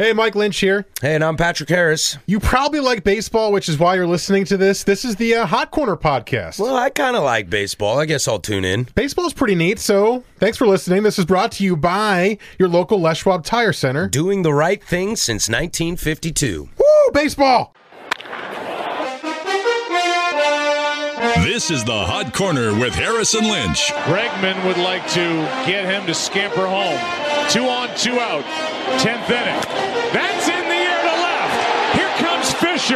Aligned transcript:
Hey, 0.00 0.14
Mike 0.14 0.34
Lynch 0.34 0.58
here. 0.60 0.86
Hey, 1.02 1.14
and 1.14 1.22
I'm 1.22 1.36
Patrick 1.36 1.68
Harris. 1.68 2.16
You 2.24 2.40
probably 2.40 2.80
like 2.80 3.04
baseball, 3.04 3.52
which 3.52 3.68
is 3.68 3.78
why 3.78 3.96
you're 3.96 4.06
listening 4.06 4.46
to 4.46 4.56
this. 4.56 4.82
This 4.82 5.04
is 5.04 5.16
the 5.16 5.34
uh, 5.34 5.44
Hot 5.44 5.70
Corner 5.70 5.94
podcast. 5.94 6.58
Well, 6.58 6.74
I 6.74 6.88
kind 6.88 7.16
of 7.16 7.22
like 7.22 7.50
baseball. 7.50 7.98
I 7.98 8.06
guess 8.06 8.26
I'll 8.26 8.38
tune 8.38 8.64
in. 8.64 8.84
Baseball's 8.94 9.34
pretty 9.34 9.54
neat, 9.54 9.78
so 9.78 10.24
thanks 10.38 10.56
for 10.56 10.66
listening. 10.66 11.02
This 11.02 11.18
is 11.18 11.26
brought 11.26 11.52
to 11.52 11.64
you 11.64 11.76
by 11.76 12.38
your 12.58 12.70
local 12.70 12.98
Les 12.98 13.18
Schwab 13.18 13.44
Tire 13.44 13.74
Center. 13.74 14.08
Doing 14.08 14.40
the 14.40 14.54
right 14.54 14.82
thing 14.82 15.16
since 15.16 15.50
1952. 15.50 16.70
Woo, 16.78 17.12
baseball! 17.12 17.74
This 21.44 21.70
is 21.70 21.84
the 21.84 21.92
Hot 21.92 22.32
Corner 22.32 22.72
with 22.72 22.94
Harrison 22.94 23.44
Lynch. 23.44 23.88
Bregman 24.08 24.64
would 24.64 24.78
like 24.78 25.06
to 25.10 25.20
get 25.66 25.84
him 25.84 26.06
to 26.06 26.14
scamper 26.14 26.66
home. 26.66 26.98
Two 27.50 27.64
on, 27.64 27.94
two 27.98 28.18
out. 28.18 28.44
Tenth 28.98 29.30
inning. 29.30 29.89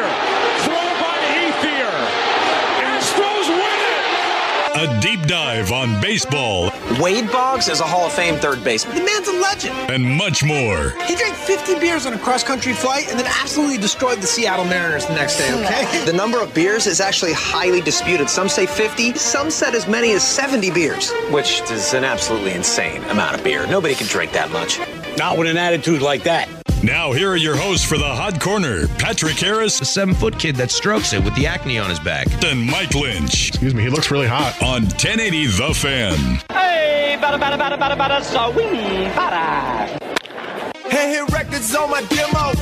Comes 0.03 0.65
Throw 0.65 0.75
by 0.75 1.19
Ethier. 1.39 1.91
Astros 2.83 3.49
win 3.49 3.61
it. 3.61 4.99
A 4.99 5.01
deep 5.01 5.23
dive 5.27 5.71
on 5.73 6.01
baseball 6.01 6.73
Wade 7.01 7.31
Boggs 7.31 7.69
is 7.69 7.81
a 7.81 7.85
Hall 7.85 8.07
of 8.07 8.13
Fame 8.13 8.37
third 8.37 8.63
baseman. 8.63 8.97
The 8.97 9.05
man's 9.05 9.29
a 9.29 9.33
legend. 9.33 9.91
and 9.91 10.05
much 10.05 10.45
more. 10.45 10.91
He 11.07 11.15
drank 11.17 11.35
50 11.35 11.79
beers 11.81 12.07
on 12.07 12.13
a 12.13 12.19
cross 12.19 12.43
country 12.45 12.73
flight 12.73 13.09
and 13.11 13.19
then 13.19 13.27
absolutely 13.41 13.79
destroyed 13.79 14.19
the 14.21 14.27
Seattle 14.27 14.65
Mariners 14.65 15.07
the 15.07 15.15
next 15.15 15.39
day, 15.39 15.53
okay? 15.65 16.05
The 16.05 16.13
number 16.13 16.41
of 16.41 16.53
beers 16.55 16.87
is 16.87 17.01
actually 17.01 17.33
highly 17.33 17.81
disputed. 17.81 18.29
Some 18.29 18.49
say 18.49 18.67
50, 18.67 19.15
some 19.15 19.51
said 19.51 19.75
as 19.75 19.89
many 19.89 20.13
as 20.13 20.27
70 20.27 20.71
beers, 20.73 21.11
which 21.31 21.63
is 21.71 21.95
an 21.95 22.05
absolutely 22.05 22.53
insane 22.53 23.03
amount 23.05 23.37
of 23.37 23.43
beer. 23.45 23.67
Nobody 23.67 23.95
can 23.95 24.07
drink 24.07 24.33
that 24.33 24.51
much. 24.51 24.79
Not 25.17 25.39
with 25.39 25.49
an 25.49 25.57
attitude 25.57 26.03
like 26.03 26.23
that. 26.25 26.49
Now, 26.85 27.13
here 27.13 27.31
are 27.31 27.37
your 27.37 27.57
hosts 27.57 27.83
for 27.83 27.97
the 27.97 28.05
Hot 28.05 28.39
Corner 28.39 28.87
Patrick 28.99 29.37
Harris 29.39 29.81
A 29.81 29.87
seven 29.87 30.15
foot 30.15 30.39
kid 30.39 30.55
that 30.57 30.71
strokes 30.71 31.15
it 31.15 31.25
with 31.25 31.35
the 31.35 31.47
acne 31.47 31.79
on 31.79 31.89
his 31.89 31.99
back. 31.99 32.27
and 32.45 32.63
Mike 32.63 32.95
Lynch 32.95 33.49
Excuse 33.49 33.75
me, 33.75 33.83
he 33.83 33.89
looks 33.89 34.11
really 34.11 34.27
hot. 34.27 34.63
on 34.63 34.83
1080 34.83 35.47
The 35.47 35.73
Fan. 35.73 36.19
Hey, 36.51 37.17
bada 37.19 37.41
bada 37.41 37.57
bada 37.59 37.79
bada 37.79 37.97
bada 37.97 38.23
swing 38.23 39.11
bada. 39.13 39.99
Hey, 40.91 41.15
hit 41.15 41.33
records 41.33 41.75
on 41.75 41.91
my 41.91 42.03
demo. 42.03 42.53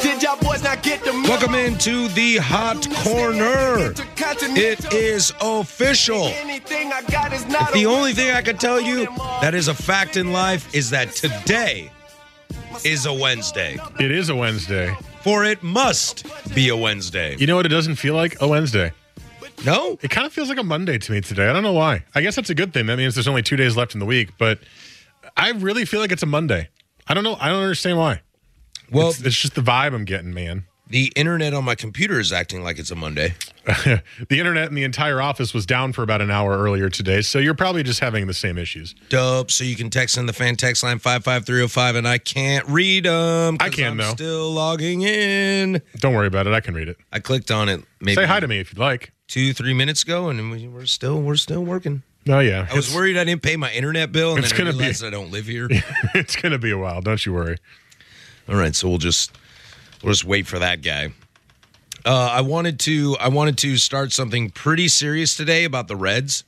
Did 0.00 0.22
y'all 0.22 0.38
boys 0.40 0.62
not 0.62 0.82
get 0.82 1.04
the 1.04 1.12
memo? 1.12 1.28
Welcome 1.28 1.54
into 1.56 2.08
the 2.08 2.38
Hot 2.38 2.88
Corner. 3.04 3.92
It 4.56 4.90
is 4.94 5.34
official. 5.42 6.28
Anything 6.28 6.92
I 6.94 7.02
got 7.02 7.34
is 7.34 7.46
not 7.46 7.74
The 7.74 7.84
only 7.84 8.14
thing 8.14 8.30
I 8.34 8.40
can 8.40 8.56
tell 8.56 8.80
you 8.80 9.04
that 9.42 9.54
is 9.54 9.68
a 9.68 9.74
fact 9.74 10.16
in 10.16 10.32
life 10.32 10.74
is 10.74 10.88
that 10.90 11.12
today 11.12 11.90
is 12.84 13.06
a 13.06 13.12
Wednesday. 13.12 13.76
It 14.00 14.10
is 14.10 14.28
a 14.28 14.34
Wednesday. 14.36 14.94
For 15.22 15.44
it 15.44 15.62
must 15.62 16.26
be 16.54 16.68
a 16.68 16.76
Wednesday. 16.76 17.36
You 17.38 17.46
know 17.46 17.56
what? 17.56 17.66
It 17.66 17.70
doesn't 17.70 17.96
feel 17.96 18.14
like 18.14 18.40
a 18.40 18.48
Wednesday. 18.48 18.92
No? 19.64 19.98
It 20.02 20.10
kind 20.10 20.26
of 20.26 20.32
feels 20.32 20.48
like 20.48 20.58
a 20.58 20.62
Monday 20.62 20.98
to 20.98 21.12
me 21.12 21.20
today. 21.20 21.48
I 21.48 21.52
don't 21.52 21.62
know 21.62 21.72
why. 21.72 22.04
I 22.14 22.20
guess 22.20 22.36
that's 22.36 22.50
a 22.50 22.54
good 22.54 22.72
thing. 22.74 22.86
That 22.86 22.96
means 22.98 23.14
there's 23.14 23.28
only 23.28 23.42
two 23.42 23.56
days 23.56 23.76
left 23.76 23.94
in 23.94 24.00
the 24.00 24.06
week, 24.06 24.30
but 24.38 24.58
I 25.36 25.50
really 25.52 25.84
feel 25.84 26.00
like 26.00 26.12
it's 26.12 26.22
a 26.22 26.26
Monday. 26.26 26.68
I 27.06 27.14
don't 27.14 27.24
know. 27.24 27.36
I 27.40 27.48
don't 27.48 27.62
understand 27.62 27.98
why. 27.98 28.20
Well, 28.90 29.08
It's, 29.10 29.20
it's 29.20 29.36
just 29.40 29.54
the 29.54 29.62
vibe 29.62 29.94
I'm 29.94 30.04
getting, 30.04 30.34
man. 30.34 30.64
The 30.88 31.12
internet 31.16 31.54
on 31.54 31.64
my 31.64 31.74
computer 31.74 32.20
is 32.20 32.32
acting 32.32 32.62
like 32.62 32.78
it's 32.78 32.90
a 32.90 32.94
Monday. 32.94 33.34
the 33.64 34.02
internet 34.30 34.68
in 34.68 34.74
the 34.74 34.84
entire 34.84 35.20
office 35.22 35.54
was 35.54 35.64
down 35.64 35.92
for 35.92 36.02
about 36.02 36.20
an 36.20 36.30
hour 36.30 36.58
earlier 36.58 36.90
today, 36.90 37.22
so 37.22 37.38
you're 37.38 37.54
probably 37.54 37.82
just 37.82 38.00
having 38.00 38.26
the 38.26 38.34
same 38.34 38.58
issues. 38.58 38.94
Dope. 39.08 39.50
So 39.50 39.64
you 39.64 39.76
can 39.76 39.88
text 39.88 40.18
in 40.18 40.26
the 40.26 40.32
fan 40.34 40.56
text 40.56 40.82
line 40.82 40.98
55305 40.98 41.96
and 41.96 42.06
I 42.06 42.18
can't 42.18 42.68
read 42.68 43.04
them. 43.06 43.56
I 43.60 43.70
can, 43.70 43.92
I'm 43.92 43.96
though. 43.96 44.10
still 44.10 44.50
logging 44.52 45.02
in. 45.02 45.80
Don't 45.96 46.14
worry 46.14 46.26
about 46.26 46.46
it. 46.46 46.52
I 46.52 46.60
can 46.60 46.74
read 46.74 46.88
it. 46.88 46.98
I 47.12 47.18
clicked 47.20 47.50
on 47.50 47.68
it 47.70 47.82
maybe 48.00 48.16
Say 48.16 48.26
hi 48.26 48.40
to 48.40 48.46
me 48.48 48.58
if 48.60 48.70
you'd 48.72 48.78
like. 48.78 49.12
two, 49.26 49.54
three 49.54 49.72
minutes 49.74 50.02
ago 50.02 50.28
and 50.28 50.50
we- 50.50 50.68
we're 50.68 50.84
still 50.86 51.20
we're 51.22 51.36
still 51.36 51.64
working. 51.64 52.02
Oh 52.28 52.40
yeah, 52.40 52.66
I 52.70 52.74
was 52.74 52.94
worried 52.94 53.16
I 53.18 53.24
didn't 53.24 53.42
pay 53.42 53.56
my 53.56 53.70
internet 53.72 54.10
bill 54.12 54.34
and 54.34 54.40
it's 54.40 54.50
then 54.52 54.60
I 54.62 54.64
gonna 54.64 54.72
be- 54.72 54.78
realized 54.80 55.04
I 55.04 55.10
don't 55.10 55.30
live 55.30 55.46
here. 55.46 55.68
it's 56.14 56.36
gonna 56.36 56.58
be 56.58 56.70
a 56.70 56.78
while. 56.78 57.00
Don't 57.00 57.24
you 57.24 57.32
worry. 57.32 57.56
All 58.48 58.56
right, 58.56 58.74
so 58.76 58.88
we'll 58.88 58.98
just 58.98 59.32
we'll 60.04 60.12
just 60.12 60.24
wait 60.24 60.46
for 60.46 60.60
that 60.60 60.82
guy. 60.82 61.08
Uh, 62.04 62.28
I 62.32 62.42
wanted 62.42 62.78
to 62.80 63.16
I 63.18 63.28
wanted 63.28 63.56
to 63.58 63.76
start 63.78 64.12
something 64.12 64.50
pretty 64.50 64.88
serious 64.88 65.36
today 65.36 65.64
about 65.64 65.88
the 65.88 65.96
Reds. 65.96 66.44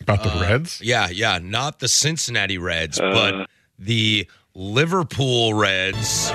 About 0.00 0.26
Uh, 0.26 0.34
the 0.34 0.40
Reds. 0.40 0.80
Yeah, 0.82 1.08
yeah, 1.10 1.38
not 1.42 1.78
the 1.78 1.88
Cincinnati 1.88 2.58
Reds, 2.58 2.98
but 2.98 3.48
the 3.78 4.26
Liverpool 4.54 5.52
Reds. 5.54 6.30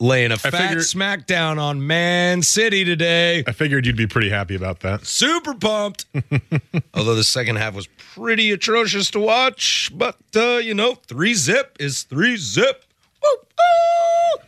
Laying 0.00 0.30
a 0.30 0.38
fat 0.38 0.52
figured- 0.52 0.78
smackdown 0.78 1.58
on 1.60 1.84
Man 1.84 2.42
City 2.42 2.84
today. 2.84 3.42
I 3.46 3.52
figured 3.52 3.84
you'd 3.84 3.96
be 3.96 4.06
pretty 4.06 4.30
happy 4.30 4.54
about 4.54 4.80
that. 4.80 5.04
Super 5.04 5.54
pumped. 5.54 6.06
Although 6.94 7.16
the 7.16 7.24
second 7.24 7.56
half 7.56 7.74
was 7.74 7.88
pretty 8.14 8.52
atrocious 8.52 9.10
to 9.10 9.18
watch, 9.20 9.90
but 9.92 10.16
uh, 10.36 10.58
you 10.58 10.72
know, 10.74 10.94
three 10.94 11.34
zip 11.34 11.76
is 11.80 12.04
three 12.04 12.36
zip. 12.36 12.84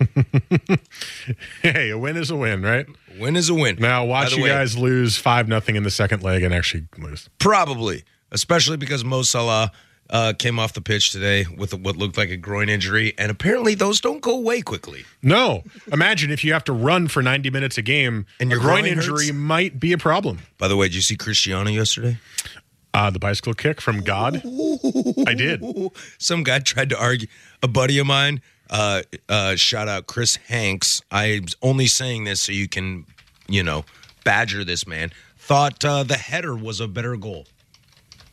Hey, 1.62 1.90
a 1.90 1.98
win 1.98 2.16
is 2.16 2.30
a 2.30 2.36
win, 2.36 2.62
right? 2.62 2.86
Win 3.18 3.36
is 3.36 3.48
a 3.50 3.54
win. 3.54 3.76
Now 3.78 4.04
watch 4.04 4.34
you 4.36 4.44
way, 4.44 4.48
guys 4.48 4.76
lose 4.76 5.16
five 5.18 5.46
nothing 5.48 5.76
in 5.76 5.82
the 5.82 5.90
second 5.90 6.22
leg 6.22 6.42
and 6.42 6.54
actually 6.54 6.86
lose. 6.98 7.28
Probably, 7.38 8.04
especially 8.32 8.76
because 8.76 9.04
Mo 9.04 9.22
Salah 9.22 9.70
uh, 10.10 10.32
came 10.38 10.58
off 10.58 10.72
the 10.72 10.80
pitch 10.80 11.10
today 11.12 11.46
with 11.56 11.72
what 11.72 11.96
looked 11.96 12.18
like 12.18 12.30
a 12.30 12.36
groin 12.36 12.68
injury, 12.68 13.14
and 13.16 13.30
apparently 13.30 13.74
those 13.74 14.00
don't 14.00 14.20
go 14.20 14.36
away 14.36 14.60
quickly. 14.60 15.04
No, 15.22 15.62
imagine 15.92 16.30
if 16.30 16.42
you 16.44 16.52
have 16.52 16.64
to 16.64 16.72
run 16.72 17.08
for 17.08 17.22
90 17.22 17.48
minutes 17.50 17.78
a 17.78 17.82
game 17.82 18.26
And 18.40 18.50
a 18.50 18.54
your 18.54 18.60
groin 18.60 18.82
groin 18.82 18.92
injury 18.92 19.26
hurts? 19.26 19.32
might 19.36 19.80
be 19.80 19.92
a 19.92 19.98
problem. 19.98 20.40
By 20.58 20.68
the 20.68 20.76
way, 20.76 20.86
did 20.88 20.96
you 20.96 21.02
see 21.02 21.16
Cristiano 21.16 21.70
yesterday? 21.70 22.18
Uh, 22.92 23.08
the 23.10 23.20
bicycle 23.20 23.54
kick 23.54 23.80
from 23.80 24.00
God. 24.00 24.42
I 25.26 25.34
did. 25.34 25.62
Some 26.18 26.42
guy 26.42 26.58
tried 26.58 26.90
to 26.90 27.00
argue. 27.00 27.28
A 27.62 27.68
buddy 27.68 27.98
of 27.98 28.06
mine, 28.08 28.42
uh, 28.68 29.02
uh, 29.28 29.54
shout 29.54 29.86
out 29.86 30.08
Chris 30.08 30.36
Hanks. 30.48 31.00
I'm 31.12 31.44
only 31.62 31.86
saying 31.86 32.24
this 32.24 32.40
so 32.40 32.50
you 32.50 32.68
can, 32.68 33.06
you 33.48 33.62
know, 33.62 33.84
badger 34.24 34.64
this 34.64 34.88
man. 34.88 35.12
Thought 35.38 35.84
uh, 35.84 36.02
the 36.02 36.16
header 36.16 36.56
was 36.56 36.80
a 36.80 36.88
better 36.88 37.16
goal. 37.16 37.46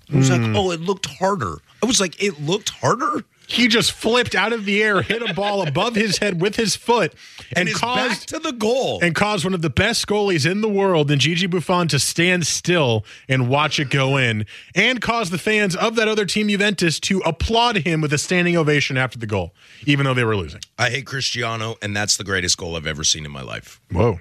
He 0.09 0.17
was 0.17 0.29
Hmm. 0.29 0.53
like, 0.53 0.55
"Oh, 0.55 0.71
it 0.71 0.81
looked 0.81 1.05
harder." 1.05 1.57
I 1.83 1.85
was 1.85 1.99
like, 1.99 2.21
"It 2.21 2.41
looked 2.41 2.69
harder," 2.69 3.25
He 3.49 3.69
just 3.69 3.93
flipped 3.93 4.35
out 4.35 4.51
of 4.51 4.65
the 4.65 4.83
air, 4.83 5.01
hit 5.01 5.21
a 5.21 5.33
ball 5.33 5.65
above 5.65 5.95
his 5.95 6.17
head 6.17 6.41
with 6.41 6.57
his 6.57 6.75
foot, 6.75 7.13
and, 7.51 7.59
and 7.59 7.69
his 7.69 7.79
back 7.79 7.81
caused 8.09 8.27
to 8.27 8.39
the 8.39 8.51
goal. 8.51 8.99
and 9.01 9.15
caused 9.15 9.45
one 9.45 9.53
of 9.53 9.61
the 9.61 9.69
best 9.69 10.05
goalies 10.05 10.45
in 10.49 10.59
the 10.59 10.67
world 10.67 11.09
in 11.09 11.17
Gigi 11.17 11.47
Buffon 11.47 11.87
to 11.87 11.97
stand 11.97 12.45
still 12.45 13.05
and 13.29 13.47
watch 13.47 13.79
it 13.79 13.89
go 13.89 14.17
in, 14.17 14.45
and 14.75 14.99
caused 14.99 15.31
the 15.31 15.37
fans 15.37 15.77
of 15.77 15.95
that 15.95 16.09
other 16.09 16.25
team, 16.25 16.49
Juventus, 16.49 16.99
to 16.99 17.19
applaud 17.19 17.77
him 17.77 18.01
with 18.01 18.11
a 18.11 18.17
standing 18.17 18.57
ovation 18.57 18.97
after 18.97 19.17
the 19.17 19.27
goal, 19.27 19.55
even 19.85 20.03
though 20.05 20.13
they 20.13 20.25
were 20.25 20.35
losing. 20.35 20.59
I 20.77 20.89
hate 20.89 21.05
Cristiano, 21.05 21.77
and 21.81 21.95
that's 21.95 22.17
the 22.17 22.25
greatest 22.25 22.57
goal 22.57 22.75
I've 22.75 22.85
ever 22.85 23.05
seen 23.05 23.25
in 23.25 23.31
my 23.31 23.43
life. 23.43 23.79
Whoa. 23.91 24.19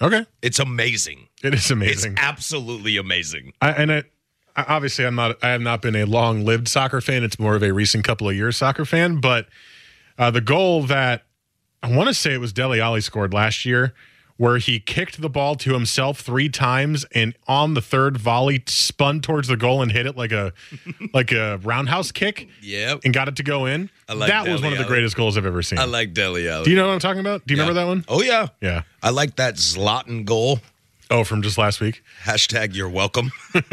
Okay. 0.00 0.26
It's 0.42 0.58
amazing. 0.58 1.28
It 1.44 1.54
is 1.54 1.70
amazing. 1.70 2.14
It's 2.14 2.20
absolutely 2.20 2.96
amazing. 2.96 3.52
I, 3.62 3.70
and 3.70 3.90
it, 3.92 4.06
I- 4.06 4.08
obviously, 4.56 5.04
I'm 5.06 5.14
not. 5.14 5.36
I 5.42 5.50
have 5.50 5.60
not 5.60 5.82
been 5.82 5.96
a 5.96 6.04
long-lived 6.04 6.68
soccer 6.68 7.00
fan. 7.00 7.22
It's 7.24 7.38
more 7.38 7.54
of 7.54 7.62
a 7.62 7.72
recent 7.72 8.04
couple 8.04 8.28
of 8.28 8.34
years 8.36 8.56
soccer 8.56 8.84
fan. 8.84 9.20
But 9.20 9.46
uh, 10.18 10.30
the 10.30 10.40
goal 10.40 10.82
that 10.84 11.22
I 11.82 11.94
want 11.94 12.08
to 12.08 12.14
say 12.14 12.34
it 12.34 12.40
was 12.40 12.52
Dele 12.52 12.80
Alli 12.80 13.00
scored 13.00 13.32
last 13.34 13.64
year, 13.64 13.94
where 14.36 14.58
he 14.58 14.78
kicked 14.80 15.20
the 15.20 15.28
ball 15.28 15.54
to 15.56 15.72
himself 15.72 16.20
three 16.20 16.48
times, 16.48 17.04
and 17.14 17.34
on 17.46 17.74
the 17.74 17.80
third 17.82 18.16
volley, 18.16 18.62
spun 18.66 19.20
towards 19.20 19.48
the 19.48 19.56
goal 19.56 19.82
and 19.82 19.90
hit 19.92 20.06
it 20.06 20.16
like 20.16 20.32
a 20.32 20.52
like 21.14 21.32
a 21.32 21.58
roundhouse 21.62 22.12
kick. 22.12 22.48
Yep. 22.62 23.00
and 23.04 23.12
got 23.14 23.28
it 23.28 23.36
to 23.36 23.42
go 23.42 23.66
in. 23.66 23.90
I 24.08 24.14
like 24.14 24.28
that 24.28 24.42
was 24.46 24.60
Dele 24.60 24.62
one 24.64 24.72
of 24.72 24.78
the 24.78 24.84
Alli. 24.84 24.88
greatest 24.94 25.16
goals 25.16 25.36
I've 25.38 25.46
ever 25.46 25.62
seen. 25.62 25.78
I 25.78 25.84
like 25.84 26.12
Dele 26.14 26.48
Alli. 26.48 26.64
Do 26.64 26.70
you 26.70 26.76
know 26.76 26.86
what 26.86 26.92
I'm 26.94 27.00
talking 27.00 27.20
about? 27.20 27.46
Do 27.46 27.54
you 27.54 27.60
remember 27.60 27.80
that 27.80 27.86
one? 27.86 28.04
Oh 28.08 28.22
yeah, 28.22 28.48
Yeah. 28.60 28.82
I 29.02 29.10
like 29.10 29.36
that 29.36 29.54
Zlatan 29.54 30.24
goal. 30.24 30.60
Oh, 31.12 31.24
from 31.24 31.42
just 31.42 31.58
last 31.58 31.78
week. 31.78 32.02
Hashtag 32.24 32.74
you're 32.74 32.88
welcome. 32.88 33.30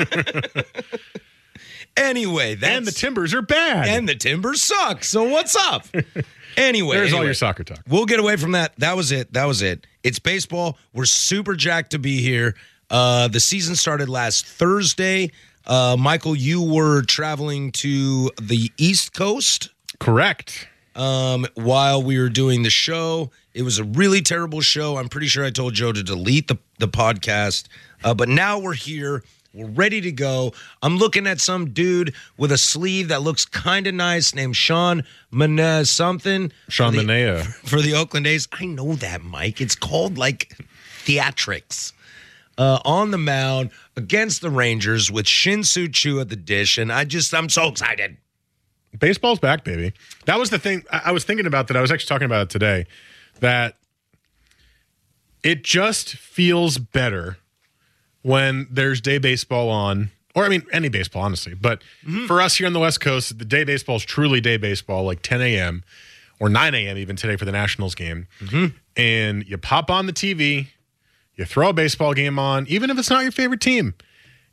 Anyway, 1.98 2.56
that's 2.56 2.78
and 2.78 2.88
the 2.88 2.92
Timbers 2.92 3.34
are 3.34 3.42
bad. 3.42 3.90
and 3.90 4.08
the 4.08 4.16
Timbers 4.16 4.62
suck. 4.62 5.04
So 5.04 5.24
what's 5.24 5.56
up? 5.56 5.86
Anyway, 6.58 6.96
There's 6.98 7.14
all 7.14 7.24
your 7.24 7.34
soccer 7.36 7.64
talk. 7.64 7.80
We'll 7.88 8.06
get 8.08 8.20
away 8.20 8.36
from 8.36 8.52
that. 8.54 8.74
That 8.80 8.98
was 8.98 9.12
it. 9.14 9.32
That 9.34 9.46
was 9.46 9.62
it. 9.62 9.86
It's 10.04 10.20
baseball. 10.20 10.78
We're 10.94 11.06
super 11.06 11.56
jacked 11.56 11.92
to 11.92 12.00
be 12.00 12.22
here. 12.22 12.56
Uh, 12.90 13.28
the 13.30 13.40
season 13.40 13.76
started 13.76 14.10
last 14.10 14.46
Thursday. 14.46 15.32
Uh, 15.66 15.96
Michael, 15.98 16.36
you 16.36 16.62
were 16.62 17.04
traveling 17.04 17.72
to 17.74 18.32
the 18.42 18.72
East 18.78 19.14
Coast 19.14 19.70
Correct. 20.00 20.68
um, 20.96 21.46
while 21.54 22.02
we 22.04 22.20
were 22.20 22.30
doing 22.30 22.64
the 22.64 22.72
show. 22.72 23.32
It 23.60 23.64
was 23.64 23.78
a 23.78 23.84
really 23.84 24.22
terrible 24.22 24.62
show. 24.62 24.96
I'm 24.96 25.10
pretty 25.10 25.28
sure 25.28 25.44
I 25.44 25.50
told 25.50 25.74
Joe 25.74 25.92
to 25.92 26.02
delete 26.02 26.48
the, 26.48 26.58
the 26.78 26.88
podcast. 26.88 27.68
Uh, 28.02 28.14
but 28.14 28.30
now 28.30 28.58
we're 28.58 28.72
here. 28.74 29.22
We're 29.54 29.68
ready 29.68 30.00
to 30.00 30.14
go. 30.14 30.54
I'm 30.82 30.96
looking 30.98 31.28
at 31.28 31.42
some 31.42 31.72
dude 31.72 32.16
with 32.38 32.54
a 32.54 32.58
sleeve 32.58 33.10
that 33.10 33.22
looks 33.22 33.44
kind 33.44 33.86
of 33.86 33.94
nice 33.96 34.34
named 34.34 34.56
Sean 34.56 35.04
Menez 35.34 35.88
something. 35.88 36.54
Sean 36.70 36.94
for 36.94 37.00
the- 37.02 37.04
Manaea. 37.04 37.44
For 37.68 37.82
the 37.82 37.96
Oakland 37.96 38.28
A's. 38.28 38.48
I 38.54 38.66
know 38.66 38.94
that, 38.94 39.24
Mike. 39.24 39.60
It's 39.60 39.76
called 39.76 40.18
like 40.18 40.56
theatrics. 41.04 41.92
Uh, 42.58 42.80
on 42.86 43.12
the 43.12 43.18
mound 43.18 43.72
against 43.98 44.40
the 44.42 44.50
Rangers 44.50 45.12
with 45.12 45.28
Shin-Soo 45.28 45.90
Choo 45.90 46.22
at 46.22 46.30
the 46.30 46.36
dish. 46.38 46.78
And 46.78 46.94
I 46.94 47.04
just, 47.04 47.34
I'm 47.34 47.50
so 47.50 47.68
excited. 47.68 48.16
Baseball's 48.98 49.40
back, 49.40 49.66
baby. 49.66 49.92
That 50.28 50.40
was 50.40 50.50
the 50.50 50.60
thing 50.60 50.84
I 50.92 51.02
I 51.08 51.12
was 51.12 51.26
thinking 51.26 51.46
about 51.46 51.68
that. 51.68 51.76
I 51.78 51.82
was 51.82 51.92
actually 51.92 52.08
talking 52.08 52.26
about 52.26 52.44
it 52.44 52.50
today. 52.50 52.86
That 53.40 53.76
it 55.44 55.64
just 55.64 56.16
feels 56.16 56.78
better 56.78 57.38
when 58.22 58.68
there's 58.70 59.02
day 59.02 59.18
baseball 59.18 59.70
on, 59.70 60.12
or 60.36 60.44
I 60.44 60.50
mean, 60.50 60.64
any 60.72 60.90
baseball, 60.90 61.24
honestly. 61.24 61.54
But 61.54 61.82
mm-hmm. 62.06 62.26
for 62.26 62.42
us 62.42 62.58
here 62.58 62.68
on 62.68 62.74
the 62.74 62.80
West 62.80 63.02
Coast, 63.02 63.38
the 63.40 63.46
day 63.46 63.64
baseball 63.64 63.96
is 63.96 64.04
truly 64.04 64.42
day 64.42 64.58
baseball, 64.58 65.04
like 65.04 65.22
10 65.22 65.42
a.m. 65.42 65.84
or 66.40 66.50
9 66.50 66.76
a.m. 66.76 66.98
even 66.98 67.16
today 67.16 67.36
for 67.36 67.46
the 67.46 67.52
Nationals 67.52 67.96
game. 67.96 68.28
Mm-hmm. 68.40 68.78
And 68.98 69.48
you 69.48 69.58
pop 69.58 69.90
on 69.90 70.06
the 70.06 70.14
TV, 70.14 70.68
you 71.36 71.46
throw 71.46 71.70
a 71.70 71.74
baseball 71.74 72.14
game 72.14 72.38
on, 72.38 72.68
even 72.68 72.90
if 72.90 72.98
it's 72.98 73.10
not 73.10 73.24
your 73.24 73.32
favorite 73.32 73.62
team 73.62 73.94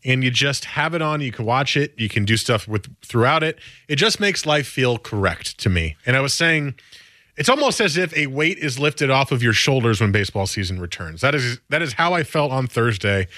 and 0.05 0.23
you 0.23 0.31
just 0.31 0.65
have 0.65 0.94
it 0.94 1.03
on. 1.03 1.21
You 1.21 1.33
can 1.33 1.44
watch 1.44 1.77
it. 1.77 1.93
You 1.99 2.09
can 2.09 2.25
do 2.25 2.37
stuff 2.37 2.69
with 2.69 2.87
throughout 3.05 3.43
it. 3.43 3.59
It 3.88 3.97
just 3.97 4.21
makes 4.21 4.47
life 4.47 4.67
feel 4.67 4.99
correct 4.99 5.59
to 5.59 5.69
me. 5.69 5.97
And 6.06 6.17
I 6.17 6.21
was 6.21 6.33
saying, 6.33 6.77
it's 7.37 7.49
almost 7.49 7.81
as 7.81 7.97
if 7.97 8.17
a 8.17 8.27
weight 8.27 8.59
is 8.59 8.79
lifted 8.79 9.11
off 9.11 9.33
of 9.33 9.43
your 9.43 9.53
shoulders 9.53 10.00
when 10.00 10.12
baseball 10.12 10.47
season 10.47 10.81
returns. 10.81 11.21
That 11.21 11.35
is 11.35 11.61
that 11.69 11.83
is 11.83 11.94
how 11.94 12.15
I 12.15 12.23
felt 12.23 12.53
on 12.53 12.67
Thursday 12.67 13.29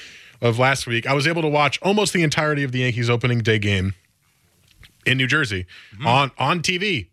of 0.41 0.59
last 0.59 0.87
week. 0.87 1.07
I 1.07 1.15
was 1.15 1.27
able 1.27 1.43
to 1.43 1.49
watch 1.49 1.81
almost 1.83 2.13
the 2.13 2.23
entirety 2.23 2.65
of 2.65 2.73
the 2.73 2.81
Yankees 2.81 3.11
opening 3.11 3.41
day 3.41 3.59
game 3.59 3.95
in 5.05 5.19
New 5.19 5.27
Jersey 5.27 5.67
on 6.05 6.31
on 6.39 6.61
TV. 6.61 7.09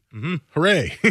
Hooray! 0.53 0.97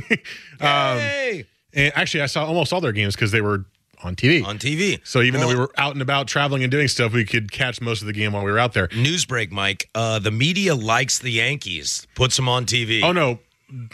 um, 0.60 1.44
and 1.74 1.92
actually, 1.94 2.22
I 2.22 2.26
saw 2.26 2.46
almost 2.46 2.72
all 2.72 2.80
their 2.80 2.92
games 2.92 3.14
because 3.14 3.32
they 3.32 3.42
were 3.42 3.66
on 4.02 4.14
TV. 4.16 4.44
On 4.44 4.58
TV. 4.58 5.00
so 5.04 5.22
even 5.22 5.40
though 5.40 5.48
we 5.48 5.56
were 5.56 5.70
out 5.76 5.92
and 5.92 6.02
about 6.02 6.28
traveling 6.28 6.62
and 6.62 6.70
doing 6.70 6.88
stuff, 6.88 7.12
we 7.12 7.24
could 7.24 7.50
catch 7.50 7.80
most 7.80 8.00
of 8.00 8.06
the 8.06 8.12
game 8.12 8.32
while 8.32 8.44
we 8.44 8.52
were 8.52 8.58
out 8.58 8.74
there. 8.74 8.88
News 8.94 9.24
break, 9.24 9.50
Mike. 9.50 9.88
Uh, 9.94 10.18
the 10.18 10.30
media 10.30 10.74
likes 10.74 11.18
the 11.18 11.30
Yankees, 11.30 12.06
puts 12.14 12.36
them 12.36 12.48
on 12.48 12.66
TV. 12.66 13.02
Oh 13.02 13.12
no, 13.12 13.38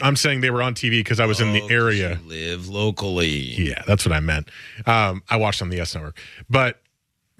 I'm 0.01 0.15
saying 0.15 0.41
they 0.41 0.49
were 0.51 0.61
on 0.61 0.73
TV 0.75 0.99
because 0.99 1.19
I 1.19 1.25
was 1.25 1.39
in 1.41 1.53
the 1.53 1.61
Oh, 1.61 1.67
area. 1.67 2.19
you 2.23 2.29
live 2.29 2.67
locally. 2.69 3.27
Yeah, 3.29 3.83
that's 3.87 4.05
what 4.05 4.13
I 4.13 4.19
meant. 4.19 4.49
Um, 4.85 5.23
I 5.29 5.37
watched 5.37 5.61
on 5.61 5.69
the 5.69 5.77
YES 5.77 5.95
Network, 5.95 6.17
but 6.49 6.81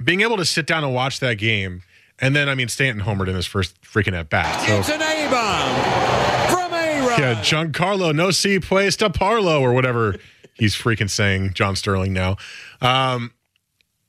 being 0.03 0.21
able 0.21 0.37
to 0.37 0.45
sit 0.45 0.65
down 0.65 0.83
and 0.83 0.93
watch 0.93 1.19
that 1.19 1.35
game, 1.35 1.83
and 2.19 2.35
then 2.35 2.49
I 2.49 2.55
mean 2.55 2.67
Stanton 2.67 3.03
homered 3.05 3.27
in 3.27 3.35
his 3.35 3.45
first 3.45 3.79
freaking 3.81 4.13
at 4.17 4.29
bat. 4.29 4.67
So 4.67 4.77
It's 4.79 4.89
an 4.89 5.01
A-bomb 5.01 6.49
from 6.51 6.73
A-Rod. 6.73 7.19
yeah, 7.19 7.35
Giancarlo 7.41 8.13
no 8.15 8.31
si 8.31 8.59
puesta 8.59 9.09
parlo 9.13 9.61
or 9.61 9.73
whatever 9.73 10.15
he's 10.55 10.75
freaking 10.75 11.09
saying. 11.09 11.53
John 11.53 11.75
Sterling 11.75 12.13
now. 12.13 12.37
Um, 12.81 13.33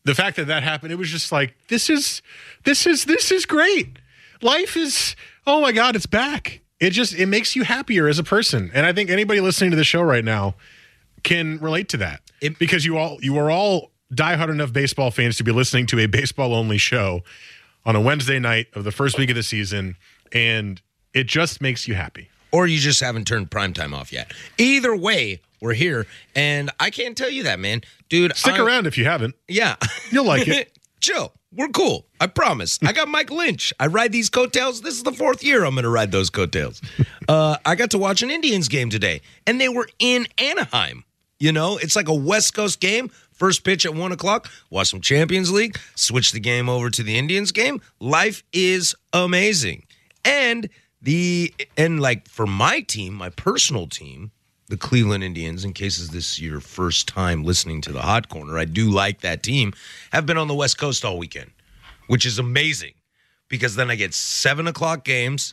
the 0.04 0.14
fact 0.14 0.36
that 0.36 0.46
that 0.46 0.62
happened, 0.62 0.92
it 0.92 0.96
was 0.96 1.10
just 1.10 1.30
like 1.32 1.54
this 1.68 1.88
is 1.90 2.22
this 2.64 2.86
is 2.86 3.04
this 3.04 3.30
is 3.30 3.44
great. 3.46 3.98
Life 4.40 4.76
is 4.76 5.14
oh 5.46 5.60
my 5.60 5.72
god, 5.72 5.94
it's 5.96 6.06
back. 6.06 6.60
It 6.82 6.90
just 6.90 7.14
it 7.14 7.26
makes 7.26 7.54
you 7.54 7.62
happier 7.62 8.08
as 8.08 8.18
a 8.18 8.24
person, 8.24 8.70
and 8.74 8.84
I 8.84 8.92
think 8.92 9.08
anybody 9.08 9.40
listening 9.40 9.70
to 9.70 9.76
the 9.76 9.84
show 9.84 10.02
right 10.02 10.24
now 10.24 10.56
can 11.22 11.58
relate 11.60 11.88
to 11.90 11.96
that 11.98 12.20
It- 12.40 12.58
because 12.58 12.84
you 12.84 12.98
all 12.98 13.18
you 13.22 13.38
are 13.38 13.50
all 13.50 13.92
diehard 14.12 14.50
enough 14.50 14.72
baseball 14.72 15.10
fans 15.12 15.36
to 15.36 15.44
be 15.44 15.52
listening 15.52 15.86
to 15.86 15.98
a 16.00 16.06
baseball 16.06 16.52
only 16.54 16.78
show 16.78 17.22
on 17.86 17.94
a 17.96 18.00
Wednesday 18.00 18.38
night 18.40 18.66
of 18.74 18.82
the 18.84 18.90
first 18.92 19.16
week 19.16 19.30
of 19.30 19.36
the 19.36 19.42
season, 19.44 19.96
and 20.32 20.82
it 21.14 21.28
just 21.28 21.60
makes 21.60 21.86
you 21.86 21.94
happy. 21.94 22.28
Or 22.50 22.66
you 22.66 22.78
just 22.78 23.00
haven't 23.00 23.26
turned 23.26 23.50
primetime 23.50 23.94
off 23.94 24.12
yet. 24.12 24.32
Either 24.58 24.94
way, 24.94 25.40
we're 25.60 25.72
here. 25.74 26.06
And 26.34 26.70
I 26.80 26.90
can't 26.90 27.16
tell 27.16 27.30
you 27.30 27.44
that, 27.44 27.58
man. 27.60 27.80
Dude, 28.08 28.36
Stick 28.36 28.54
I- 28.54 28.58
around 28.58 28.86
if 28.86 28.98
you 28.98 29.04
haven't. 29.06 29.34
Yeah. 29.48 29.76
You'll 30.10 30.26
like 30.26 30.46
it. 30.48 30.76
Chill. 31.00 31.32
We're 31.54 31.68
cool. 31.68 32.06
I 32.18 32.28
promise. 32.28 32.78
I 32.82 32.92
got 32.92 33.08
Mike 33.08 33.30
Lynch. 33.30 33.74
I 33.78 33.86
ride 33.86 34.10
these 34.10 34.30
coattails. 34.30 34.80
This 34.80 34.94
is 34.94 35.02
the 35.02 35.12
fourth 35.12 35.44
year 35.44 35.64
I'm 35.64 35.74
going 35.74 35.84
to 35.84 35.90
ride 35.90 36.10
those 36.10 36.30
coattails. 36.30 36.80
Uh, 37.28 37.56
I 37.66 37.74
got 37.74 37.90
to 37.90 37.98
watch 37.98 38.22
an 38.22 38.30
Indians 38.30 38.68
game 38.68 38.88
today, 38.88 39.20
and 39.46 39.60
they 39.60 39.68
were 39.68 39.88
in 39.98 40.26
Anaheim. 40.38 41.04
You 41.38 41.52
know, 41.52 41.76
it's 41.76 41.94
like 41.96 42.08
a 42.08 42.14
West 42.14 42.54
Coast 42.54 42.80
game. 42.80 43.10
First 43.32 43.64
pitch 43.64 43.84
at 43.84 43.94
one 43.94 44.12
o'clock. 44.12 44.48
Watch 44.70 44.90
some 44.90 45.00
Champions 45.00 45.50
League. 45.50 45.76
Switch 45.94 46.32
the 46.32 46.40
game 46.40 46.68
over 46.68 46.88
to 46.88 47.02
the 47.02 47.18
Indians 47.18 47.52
game. 47.52 47.82
Life 48.00 48.44
is 48.52 48.94
amazing. 49.12 49.84
And 50.24 50.68
the 51.02 51.52
and 51.76 52.00
like 52.00 52.28
for 52.28 52.46
my 52.46 52.80
team, 52.80 53.14
my 53.14 53.28
personal 53.28 53.88
team, 53.88 54.30
the 54.68 54.76
Cleveland 54.76 55.22
Indians, 55.24 55.64
in 55.64 55.72
case 55.72 55.98
this 56.08 56.32
is 56.32 56.40
your 56.40 56.60
first 56.60 57.08
time 57.08 57.44
listening 57.44 57.80
to 57.82 57.92
the 57.92 58.00
Hot 58.00 58.28
Corner, 58.28 58.58
I 58.58 58.64
do 58.64 58.90
like 58.90 59.20
that 59.20 59.42
team, 59.42 59.72
have 60.12 60.24
been 60.26 60.38
on 60.38 60.48
the 60.48 60.54
West 60.54 60.78
Coast 60.78 61.04
all 61.04 61.18
weekend, 61.18 61.50
which 62.06 62.24
is 62.24 62.38
amazing 62.38 62.94
because 63.48 63.76
then 63.76 63.90
I 63.90 63.96
get 63.96 64.14
seven 64.14 64.66
o'clock 64.66 65.04
games, 65.04 65.52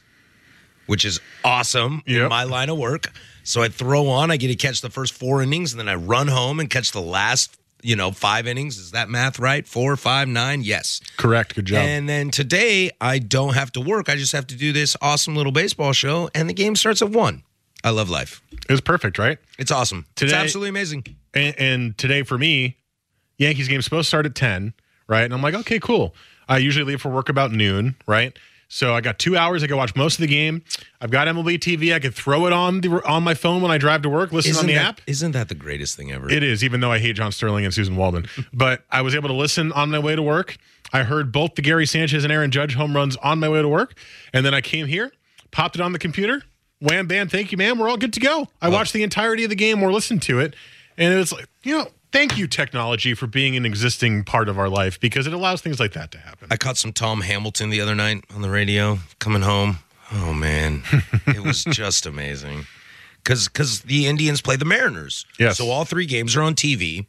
which 0.86 1.04
is 1.06 1.20
awesome 1.44 2.02
in 2.06 2.30
my 2.30 2.44
line 2.44 2.70
of 2.70 2.78
work. 2.78 3.12
So 3.44 3.62
I 3.62 3.68
throw 3.68 4.08
on, 4.08 4.32
I 4.32 4.38
get 4.38 4.48
to 4.48 4.56
catch 4.56 4.82
the 4.82 4.90
first 4.90 5.14
four 5.14 5.42
innings, 5.42 5.74
and 5.74 5.80
then 5.80 5.90
I 5.90 5.96
run 5.96 6.28
home 6.28 6.60
and 6.60 6.70
catch 6.70 6.92
the 6.92 7.02
last, 7.02 7.58
you 7.82 7.96
know, 7.96 8.12
five 8.12 8.48
innings. 8.48 8.78
Is 8.78 8.92
that 8.92 9.10
math 9.10 9.38
right? 9.38 9.68
Four, 9.68 9.98
five, 9.98 10.28
nine? 10.28 10.62
Yes. 10.62 11.02
Correct. 11.18 11.56
Good 11.56 11.66
job. 11.66 11.80
And 11.80 12.08
then 12.08 12.32
today, 12.32 12.92
I 13.02 13.20
don't 13.20 13.56
have 13.56 13.72
to 13.74 13.82
work. 13.82 14.08
I 14.08 14.16
just 14.16 14.32
have 14.32 14.48
to 14.48 14.56
do 14.56 14.72
this 14.72 14.96
awesome 15.02 15.36
little 15.36 15.52
baseball 15.52 15.94
show, 15.94 16.30
and 16.34 16.50
the 16.50 16.54
game 16.54 16.76
starts 16.76 17.02
at 17.02 17.10
one. 17.10 17.44
I 17.83 17.92
love 17.92 18.09
life. 18.09 18.42
it 18.52 18.71
was 18.71 18.81
perfect, 18.81 19.18
right? 19.18 19.38
It's 19.57 19.71
awesome. 19.71 20.06
Today- 20.16 20.31
it's 20.31 20.38
absolutely 20.38 20.69
amazing. 20.69 21.04
And, 21.33 21.56
and 21.59 21.98
today 21.98 22.24
for 22.24 22.38
me, 22.38 22.78
Yankees 23.38 23.68
game's 23.68 23.86
supposed 23.86 24.07
to 24.07 24.09
start 24.09 24.26
at 24.26 24.36
10, 24.36 24.74
right? 25.07 25.24
And 25.24 25.33
I'm 25.33 25.42
like, 25.42 25.54
okay, 25.54 25.80
cool. 25.80 26.14
I 26.48 26.57
usually 26.57 26.86
leave 26.86 27.02
for 27.02 27.09
work 27.09 27.30
about 27.30 27.52
noon, 27.52 27.95
right? 28.07 28.38
So 28.71 28.94
I 28.94 29.02
got 29.02 29.18
two 29.18 29.36
hours. 29.36 29.64
I 29.64 29.68
can 29.68 29.78
watch 29.78 29.95
most 29.95 30.16
of 30.16 30.21
the 30.21 30.28
game. 30.28 30.64
I've 31.02 31.09
got 31.09 31.28
MLB 31.28 31.57
TV. 31.57 31.94
I 31.94 32.00
could 32.00 32.14
throw 32.14 32.45
it 32.45 32.54
on 32.54 32.81
the 32.81 33.04
on 33.07 33.24
my 33.24 33.33
phone 33.33 33.64
when 33.64 33.71
I 33.71 33.80
drive 33.80 34.04
to 34.04 34.09
work, 34.09 34.31
listen 34.31 34.56
on 34.56 34.68
the 34.68 34.76
that, 34.76 34.86
app. 34.86 35.02
Isn't 35.07 35.31
that 35.31 35.50
the 35.50 35.56
greatest 35.56 35.95
thing 35.98 36.12
ever? 36.12 36.30
It 36.30 36.44
is, 36.44 36.64
even 36.64 36.80
though 36.80 36.92
I 36.92 37.00
hate 37.00 37.16
John 37.16 37.31
Sterling 37.31 37.66
and 37.66 37.74
Suzyn 37.74 37.95
Waldman. 37.95 38.28
but 38.54 38.83
I 38.92 39.02
was 39.02 39.16
able 39.16 39.28
to 39.30 39.33
listen 39.33 39.71
on 39.71 39.90
my 39.90 39.98
way 39.98 40.16
to 40.16 40.21
work. 40.21 40.57
I 40.94 41.02
heard 41.02 41.31
both 41.31 41.56
the 41.56 41.64
Gary 41.64 41.88
Sanchez 41.88 42.24
and 42.24 42.31
Aaron 42.31 42.52
Judge 42.52 42.76
home 42.76 42.95
runs 42.95 43.16
on 43.18 43.40
my 43.40 43.50
way 43.50 43.62
to 43.62 43.68
work. 43.68 43.98
And 44.33 44.45
then 44.45 44.54
I 44.54 44.62
came 44.62 44.86
here, 44.86 45.12
popped 45.50 45.76
it 45.76 45.81
on 45.81 45.92
the 45.92 46.00
computer. 46.00 46.44
Wham, 46.81 47.07
bam, 47.07 47.28
thank 47.28 47.52
you, 47.52 47.57
man. 47.57 47.78
We're 47.78 47.90
all 47.90 47.98
good 47.98 48.14
to 48.14 48.19
go. 48.19 48.48
I 48.62 48.69
watched 48.69 48.94
the 48.94 49.04
entirety 49.04 49.44
of 49.44 49.50
the 49.50 49.56
game 49.56 49.83
or 49.83 49.92
listened 49.92 50.21
to 50.24 50.40
it. 50.40 50.56
And 50.98 51.14
it 51.14 51.18
was 51.18 51.31
like, 51.33 51.45
you 51.64 51.78
know, 51.78 51.88
thank 52.12 52.38
you, 52.38 52.48
technology, 52.48 53.14
for 53.14 53.28
being 53.28 53.56
an 53.57 53.66
existing 53.66 54.24
part 54.24 54.48
of 54.50 54.57
our 54.57 54.69
life 54.69 55.00
because 55.00 55.28
it 55.28 55.33
allows 55.33 55.62
things 55.62 55.80
like 55.80 55.94
that 55.94 56.12
to 56.12 56.18
happen. 56.18 56.48
I 56.52 56.57
caught 56.57 56.78
some 56.78 56.94
Tom 56.94 57.21
Hamilton 57.21 57.69
the 57.69 57.81
other 57.81 57.95
night 57.95 58.24
on 58.33 58.42
the 58.42 58.50
radio 58.50 59.00
coming 59.19 59.42
home. 59.42 59.80
Oh 60.12 60.33
man, 60.33 60.83
it 61.28 61.44
was 61.44 61.64
just 61.66 62.06
amazing. 62.06 62.66
Because 63.24 63.48
because 63.48 63.81
the 63.81 64.07
Indians 64.07 64.42
play 64.42 64.56
the 64.56 64.66
Mariners. 64.66 65.26
Yes. 65.38 65.57
So 65.57 65.69
all 65.69 65.86
three 65.86 66.06
games 66.06 66.36
are 66.36 66.42
on 66.42 66.56
TV. 66.56 67.06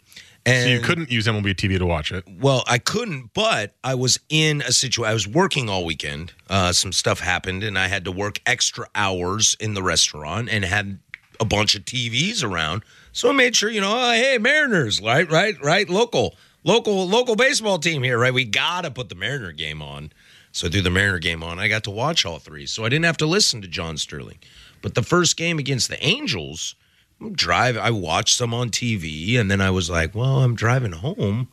And 0.47 0.65
so 0.65 0.69
you 0.71 0.81
couldn't 0.81 1.11
use 1.11 1.27
MLB 1.27 1.55
TV 1.55 1.79
to 1.79 1.87
watch 1.87 2.13
it. 2.13 2.25
Well, 2.41 2.65
I 2.67 2.79
couldn't, 2.79 3.35
but 3.35 3.75
I 3.85 3.95
was 3.95 4.19
in 4.29 4.63
a 4.63 4.73
situation. 4.73 5.11
I 5.11 5.13
was 5.13 5.29
working 5.29 5.69
all 5.69 5.85
weekend. 5.85 6.33
Uh, 6.49 6.73
some 6.73 6.93
stuff 6.93 7.21
happened, 7.21 7.63
and 7.63 7.79
I 7.79 7.89
had 7.89 8.05
to 8.07 8.13
work 8.13 8.41
extra 8.47 8.87
hours 8.95 9.57
in 9.61 9.75
the 9.75 9.83
restaurant, 9.83 10.49
and 10.49 10.65
had 10.65 10.99
a 11.39 11.45
bunch 11.45 11.75
of 11.75 11.85
TVs 11.85 12.43
around. 12.43 12.85
So 13.13 13.29
I 13.29 13.33
made 13.33 13.57
sure, 13.57 13.71
you 13.71 13.81
know, 13.81 13.93
oh, 13.93 14.13
hey, 14.13 14.39
Mariners, 14.39 15.01
right, 15.03 15.31
right, 15.31 15.63
right, 15.63 15.89
local, 15.89 16.37
local, 16.65 17.07
local 17.07 17.37
baseball 17.37 17.79
team 17.79 18.03
here, 18.03 18.19
right? 18.19 18.33
We 18.33 18.45
gotta 18.45 18.91
put 18.91 19.09
the 19.09 19.15
Mariner 19.15 19.53
game 19.53 19.83
on. 19.83 20.13
So 20.53 20.67
I 20.67 20.71
threw 20.71 20.83
the 20.83 20.91
Mariner 20.91 21.19
game 21.19 21.43
on. 21.43 21.59
I 21.59 21.69
got 21.69 21.85
to 21.85 21.91
watch 21.91 22.27
all 22.27 22.39
three, 22.39 22.67
so 22.67 22.85
I 22.85 22.89
didn't 22.89 23.05
have 23.05 23.17
to 23.19 23.27
listen 23.27 23.63
to 23.63 23.69
John 23.69 23.97
Sterling. 23.97 24.39
But 24.83 24.95
the 24.95 25.03
first 25.03 25.37
game 25.37 25.59
against 25.59 25.89
the 25.89 26.05
Angels, 26.05 26.75
I'm 27.21 27.35
drive. 27.35 27.77
I 27.77 27.91
watched 27.91 28.37
some 28.37 28.55
on 28.55 28.71
TV, 28.71 29.39
and 29.39 29.51
then 29.51 29.61
I 29.61 29.71
was 29.71 29.91
like, 29.91 30.15
well, 30.15 30.43
I'm 30.43 30.55
driving 30.55 30.93
home 30.93 31.49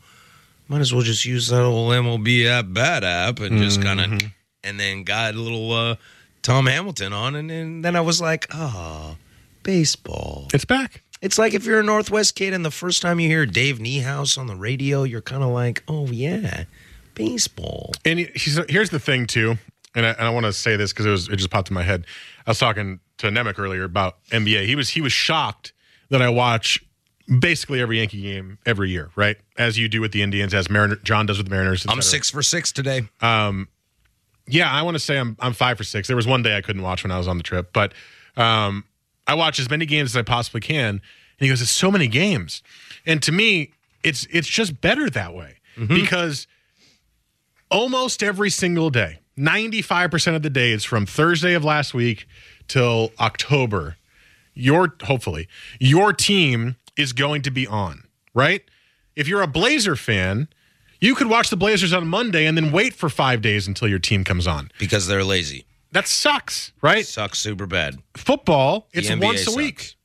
might 0.67 0.81
as 0.81 0.93
well 0.93 1.03
just 1.03 1.25
use 1.25 1.47
that 1.47 1.62
old 1.62 1.91
MLB 1.93 2.45
app, 2.45 2.65
bad 2.69 3.03
app, 3.03 3.39
and 3.39 3.62
just 3.62 3.81
kind 3.81 4.01
of, 4.01 4.21
and 4.63 4.79
then 4.79 5.03
got 5.03 5.33
a 5.33 5.39
little 5.39 5.71
uh, 5.71 5.95
Tom 6.41 6.65
Hamilton 6.65 7.13
on, 7.13 7.36
and, 7.36 7.50
and 7.50 7.86
then 7.86 7.95
I 7.95 8.01
was 8.01 8.21
like, 8.21 8.47
oh, 8.53 9.17
baseball. 9.63 10.47
It's 10.53 10.65
back. 10.65 11.03
It's 11.21 11.38
like 11.38 11.53
if 11.53 11.65
you're 11.65 11.79
a 11.79 11.83
Northwest 11.83 12.36
kid 12.36 12.53
and 12.53 12.63
the 12.63 12.71
first 12.71 13.01
time 13.01 13.19
you 13.19 13.27
hear 13.27 13.45
Dave 13.45 13.79
Niehaus 13.79 14.38
on 14.38 14.47
the 14.47 14.55
radio, 14.55 15.03
you're 15.03 15.21
kind 15.21 15.41
of 15.41 15.50
like, 15.50 15.83
oh, 15.88 16.07
yeah, 16.07 16.65
baseball. 17.15 17.93
And 18.05 18.19
he's, 18.19 18.59
here's 18.69 18.89
the 18.89 19.00
thing 19.00 19.25
too, 19.25 19.57
and 19.95 20.05
I, 20.05 20.09
and 20.09 20.21
I 20.27 20.29
want 20.29 20.45
to 20.45 20.53
say 20.53 20.75
this 20.75 20.91
because 20.91 21.05
it 21.05 21.12
was 21.12 21.29
it 21.29 21.38
just 21.38 21.50
popped 21.50 21.69
in 21.69 21.74
my 21.75 21.83
head. 21.83 22.05
I 22.45 22.51
was 22.51 22.59
talking 22.59 23.00
to 23.17 23.27
Nemec 23.27 23.59
earlier 23.59 23.83
about 23.83 24.17
NBA. 24.29 24.65
He 24.65 24.75
was 24.75 24.89
he 24.89 25.01
was 25.01 25.13
shocked 25.13 25.74
that 26.09 26.21
I 26.21 26.29
watch 26.29 26.83
basically 27.39 27.81
every 27.81 28.00
Yankee 28.00 28.21
game 28.21 28.57
every 28.65 28.89
year, 28.89 29.09
right? 29.15 29.38
As 29.57 29.77
you 29.77 29.89
do 29.89 30.01
with 30.01 30.12
the 30.12 30.21
Indians, 30.21 30.53
as 30.53 30.69
Mariner, 30.69 30.95
John 30.97 31.25
does 31.25 31.38
with 31.38 31.47
the 31.47 31.51
Mariners. 31.51 31.86
I'm 31.89 32.01
six 32.01 32.29
for 32.29 32.41
six 32.41 32.71
today. 32.71 33.09
Um, 33.21 33.67
yeah, 34.47 34.71
I 34.71 34.81
want 34.81 34.95
to 34.95 35.00
say 35.00 35.17
I'm 35.17 35.36
I'm 35.39 35.53
five 35.53 35.77
for 35.77 35.83
six. 35.83 36.07
There 36.07 36.15
was 36.15 36.27
one 36.27 36.41
day 36.41 36.55
I 36.55 36.62
couldn't 36.62 36.81
watch 36.81 37.03
when 37.03 37.12
I 37.12 37.17
was 37.17 37.27
on 37.27 37.38
the 37.38 37.43
trip, 37.43 37.74
but 37.74 37.93
um, 38.38 38.86
I 39.25 39.36
watch 39.36 39.59
as 39.59 39.69
many 39.69 39.86
games 39.86 40.12
as 40.12 40.17
I 40.17 40.21
possibly 40.21 40.62
can. 40.62 40.89
And 40.89 41.01
he 41.39 41.50
goes, 41.50 41.62
"It's 41.62 41.69
so 41.69 41.91
many 41.91 42.07
games," 42.07 42.63
and 43.05 43.21
to 43.24 43.31
me, 43.31 43.74
it's 44.03 44.25
it's 44.31 44.47
just 44.47 44.79
better 44.79 45.09
that 45.09 45.33
way 45.33 45.57
because 45.88 46.47
almost 47.69 48.24
every 48.24 48.50
single 48.50 48.89
day, 48.89 49.19
ninety 49.38 49.82
five 49.82 50.12
percent 50.12 50.36
of 50.36 50.41
the 50.41 50.50
days 50.50 50.84
from 50.84 51.06
Thursday 51.06 51.53
of 51.53 51.63
last 51.63 51.94
week 51.94 52.27
till 52.67 53.12
October, 53.20 53.96
your 54.53 54.96
hopefully 55.03 55.48
your 55.79 56.12
team 56.12 56.75
is 56.98 57.13
going 57.13 57.41
to 57.44 57.51
be 57.51 57.65
on 57.67 58.03
right. 58.34 58.63
If 59.15 59.27
you're 59.27 59.41
a 59.41 59.48
Blazer 59.48 59.96
fan. 59.96 60.50
You 61.00 61.13
could 61.13 61.27
watch 61.27 61.51
the 61.51 61.58
Blazers 61.58 61.94
on 61.94 62.08
Monday 62.08 62.48
and 62.48 62.58
then 62.58 62.72
wait 62.72 62.96
for 62.96 63.08
five 63.08 63.39
days 63.39 63.67
until 63.67 63.88
your 63.88 64.00
team 64.00 64.24
comes 64.24 64.48
on. 64.48 64.72
Because 64.79 65.06
they're 65.06 65.24
lazy. 65.24 65.67
That 65.91 66.08
sucks, 66.08 66.74
right? 66.82 67.06
Sucks 67.06 67.39
super 67.39 67.65
bad. 67.65 67.98
Football, 68.15 68.88
it's 68.94 69.10
once 69.10 69.41
a 69.41 69.46
sucks. 69.46 69.58
week. 69.58 69.96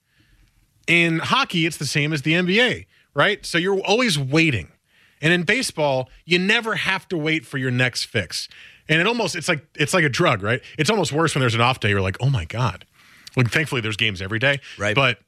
In 0.86 1.18
hockey, 1.18 1.66
it's 1.66 1.76
the 1.76 1.86
same 1.86 2.12
as 2.12 2.22
the 2.22 2.32
NBA, 2.34 2.86
right? 3.14 3.44
So 3.44 3.58
you're 3.58 3.80
always 3.80 4.18
waiting. 4.18 4.68
And 5.20 5.32
in 5.32 5.44
baseball, 5.44 6.10
you 6.24 6.38
never 6.38 6.74
have 6.74 7.06
to 7.08 7.16
wait 7.16 7.46
for 7.46 7.58
your 7.58 7.70
next 7.70 8.04
fix. 8.04 8.48
And 8.92 9.00
it 9.00 9.06
almost 9.06 9.34
it's 9.34 9.48
like 9.48 9.66
it's 9.74 9.94
like 9.94 10.04
a 10.04 10.08
drug, 10.08 10.42
right? 10.42 10.60
It's 10.78 10.90
almost 10.90 11.12
worse 11.12 11.34
when 11.34 11.40
there's 11.40 11.54
an 11.54 11.60
off 11.60 11.80
day. 11.80 11.88
You're 11.88 12.00
like, 12.00 12.16
oh 12.20 12.30
my 12.30 12.44
god. 12.44 12.84
Like 13.36 13.50
thankfully, 13.50 13.80
there's 13.80 13.96
games 13.96 14.20
every 14.20 14.38
day, 14.38 14.60
Right. 14.78 14.94
But 14.94 15.18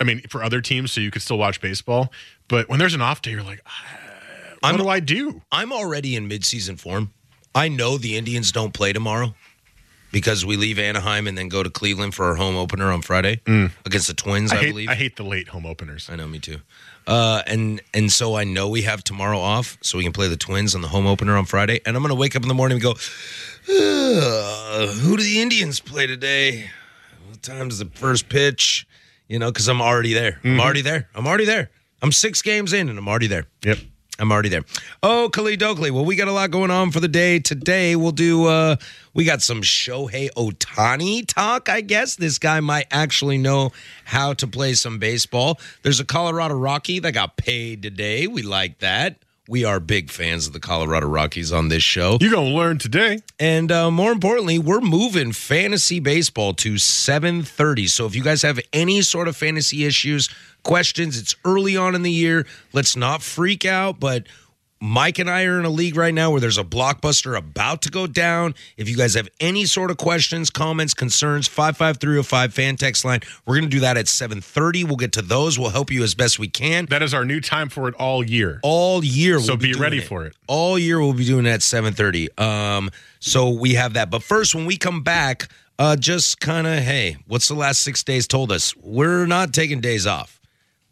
I 0.00 0.04
mean, 0.04 0.22
for 0.28 0.42
other 0.42 0.60
teams, 0.60 0.92
so 0.92 1.00
you 1.00 1.10
could 1.10 1.22
still 1.22 1.38
watch 1.38 1.60
baseball. 1.60 2.12
But 2.48 2.68
when 2.68 2.78
there's 2.78 2.94
an 2.94 3.00
off 3.02 3.22
day, 3.22 3.32
you're 3.32 3.42
like, 3.42 3.60
ah, 3.66 3.70
what 4.60 4.68
I'm- 4.70 4.78
do 4.78 4.88
I 4.88 5.00
do? 5.00 5.42
I'm 5.52 5.72
already 5.72 6.16
in 6.16 6.28
midseason 6.28 6.78
form. 6.78 7.12
I 7.54 7.68
know 7.68 7.98
the 7.98 8.16
Indians 8.16 8.50
don't 8.50 8.74
play 8.74 8.92
tomorrow 8.92 9.34
because 10.10 10.44
we 10.46 10.56
leave 10.56 10.78
Anaheim 10.78 11.26
and 11.26 11.36
then 11.36 11.48
go 11.48 11.62
to 11.62 11.70
Cleveland 11.70 12.14
for 12.14 12.24
our 12.26 12.36
home 12.36 12.56
opener 12.56 12.90
on 12.90 13.02
Friday 13.02 13.40
mm. 13.46 13.70
against 13.84 14.06
the 14.08 14.14
Twins, 14.14 14.52
I, 14.52 14.56
I 14.56 14.58
hate, 14.60 14.68
believe. 14.70 14.88
I 14.88 14.94
hate 14.94 15.16
the 15.16 15.24
late 15.24 15.48
home 15.48 15.66
openers. 15.66 16.08
I 16.10 16.16
know, 16.16 16.26
me 16.26 16.38
too. 16.38 16.58
Uh, 17.06 17.42
and 17.46 17.80
and 17.92 18.10
so 18.10 18.34
I 18.34 18.44
know 18.44 18.68
we 18.68 18.82
have 18.82 19.04
tomorrow 19.04 19.38
off, 19.38 19.76
so 19.82 19.98
we 19.98 20.04
can 20.04 20.12
play 20.12 20.28
the 20.28 20.36
Twins 20.36 20.74
on 20.74 20.80
the 20.80 20.88
home 20.88 21.06
opener 21.06 21.36
on 21.36 21.44
Friday. 21.44 21.80
And 21.84 21.96
I'm 21.96 22.02
gonna 22.02 22.14
wake 22.14 22.34
up 22.34 22.42
in 22.42 22.48
the 22.48 22.54
morning 22.54 22.76
and 22.76 22.82
go, 22.82 22.94
"Who 23.66 25.16
do 25.16 25.22
the 25.22 25.40
Indians 25.40 25.80
play 25.80 26.06
today? 26.06 26.70
What 27.28 27.42
time 27.42 27.68
is 27.68 27.78
the 27.78 27.90
first 27.94 28.28
pitch?" 28.28 28.86
You 29.28 29.38
know, 29.38 29.50
because 29.50 29.68
I'm 29.68 29.80
already 29.82 30.12
there. 30.14 30.40
I'm 30.44 30.60
already 30.60 30.82
there. 30.82 31.08
I'm 31.14 31.26
already 31.26 31.44
there. 31.46 31.70
I'm 32.02 32.12
six 32.12 32.42
games 32.42 32.72
in, 32.72 32.88
and 32.88 32.98
I'm 32.98 33.08
already 33.08 33.26
there. 33.26 33.46
Yep. 33.62 33.78
I'm 34.18 34.30
already 34.30 34.48
there. 34.48 34.64
Oh, 35.02 35.28
Khalid 35.32 35.62
Oakley. 35.62 35.90
Well, 35.90 36.04
we 36.04 36.14
got 36.14 36.28
a 36.28 36.32
lot 36.32 36.50
going 36.52 36.70
on 36.70 36.92
for 36.92 37.00
the 37.00 37.08
day 37.08 37.40
today. 37.40 37.96
We'll 37.96 38.12
do. 38.12 38.46
uh 38.46 38.76
We 39.12 39.24
got 39.24 39.42
some 39.42 39.60
Shohei 39.60 40.30
Ohtani 40.36 41.26
talk. 41.26 41.68
I 41.68 41.80
guess 41.80 42.14
this 42.14 42.38
guy 42.38 42.60
might 42.60 42.86
actually 42.92 43.38
know 43.38 43.72
how 44.04 44.32
to 44.34 44.46
play 44.46 44.74
some 44.74 44.98
baseball. 44.98 45.58
There's 45.82 45.98
a 45.98 46.04
Colorado 46.04 46.54
Rocky 46.54 47.00
that 47.00 47.12
got 47.12 47.36
paid 47.36 47.82
today. 47.82 48.28
We 48.28 48.42
like 48.42 48.78
that. 48.78 49.16
We 49.46 49.62
are 49.62 49.78
big 49.78 50.10
fans 50.10 50.46
of 50.46 50.54
the 50.54 50.60
Colorado 50.60 51.06
Rockies 51.06 51.52
on 51.52 51.68
this 51.68 51.82
show. 51.82 52.16
You're 52.18 52.32
gonna 52.32 52.48
learn 52.48 52.78
today. 52.78 53.18
And 53.38 53.70
uh, 53.70 53.90
more 53.90 54.10
importantly, 54.10 54.58
we're 54.58 54.80
moving 54.80 55.32
fantasy 55.32 56.00
baseball 56.00 56.54
to 56.54 56.74
7:30. 56.76 57.90
So 57.90 58.06
if 58.06 58.14
you 58.14 58.22
guys 58.22 58.40
have 58.40 58.58
any 58.72 59.02
sort 59.02 59.28
of 59.28 59.36
fantasy 59.36 59.84
issues, 59.84 60.30
questions, 60.62 61.18
it's 61.18 61.36
early 61.44 61.76
on 61.76 61.94
in 61.94 62.00
the 62.00 62.10
year. 62.10 62.46
Let's 62.72 62.96
not 62.96 63.20
freak 63.20 63.66
out, 63.66 64.00
but 64.00 64.26
Mike 64.86 65.18
and 65.18 65.30
I 65.30 65.44
are 65.44 65.58
in 65.58 65.64
a 65.64 65.70
league 65.70 65.96
right 65.96 66.12
now 66.12 66.30
where 66.30 66.42
there's 66.42 66.58
a 66.58 66.62
blockbuster 66.62 67.38
about 67.38 67.80
to 67.82 67.90
go 67.90 68.06
down. 68.06 68.54
If 68.76 68.86
you 68.86 68.98
guys 68.98 69.14
have 69.14 69.30
any 69.40 69.64
sort 69.64 69.90
of 69.90 69.96
questions, 69.96 70.50
comments, 70.50 70.92
concerns, 70.92 71.48
55305 71.48 72.52
fan 72.52 72.76
text 72.76 73.02
line. 73.02 73.20
We're 73.46 73.54
going 73.54 73.64
to 73.70 73.74
do 73.74 73.80
that 73.80 73.96
at 73.96 74.04
7:30. 74.08 74.84
We'll 74.84 74.96
get 74.96 75.12
to 75.12 75.22
those. 75.22 75.58
We'll 75.58 75.70
help 75.70 75.90
you 75.90 76.02
as 76.02 76.14
best 76.14 76.38
we 76.38 76.48
can. 76.48 76.84
That 76.90 77.02
is 77.02 77.14
our 77.14 77.24
new 77.24 77.40
time 77.40 77.70
for 77.70 77.88
it 77.88 77.94
all 77.94 78.22
year. 78.22 78.60
All 78.62 79.02
year. 79.02 79.40
So 79.40 79.52
we'll 79.52 79.56
be 79.56 79.72
doing 79.72 79.80
ready 79.80 80.00
for 80.00 80.26
it. 80.26 80.36
all 80.48 80.78
year 80.78 81.00
we'll 81.00 81.14
be 81.14 81.24
doing 81.24 81.46
it 81.46 81.50
at 81.50 81.60
7.30 81.60 82.38
um 82.38 82.90
so 83.20 83.48
we 83.48 83.72
have 83.74 83.94
that 83.94 84.10
but 84.10 84.22
first 84.22 84.54
when 84.54 84.66
we 84.66 84.76
come 84.76 85.02
back 85.02 85.48
uh 85.78 85.96
just 85.96 86.40
kind 86.40 86.66
of 86.66 86.80
hey 86.80 87.16
what's 87.26 87.48
the 87.48 87.54
last 87.54 87.80
six 87.80 88.02
days 88.04 88.26
told 88.28 88.52
us 88.52 88.76
we're 88.76 89.24
not 89.24 89.54
taking 89.54 89.80
days 89.80 90.06
off 90.06 90.38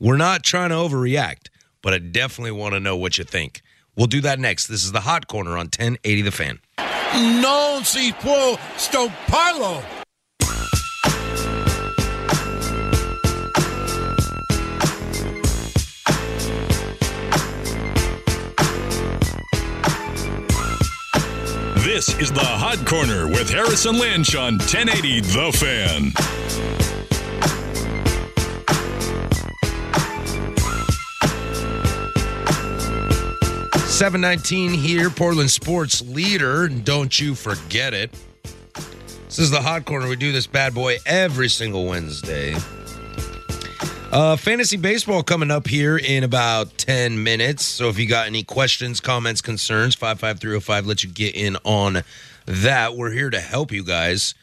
we're 0.00 0.16
not 0.16 0.42
trying 0.42 0.70
to 0.70 0.74
overreact 0.76 1.48
but 1.82 1.92
i 1.92 1.98
definitely 1.98 2.50
want 2.52 2.72
to 2.72 2.80
know 2.80 2.96
what 2.96 3.18
you 3.18 3.24
think 3.24 3.60
we'll 3.96 4.06
do 4.06 4.20
that 4.20 4.38
next 4.38 4.66
this 4.66 4.84
is 4.84 4.92
the 4.92 5.00
hot 5.00 5.26
corner 5.26 5.52
on 5.52 5.66
1080 5.66 6.22
the 6.22 6.30
fan 6.30 6.58
Non 7.14 7.84
si 7.84 8.10
può 8.14 8.58
stopparlo. 8.76 9.82
This 21.84 22.18
is 22.18 22.32
the 22.32 22.40
Hot 22.40 22.86
Corner 22.86 23.28
with 23.28 23.50
Harrison 23.50 23.98
Lynch 23.98 24.34
on 24.34 24.54
1080 24.54 25.20
The 25.20 25.52
Fan. 25.52 27.01
Seven 34.02 34.20
nineteen 34.20 34.72
here, 34.72 35.10
Portland 35.10 35.48
sports 35.48 36.02
leader. 36.02 36.64
and 36.64 36.84
Don't 36.84 37.20
you 37.20 37.36
forget 37.36 37.94
it. 37.94 38.10
This 39.26 39.38
is 39.38 39.52
the 39.52 39.62
hot 39.62 39.84
corner. 39.84 40.08
We 40.08 40.16
do 40.16 40.32
this 40.32 40.48
bad 40.48 40.74
boy 40.74 40.96
every 41.06 41.48
single 41.48 41.86
Wednesday. 41.86 42.56
Uh, 44.10 44.34
fantasy 44.34 44.76
baseball 44.76 45.22
coming 45.22 45.52
up 45.52 45.68
here 45.68 45.96
in 45.96 46.24
about 46.24 46.76
10 46.78 47.22
minutes. 47.22 47.64
So 47.64 47.90
if 47.90 47.96
you 47.96 48.08
got 48.08 48.26
any 48.26 48.42
questions, 48.42 49.00
comments, 49.00 49.40
concerns, 49.40 49.94
55305, 49.94 50.84
let 50.84 51.04
you 51.04 51.08
get 51.08 51.36
in 51.36 51.56
on 51.62 52.02
that. 52.46 52.96
We're 52.96 53.12
here 53.12 53.30
to 53.30 53.38
help 53.40 53.70
you 53.70 53.84
guys. 53.84 54.34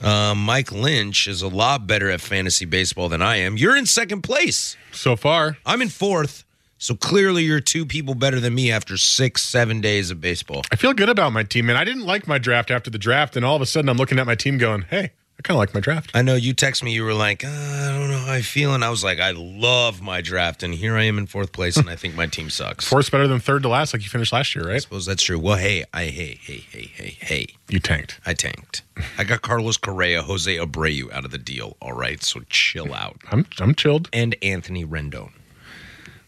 Uh, 0.00 0.36
Mike 0.36 0.70
Lynch 0.70 1.26
is 1.26 1.42
a 1.42 1.48
lot 1.48 1.88
better 1.88 2.08
at 2.08 2.20
fantasy 2.20 2.66
baseball 2.66 3.08
than 3.08 3.20
I 3.20 3.38
am. 3.38 3.56
You're 3.56 3.76
in 3.76 3.84
second 3.84 4.22
place. 4.22 4.76
So 4.92 5.16
far, 5.16 5.58
I'm 5.66 5.82
in 5.82 5.88
fourth. 5.88 6.44
So 6.82 6.96
clearly, 6.96 7.44
you're 7.44 7.60
two 7.60 7.86
people 7.86 8.16
better 8.16 8.40
than 8.40 8.56
me 8.56 8.72
after 8.72 8.96
six, 8.96 9.42
seven 9.42 9.80
days 9.80 10.10
of 10.10 10.20
baseball. 10.20 10.62
I 10.72 10.74
feel 10.74 10.92
good 10.92 11.08
about 11.08 11.32
my 11.32 11.44
team, 11.44 11.66
man. 11.66 11.76
I 11.76 11.84
didn't 11.84 12.04
like 12.04 12.26
my 12.26 12.38
draft 12.38 12.72
after 12.72 12.90
the 12.90 12.98
draft, 12.98 13.36
and 13.36 13.44
all 13.44 13.54
of 13.54 13.62
a 13.62 13.66
sudden, 13.66 13.88
I'm 13.88 13.96
looking 13.96 14.18
at 14.18 14.26
my 14.26 14.34
team 14.34 14.58
going, 14.58 14.82
"Hey, 14.90 15.12
I 15.38 15.42
kind 15.42 15.54
of 15.54 15.58
like 15.58 15.74
my 15.74 15.78
draft." 15.78 16.10
I 16.12 16.22
know 16.22 16.34
you 16.34 16.52
text 16.52 16.82
me, 16.82 16.92
you 16.92 17.04
were 17.04 17.14
like, 17.14 17.44
uh, 17.44 17.48
I 17.48 17.92
don't 17.96 18.10
know 18.10 18.18
how 18.18 18.32
I 18.32 18.42
feel. 18.42 18.74
And 18.74 18.84
I 18.84 18.90
was 18.90 19.04
like, 19.04 19.20
I 19.20 19.30
love 19.30 20.02
my 20.02 20.20
draft. 20.22 20.64
And 20.64 20.74
here 20.74 20.96
I 20.96 21.04
am 21.04 21.18
in 21.18 21.28
fourth 21.28 21.52
place, 21.52 21.76
and 21.76 21.88
I 21.88 21.94
think 21.94 22.16
my 22.16 22.26
team 22.26 22.50
sucks. 22.50 22.84
Fourth's 22.84 23.10
better 23.10 23.28
than 23.28 23.38
third 23.38 23.62
to 23.62 23.68
last, 23.68 23.94
like 23.94 24.02
you 24.02 24.08
finished 24.08 24.32
last 24.32 24.52
year, 24.56 24.64
right? 24.66 24.74
I 24.74 24.78
suppose 24.78 25.06
that's 25.06 25.22
true. 25.22 25.38
Well, 25.38 25.58
hey, 25.58 25.84
I, 25.94 26.06
hey, 26.06 26.36
hey, 26.42 26.64
hey, 26.68 26.90
hey, 26.96 27.16
hey. 27.20 27.46
You 27.68 27.78
tanked. 27.78 28.18
I 28.26 28.34
tanked. 28.34 28.82
I 29.18 29.22
got 29.22 29.42
Carlos 29.42 29.76
Correa, 29.76 30.22
Jose 30.22 30.56
Abreu 30.56 31.12
out 31.12 31.24
of 31.24 31.30
the 31.30 31.38
deal. 31.38 31.76
All 31.80 31.92
right. 31.92 32.20
So 32.24 32.40
chill 32.50 32.92
out. 32.92 33.20
I'm 33.30 33.46
I'm 33.60 33.76
chilled. 33.76 34.08
and 34.12 34.34
Anthony 34.42 34.84
Rendon, 34.84 35.30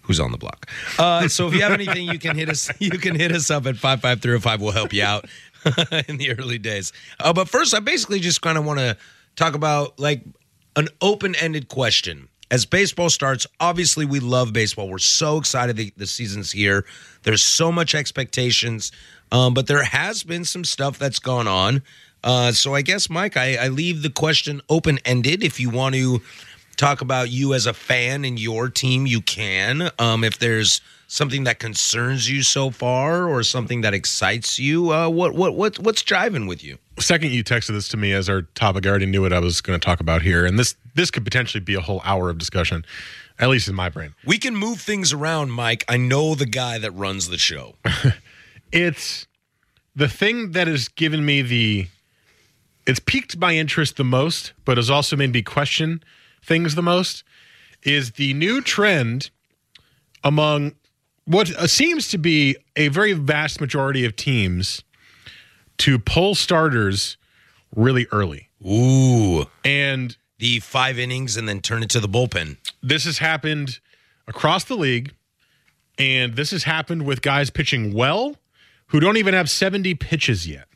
who's 0.04 0.20
on 0.20 0.32
the 0.32 0.38
block. 0.38 0.70
Uh, 0.98 1.28
so 1.28 1.48
if 1.48 1.54
you 1.54 1.62
have 1.62 1.72
anything, 1.72 2.06
you 2.06 2.18
can 2.18 2.36
hit 2.36 2.48
us. 2.48 2.70
You 2.80 2.98
can 2.98 3.14
hit 3.14 3.32
us 3.32 3.50
up 3.50 3.66
at 3.66 3.76
five 3.76 4.00
five 4.00 4.20
three 4.20 4.30
zero 4.30 4.40
five. 4.40 4.60
We'll 4.60 4.72
help 4.72 4.92
you 4.92 5.02
out 5.02 5.26
in 6.08 6.18
the 6.18 6.34
early 6.38 6.58
days. 6.58 6.92
Uh, 7.18 7.32
but 7.32 7.48
first, 7.48 7.74
I 7.74 7.80
basically 7.80 8.20
just 8.20 8.42
kind 8.42 8.58
of 8.58 8.64
want 8.64 8.78
to 8.78 8.96
talk 9.36 9.54
about 9.54 9.98
like 9.98 10.22
an 10.76 10.88
open 11.00 11.34
ended 11.36 11.68
question. 11.68 12.28
As 12.50 12.66
baseball 12.66 13.10
starts, 13.10 13.46
obviously 13.58 14.04
we 14.04 14.20
love 14.20 14.52
baseball. 14.52 14.88
We're 14.88 14.98
so 14.98 15.38
excited 15.38 15.76
the, 15.76 15.92
the 15.96 16.06
season's 16.06 16.52
here. 16.52 16.84
There's 17.22 17.42
so 17.42 17.72
much 17.72 17.94
expectations, 17.94 18.92
um, 19.32 19.54
but 19.54 19.66
there 19.66 19.82
has 19.82 20.22
been 20.22 20.44
some 20.44 20.64
stuff 20.64 20.98
that's 20.98 21.18
gone 21.18 21.48
on. 21.48 21.82
Uh, 22.22 22.52
so 22.52 22.74
I 22.74 22.82
guess, 22.82 23.08
Mike, 23.08 23.36
I, 23.36 23.56
I 23.56 23.68
leave 23.68 24.02
the 24.02 24.10
question 24.10 24.60
open 24.68 24.98
ended. 25.04 25.42
If 25.42 25.58
you 25.58 25.70
want 25.70 25.94
to 25.94 26.22
talk 26.76 27.00
about 27.00 27.30
you 27.30 27.54
as 27.54 27.66
a 27.66 27.74
fan 27.74 28.24
and 28.24 28.38
your 28.38 28.68
team, 28.68 29.06
you 29.06 29.20
can. 29.20 29.90
Um, 29.98 30.24
if 30.24 30.38
there's 30.38 30.80
something 31.06 31.44
that 31.44 31.58
concerns 31.58 32.28
you 32.28 32.42
so 32.42 32.70
far 32.70 33.28
or 33.28 33.42
something 33.42 33.82
that 33.82 33.94
excites 33.94 34.58
you, 34.58 34.92
uh, 34.92 35.08
what 35.08 35.34
what 35.34 35.54
what 35.54 35.78
what's 35.78 36.02
driving 36.02 36.46
with 36.46 36.62
you? 36.62 36.78
second 37.00 37.32
you 37.32 37.42
texted 37.42 37.68
this 37.68 37.88
to 37.88 37.96
me 37.96 38.12
as 38.12 38.28
our 38.28 38.42
topic, 38.42 38.86
I 38.86 38.90
already 38.90 39.06
knew 39.06 39.22
what 39.22 39.32
I 39.32 39.40
was 39.40 39.60
going 39.60 39.78
to 39.78 39.84
talk 39.84 40.00
about 40.00 40.22
here, 40.22 40.46
and 40.46 40.58
this 40.58 40.76
this 40.94 41.10
could 41.10 41.24
potentially 41.24 41.60
be 41.60 41.74
a 41.74 41.80
whole 41.80 42.00
hour 42.04 42.30
of 42.30 42.38
discussion, 42.38 42.84
at 43.38 43.48
least 43.48 43.68
in 43.68 43.74
my 43.74 43.88
brain. 43.88 44.14
We 44.24 44.38
can 44.38 44.54
move 44.56 44.80
things 44.80 45.12
around, 45.12 45.50
Mike. 45.50 45.84
I 45.88 45.96
know 45.96 46.34
the 46.34 46.46
guy 46.46 46.78
that 46.78 46.92
runs 46.92 47.28
the 47.28 47.38
show. 47.38 47.74
It's 48.74 49.28
the 49.94 50.08
thing 50.08 50.50
that 50.50 50.66
has 50.66 50.88
given 50.88 51.24
me 51.24 51.42
the 51.42 51.86
it's 52.86 52.98
piqued 52.98 53.38
my 53.38 53.54
interest 53.54 53.96
the 53.96 54.04
most, 54.04 54.52
but 54.64 54.76
has 54.76 54.90
also 54.90 55.16
made 55.16 55.32
me 55.32 55.42
question 55.42 56.02
things 56.44 56.74
the 56.74 56.82
most. 56.82 57.24
Is 57.82 58.12
the 58.12 58.32
new 58.34 58.60
trend 58.62 59.30
among 60.22 60.72
what 61.26 61.50
uh, 61.54 61.66
seems 61.66 62.08
to 62.08 62.18
be 62.18 62.56
a 62.76 62.88
very 62.88 63.12
vast 63.12 63.60
majority 63.60 64.04
of 64.04 64.16
teams 64.16 64.82
to 65.78 65.98
pull 65.98 66.34
starters 66.34 67.16
really 67.74 68.06
early. 68.12 68.48
Ooh. 68.64 69.46
And 69.64 70.16
the 70.38 70.60
five 70.60 70.98
innings 70.98 71.36
and 71.36 71.48
then 71.48 71.60
turn 71.60 71.82
it 71.82 71.90
to 71.90 72.00
the 72.00 72.08
bullpen. 72.08 72.56
This 72.82 73.04
has 73.04 73.18
happened 73.18 73.80
across 74.26 74.64
the 74.64 74.76
league, 74.76 75.12
and 75.98 76.34
this 76.34 76.50
has 76.50 76.64
happened 76.64 77.04
with 77.04 77.22
guys 77.22 77.50
pitching 77.50 77.92
well 77.92 78.36
who 78.88 79.00
don't 79.00 79.16
even 79.16 79.34
have 79.34 79.50
70 79.50 79.94
pitches 79.94 80.46
yet. 80.46 80.66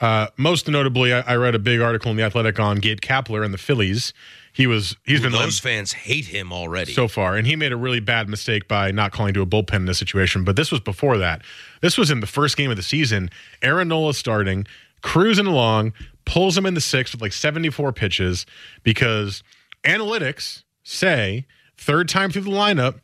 Uh, 0.00 0.26
most 0.36 0.68
notably, 0.68 1.12
I, 1.12 1.20
I, 1.20 1.36
read 1.36 1.54
a 1.54 1.60
big 1.60 1.80
article 1.80 2.10
in 2.10 2.16
the 2.16 2.24
Athletic 2.24 2.58
on 2.58 2.78
Gabe 2.78 3.00
Kapler 3.00 3.44
and 3.44 3.54
the 3.54 3.58
Phillies. 3.58 4.12
He 4.52 4.66
was 4.66 4.96
he's 5.04 5.20
Ooh, 5.20 5.24
been 5.24 5.32
those 5.32 5.58
fans 5.58 5.92
hate 5.92 6.26
him 6.26 6.52
already 6.52 6.92
so 6.92 7.08
far, 7.08 7.36
and 7.36 7.46
he 7.46 7.56
made 7.56 7.72
a 7.72 7.76
really 7.76 8.00
bad 8.00 8.28
mistake 8.28 8.68
by 8.68 8.90
not 8.90 9.10
calling 9.12 9.32
to 9.34 9.42
a 9.42 9.46
bullpen 9.46 9.76
in 9.76 9.86
this 9.86 9.98
situation. 9.98 10.44
But 10.44 10.56
this 10.56 10.70
was 10.70 10.80
before 10.80 11.16
that. 11.18 11.42
This 11.80 11.96
was 11.96 12.10
in 12.10 12.20
the 12.20 12.26
first 12.26 12.56
game 12.56 12.70
of 12.70 12.76
the 12.76 12.82
season. 12.82 13.30
Aaron 13.62 13.88
Nola 13.88 14.12
starting, 14.12 14.66
cruising 15.00 15.46
along, 15.46 15.94
pulls 16.26 16.56
him 16.56 16.66
in 16.66 16.74
the 16.74 16.80
sixth 16.80 17.14
with 17.14 17.22
like 17.22 17.32
74 17.32 17.92
pitches 17.92 18.44
because 18.82 19.42
analytics 19.84 20.64
say 20.82 21.46
third 21.78 22.08
time 22.08 22.30
through 22.30 22.42
the 22.42 22.50
lineup 22.50 23.00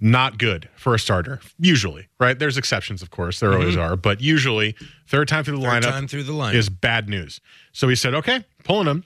not 0.00 0.38
good 0.38 0.68
for 0.76 0.94
a 0.94 0.98
starter. 0.98 1.40
Usually, 1.58 2.08
right? 2.20 2.38
There's 2.38 2.58
exceptions, 2.58 3.00
of 3.02 3.10
course. 3.10 3.40
There 3.40 3.50
mm-hmm. 3.50 3.60
always 3.60 3.76
are, 3.76 3.96
but 3.96 4.20
usually, 4.20 4.76
third 5.06 5.28
time 5.28 5.44
through 5.44 5.56
the 5.56 5.62
third 5.62 5.82
lineup, 5.82 5.90
time 5.90 6.08
through 6.08 6.24
the 6.24 6.32
lineup 6.32 6.54
is 6.54 6.68
bad 6.68 7.08
news. 7.08 7.40
So 7.72 7.88
he 7.88 7.96
said, 7.96 8.14
"Okay, 8.14 8.44
pulling 8.64 8.86
him." 8.86 9.04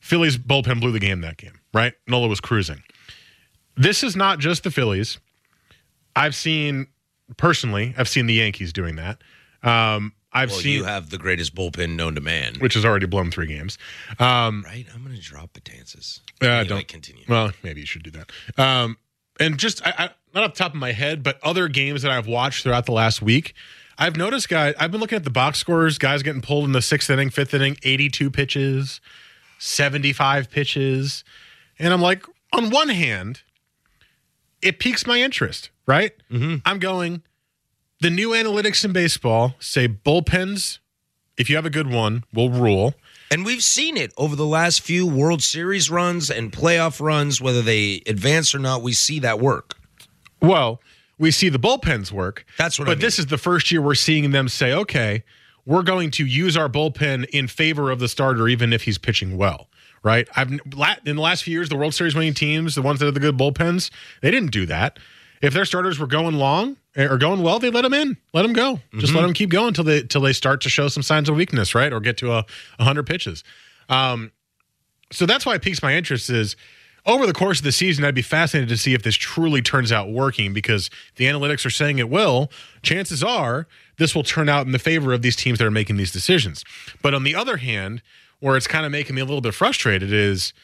Phillies 0.00 0.38
bullpen 0.38 0.80
blew 0.80 0.92
the 0.92 0.98
game 0.98 1.20
that 1.20 1.36
game, 1.36 1.60
right? 1.72 1.94
Nola 2.06 2.28
was 2.28 2.40
cruising. 2.40 2.82
This 3.76 4.02
is 4.02 4.16
not 4.16 4.38
just 4.38 4.64
the 4.64 4.70
Phillies. 4.70 5.18
I've 6.16 6.34
seen 6.34 6.88
personally, 7.36 7.94
I've 7.96 8.08
seen 8.08 8.26
the 8.26 8.34
Yankees 8.34 8.72
doing 8.72 8.96
that. 8.96 9.22
Um, 9.62 10.14
I've 10.32 10.50
well, 10.50 10.60
seen 10.60 10.72
you 10.78 10.84
have 10.84 11.10
the 11.10 11.18
greatest 11.18 11.54
bullpen 11.54 11.96
known 11.96 12.14
to 12.14 12.20
man, 12.20 12.56
which 12.60 12.74
has 12.74 12.84
already 12.84 13.06
blown 13.06 13.30
three 13.30 13.46
games. 13.46 13.78
Um, 14.18 14.62
right? 14.64 14.86
I'm 14.94 15.02
going 15.02 15.14
to 15.14 15.20
drop 15.20 15.52
Betances. 15.52 16.20
Uh, 16.42 16.46
anyway, 16.46 16.68
don't 16.68 16.88
continue. 16.88 17.24
Well, 17.28 17.52
maybe 17.62 17.80
you 17.80 17.86
should 17.86 18.04
do 18.04 18.10
that. 18.12 18.30
Um, 18.56 18.96
and 19.40 19.58
just 19.58 19.84
I, 19.84 19.94
I, 19.98 20.10
not 20.34 20.44
off 20.44 20.54
the 20.54 20.58
top 20.58 20.72
of 20.72 20.78
my 20.78 20.92
head, 20.92 21.22
but 21.22 21.40
other 21.42 21.68
games 21.68 22.02
that 22.02 22.12
I've 22.12 22.28
watched 22.28 22.62
throughout 22.62 22.86
the 22.86 22.92
last 22.92 23.20
week, 23.22 23.54
I've 23.98 24.16
noticed 24.16 24.48
guys. 24.48 24.74
I've 24.78 24.92
been 24.92 25.00
looking 25.00 25.16
at 25.16 25.24
the 25.24 25.30
box 25.30 25.58
scores. 25.58 25.98
Guys 25.98 26.22
getting 26.22 26.42
pulled 26.42 26.64
in 26.64 26.72
the 26.72 26.82
sixth 26.82 27.10
inning, 27.10 27.30
fifth 27.30 27.52
inning, 27.52 27.76
82 27.82 28.30
pitches, 28.30 29.00
75 29.60 30.50
pitches, 30.50 31.22
and 31.78 31.92
I'm 31.92 32.00
like, 32.02 32.24
on 32.52 32.70
one 32.70 32.88
hand, 32.88 33.42
it 34.62 34.78
piques 34.78 35.06
my 35.06 35.20
interest. 35.20 35.70
Right? 35.86 36.12
Mm-hmm. 36.30 36.56
I'm 36.64 36.78
going. 36.78 37.22
The 38.00 38.10
new 38.10 38.30
analytics 38.30 38.84
in 38.84 38.92
baseball 38.92 39.54
say 39.60 39.86
bullpens. 39.88 40.78
If 41.36 41.48
you 41.50 41.56
have 41.56 41.66
a 41.66 41.70
good 41.70 41.88
one, 41.90 42.24
will 42.32 42.50
rule. 42.50 42.94
And 43.30 43.44
we've 43.44 43.62
seen 43.62 43.96
it 43.96 44.12
over 44.16 44.34
the 44.36 44.46
last 44.46 44.80
few 44.82 45.06
World 45.06 45.42
Series 45.42 45.90
runs 45.90 46.30
and 46.30 46.50
playoff 46.52 47.00
runs, 47.00 47.40
whether 47.40 47.62
they 47.62 48.02
advance 48.06 48.54
or 48.54 48.58
not, 48.58 48.82
we 48.82 48.92
see 48.92 49.18
that 49.20 49.38
work. 49.40 49.76
Well, 50.42 50.80
we 51.18 51.30
see 51.30 51.48
the 51.48 51.58
bullpens 51.58 52.10
work. 52.12 52.44
That's 52.58 52.78
what 52.78 52.86
But 52.86 52.92
I 52.92 52.94
mean. 52.96 53.00
this 53.02 53.18
is 53.18 53.26
the 53.26 53.38
first 53.38 53.70
year 53.70 53.80
we're 53.82 53.94
seeing 53.94 54.30
them 54.32 54.48
say, 54.48 54.72
okay, 54.72 55.22
we're 55.70 55.82
going 55.84 56.10
to 56.10 56.26
use 56.26 56.56
our 56.56 56.68
bullpen 56.68 57.26
in 57.30 57.46
favor 57.46 57.90
of 57.92 58.00
the 58.00 58.08
starter, 58.08 58.48
even 58.48 58.72
if 58.72 58.82
he's 58.82 58.98
pitching 58.98 59.36
well. 59.36 59.68
Right? 60.02 60.26
I've 60.34 60.50
in 60.50 60.60
the 60.64 61.22
last 61.22 61.44
few 61.44 61.52
years, 61.52 61.68
the 61.68 61.76
World 61.76 61.94
Series 61.94 62.14
winning 62.14 62.34
teams, 62.34 62.74
the 62.74 62.82
ones 62.82 62.98
that 62.98 63.04
have 63.04 63.14
the 63.14 63.20
good 63.20 63.36
bullpens, 63.38 63.90
they 64.22 64.30
didn't 64.30 64.50
do 64.50 64.66
that. 64.66 64.98
If 65.42 65.54
their 65.54 65.64
starters 65.64 65.98
were 65.98 66.06
going 66.06 66.34
long 66.36 66.76
or 66.96 67.16
going 67.18 67.42
well, 67.42 67.58
they 67.58 67.70
let 67.70 67.82
them 67.82 67.94
in, 67.94 68.16
let 68.34 68.42
them 68.42 68.52
go, 68.52 68.80
just 68.94 69.06
Mm-hmm. 69.06 69.16
let 69.16 69.22
them 69.22 69.32
keep 69.34 69.50
going 69.50 69.68
until 69.68 69.84
they 69.84 70.02
till 70.02 70.22
they 70.22 70.32
start 70.32 70.62
to 70.62 70.68
show 70.68 70.88
some 70.88 71.02
signs 71.02 71.28
of 71.28 71.36
weakness, 71.36 71.74
right, 71.74 71.92
or 71.92 72.00
get 72.00 72.16
to 72.18 72.32
a 72.32 72.44
hundred 72.80 73.06
pitches. 73.06 73.44
Um, 73.88 74.32
so 75.12 75.24
that's 75.26 75.44
why 75.46 75.54
it 75.54 75.62
piques 75.62 75.82
my 75.82 75.94
interest. 75.94 76.30
Is 76.30 76.56
over 77.06 77.26
the 77.26 77.32
course 77.32 77.58
of 77.58 77.64
the 77.64 77.72
season, 77.72 78.04
I'd 78.04 78.14
be 78.14 78.22
fascinated 78.22 78.68
to 78.70 78.76
see 78.76 78.94
if 78.94 79.02
this 79.02 79.16
truly 79.16 79.62
turns 79.62 79.92
out 79.92 80.10
working 80.10 80.52
because 80.52 80.90
the 81.16 81.24
analytics 81.26 81.64
are 81.66 81.70
saying 81.70 81.98
it 81.98 82.08
will. 82.10 82.50
Chances 82.82 83.22
are 83.22 83.66
this 84.00 84.14
will 84.14 84.22
turn 84.22 84.48
out 84.48 84.64
in 84.64 84.72
the 84.72 84.78
favor 84.78 85.12
of 85.12 85.20
these 85.20 85.36
teams 85.36 85.58
that 85.58 85.66
are 85.66 85.70
making 85.70 85.98
these 85.98 86.10
decisions. 86.10 86.64
But 87.02 87.12
on 87.12 87.22
the 87.22 87.34
other 87.34 87.58
hand, 87.58 88.00
where 88.40 88.56
it's 88.56 88.66
kind 88.66 88.86
of 88.86 88.90
making 88.90 89.14
me 89.14 89.20
a 89.20 89.26
little 89.26 89.42
bit 89.42 89.52
frustrated 89.52 90.10
is 90.10 90.54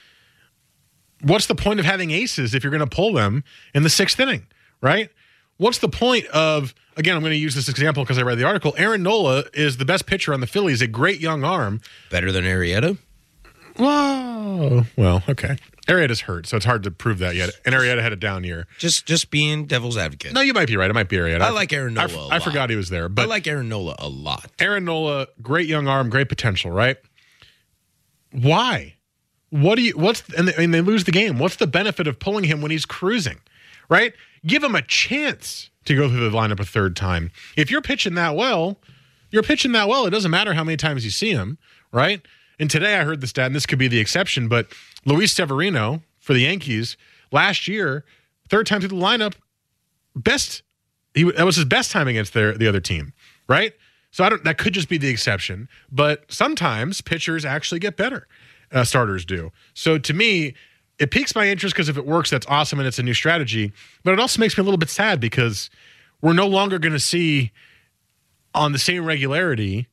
what's 1.20 1.46
the 1.46 1.54
point 1.54 1.78
of 1.78 1.84
having 1.84 2.12
aces 2.12 2.54
if 2.54 2.64
you're 2.64 2.70
going 2.70 2.80
to 2.80 2.96
pull 2.96 3.12
them 3.12 3.44
in 3.74 3.82
the 3.82 3.90
sixth 3.90 4.18
inning, 4.18 4.46
right? 4.80 5.10
What's 5.58 5.78
the 5.78 5.88
point 5.88 6.26
of, 6.28 6.74
again, 6.96 7.14
I'm 7.14 7.20
going 7.20 7.32
to 7.32 7.38
use 7.38 7.54
this 7.54 7.68
example 7.68 8.04
because 8.04 8.18
I 8.18 8.22
read 8.22 8.38
the 8.38 8.44
article. 8.44 8.74
Aaron 8.78 9.02
Nola 9.02 9.44
is 9.52 9.76
the 9.76 9.84
best 9.84 10.06
pitcher 10.06 10.32
on 10.32 10.40
the 10.40 10.46
Phillies, 10.46 10.80
a 10.80 10.86
great 10.86 11.20
young 11.20 11.44
arm. 11.44 11.82
Better 12.10 12.32
than 12.32 12.44
Arrieta? 12.44 12.96
Whoa. 13.76 14.84
Well, 14.96 15.22
okay. 15.28 15.58
Arrieta's 15.86 16.22
hurt, 16.22 16.46
so 16.46 16.56
it's 16.56 16.66
hard 16.66 16.82
to 16.82 16.90
prove 16.90 17.18
that 17.18 17.36
yet. 17.36 17.50
And 17.64 17.74
Arrieta 17.74 18.02
had 18.02 18.12
a 18.12 18.16
down 18.16 18.42
year. 18.44 18.66
Just 18.78 19.06
just 19.06 19.30
being 19.30 19.66
devil's 19.66 19.96
advocate. 19.96 20.32
No, 20.32 20.40
you 20.40 20.52
might 20.52 20.66
be 20.66 20.76
right. 20.76 20.90
It 20.90 20.94
might 20.94 21.08
be 21.08 21.16
Arrieta. 21.16 21.40
I 21.40 21.50
like 21.50 21.72
Aaron 21.72 21.94
Nola 21.94 22.08
I, 22.08 22.12
a 22.12 22.16
I 22.16 22.22
lot. 22.22 22.32
I 22.32 22.38
forgot 22.40 22.70
he 22.70 22.76
was 22.76 22.88
there. 22.88 23.08
But 23.08 23.22
I 23.22 23.26
like 23.26 23.46
Aaron 23.46 23.68
Nola 23.68 23.94
a 23.98 24.08
lot. 24.08 24.50
Aaron 24.58 24.84
Nola, 24.84 25.28
great 25.42 25.68
young 25.68 25.86
arm, 25.86 26.10
great 26.10 26.28
potential, 26.28 26.70
right? 26.70 26.96
Why? 28.32 28.94
What 29.50 29.76
do 29.76 29.82
you? 29.82 29.92
What's 29.96 30.28
and 30.34 30.48
they, 30.48 30.64
and 30.64 30.74
they 30.74 30.80
lose 30.80 31.04
the 31.04 31.12
game? 31.12 31.38
What's 31.38 31.56
the 31.56 31.66
benefit 31.68 32.06
of 32.06 32.18
pulling 32.18 32.44
him 32.44 32.60
when 32.60 32.70
he's 32.70 32.84
cruising, 32.84 33.38
right? 33.88 34.12
Give 34.44 34.62
him 34.62 34.74
a 34.74 34.82
chance 34.82 35.70
to 35.84 35.94
go 35.94 36.08
through 36.08 36.28
the 36.28 36.36
lineup 36.36 36.58
a 36.60 36.64
third 36.64 36.96
time. 36.96 37.30
If 37.56 37.70
you're 37.70 37.80
pitching 37.82 38.14
that 38.14 38.34
well, 38.34 38.78
you're 39.30 39.44
pitching 39.44 39.72
that 39.72 39.88
well. 39.88 40.04
It 40.06 40.10
doesn't 40.10 40.30
matter 40.30 40.52
how 40.54 40.64
many 40.64 40.76
times 40.76 41.04
you 41.04 41.10
see 41.10 41.30
him, 41.30 41.58
right? 41.92 42.20
And 42.58 42.70
today 42.70 42.96
I 42.96 43.04
heard 43.04 43.20
the 43.20 43.26
stat, 43.26 43.46
and 43.46 43.54
this 43.54 43.66
could 43.66 43.78
be 43.78 43.88
the 43.88 43.98
exception, 43.98 44.48
but 44.48 44.68
Luis 45.04 45.32
Severino 45.32 46.02
for 46.18 46.32
the 46.32 46.40
Yankees 46.40 46.96
last 47.30 47.68
year, 47.68 48.04
third 48.48 48.66
time 48.66 48.80
through 48.80 48.88
the 48.88 48.94
lineup, 48.96 49.34
best. 50.14 50.62
He 51.14 51.24
that 51.24 51.44
was 51.44 51.56
his 51.56 51.64
best 51.64 51.90
time 51.90 52.08
against 52.08 52.34
their 52.34 52.56
the 52.56 52.68
other 52.68 52.80
team, 52.80 53.12
right? 53.48 53.72
So 54.10 54.24
I 54.24 54.28
don't. 54.28 54.44
That 54.44 54.58
could 54.58 54.74
just 54.74 54.88
be 54.88 54.98
the 54.98 55.08
exception, 55.08 55.68
but 55.90 56.24
sometimes 56.30 57.00
pitchers 57.00 57.44
actually 57.44 57.78
get 57.78 57.96
better. 57.96 58.26
Uh, 58.72 58.84
starters 58.84 59.24
do. 59.24 59.52
So 59.74 59.96
to 59.98 60.12
me, 60.12 60.54
it 60.98 61.10
piques 61.10 61.34
my 61.34 61.46
interest 61.48 61.74
because 61.74 61.88
if 61.88 61.96
it 61.96 62.06
works, 62.06 62.30
that's 62.30 62.46
awesome 62.48 62.78
and 62.80 62.88
it's 62.88 62.98
a 62.98 63.02
new 63.02 63.14
strategy. 63.14 63.72
But 64.02 64.14
it 64.14 64.20
also 64.20 64.40
makes 64.40 64.56
me 64.56 64.62
a 64.62 64.64
little 64.64 64.78
bit 64.78 64.88
sad 64.88 65.20
because 65.20 65.70
we're 66.20 66.32
no 66.32 66.48
longer 66.48 66.78
going 66.78 66.92
to 66.92 67.00
see 67.00 67.52
on 68.54 68.72
the 68.72 68.78
same 68.78 69.04
regularity 69.04 69.86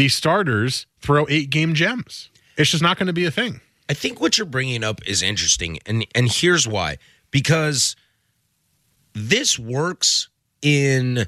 these 0.00 0.14
starters 0.14 0.86
throw 1.00 1.26
eight 1.28 1.50
game 1.50 1.74
gems. 1.74 2.30
It's 2.56 2.70
just 2.70 2.82
not 2.82 2.98
going 2.98 3.08
to 3.08 3.12
be 3.12 3.26
a 3.26 3.30
thing. 3.30 3.60
I 3.86 3.92
think 3.92 4.18
what 4.18 4.38
you're 4.38 4.46
bringing 4.46 4.82
up 4.82 5.06
is 5.06 5.22
interesting, 5.22 5.78
and 5.84 6.06
and 6.14 6.32
here's 6.32 6.66
why: 6.66 6.96
because 7.30 7.96
this 9.12 9.58
works 9.58 10.30
in 10.62 11.26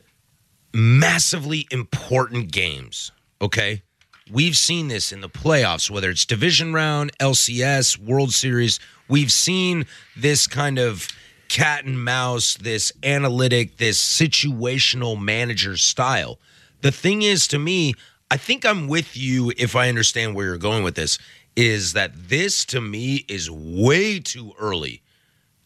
massively 0.72 1.66
important 1.70 2.50
games. 2.50 3.12
Okay, 3.42 3.82
we've 4.30 4.56
seen 4.56 4.88
this 4.88 5.12
in 5.12 5.20
the 5.20 5.28
playoffs, 5.28 5.90
whether 5.90 6.08
it's 6.08 6.24
division 6.24 6.72
round, 6.72 7.16
LCS, 7.18 7.98
World 7.98 8.32
Series. 8.32 8.80
We've 9.06 9.32
seen 9.32 9.85
this 10.16 10.46
kind 10.46 10.78
of 10.78 11.08
cat 11.50 11.85
and 11.85 12.02
mouse, 12.02 12.54
this 12.54 12.90
analytic, 13.02 13.76
this 13.76 14.00
situational 14.00 15.20
manager 15.20 15.76
style. 15.76 16.38
The 16.80 16.90
thing 16.90 17.20
is, 17.20 17.46
to 17.48 17.58
me, 17.58 17.94
I 18.32 18.38
think 18.38 18.64
I'm 18.64 18.88
with 18.88 19.14
you 19.14 19.52
if 19.58 19.76
I 19.76 19.90
understand 19.90 20.34
where 20.34 20.46
you're 20.46 20.56
going 20.56 20.82
with 20.82 20.94
this. 20.94 21.18
Is 21.54 21.92
that 21.92 22.12
this 22.30 22.64
to 22.64 22.80
me 22.80 23.26
is 23.28 23.50
way 23.50 24.20
too 24.20 24.54
early 24.58 25.02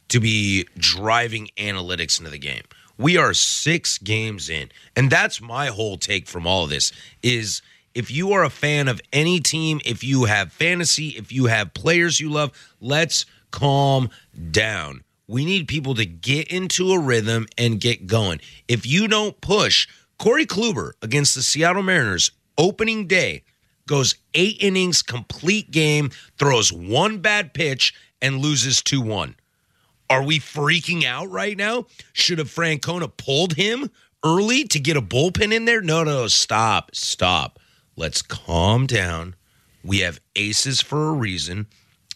to 0.09 0.19
be 0.19 0.67
driving 0.77 1.49
analytics 1.59 2.19
into 2.19 2.29
the 2.29 2.39
game. 2.39 2.65
We 2.99 3.19
are 3.19 3.35
six 3.35 3.99
games 3.99 4.51
in. 4.51 4.71
And 4.97 5.09
that's 5.09 5.41
my 5.41 5.69
whole 5.69 5.97
take 5.97 6.27
from 6.27 6.45
all 6.45 6.65
of 6.65 6.71
this 6.71 6.91
is 7.23 7.63
if 7.95 8.11
you 8.11 8.33
are 8.33 8.43
a 8.43 8.51
fan 8.51 8.89
of 8.89 9.01
any 9.13 9.39
team, 9.39 9.81
if 9.85 10.03
you 10.03 10.25
have 10.25 10.51
fantasy, 10.53 11.11
if 11.11 11.31
you 11.31 11.47
have 11.47 11.73
players 11.73 12.19
you 12.19 12.31
love, 12.31 12.51
let's 12.81 13.27
calm 13.53 14.11
down. 14.51 15.05
We 15.29 15.45
need 15.45 15.69
people 15.69 15.95
to 15.95 16.05
get 16.05 16.49
into 16.49 16.91
a 16.91 16.99
rhythm 16.99 17.47
and 17.57 17.81
get 17.81 18.09
going. 18.09 18.41
If 18.67 18.87
you 18.87 19.07
don't 19.07 19.41
push, 19.41 19.87
Corey 20.19 20.47
Kluber 20.47 20.93
against 21.01 21.37
the 21.37 21.43
Seattle 21.43 21.85
Mariners, 21.85 22.33
opening 22.59 23.07
day, 23.07 23.45
goes 23.87 24.17
eight 24.35 24.57
innings, 24.61 25.03
complete 25.03 25.71
game, 25.71 26.11
throws 26.39 26.73
one 26.73 27.19
bad 27.19 27.55
pitch, 27.55 27.95
and 28.21 28.39
loses 28.39 28.83
2 28.83 29.01
1. 29.01 29.37
Are 30.09 30.23
we 30.23 30.39
freaking 30.39 31.05
out 31.05 31.31
right 31.31 31.57
now? 31.57 31.87
Should 32.13 32.39
have 32.39 32.49
Francona 32.49 33.15
pulled 33.17 33.55
him 33.55 33.91
early 34.25 34.65
to 34.65 34.79
get 34.79 34.97
a 34.97 35.03
bullpen 35.03 35.53
in 35.53 35.65
there? 35.65 35.83
No, 35.83 36.05
no, 36.05 36.29
stop, 36.29 36.95
stop. 36.95 37.59
Let's 37.97 38.23
calm 38.23 38.87
down. 38.87 39.35
We 39.83 40.01
have 40.01 40.21
aces 40.35 40.81
for 40.81 41.09
a 41.09 41.13
reason. 41.13 41.67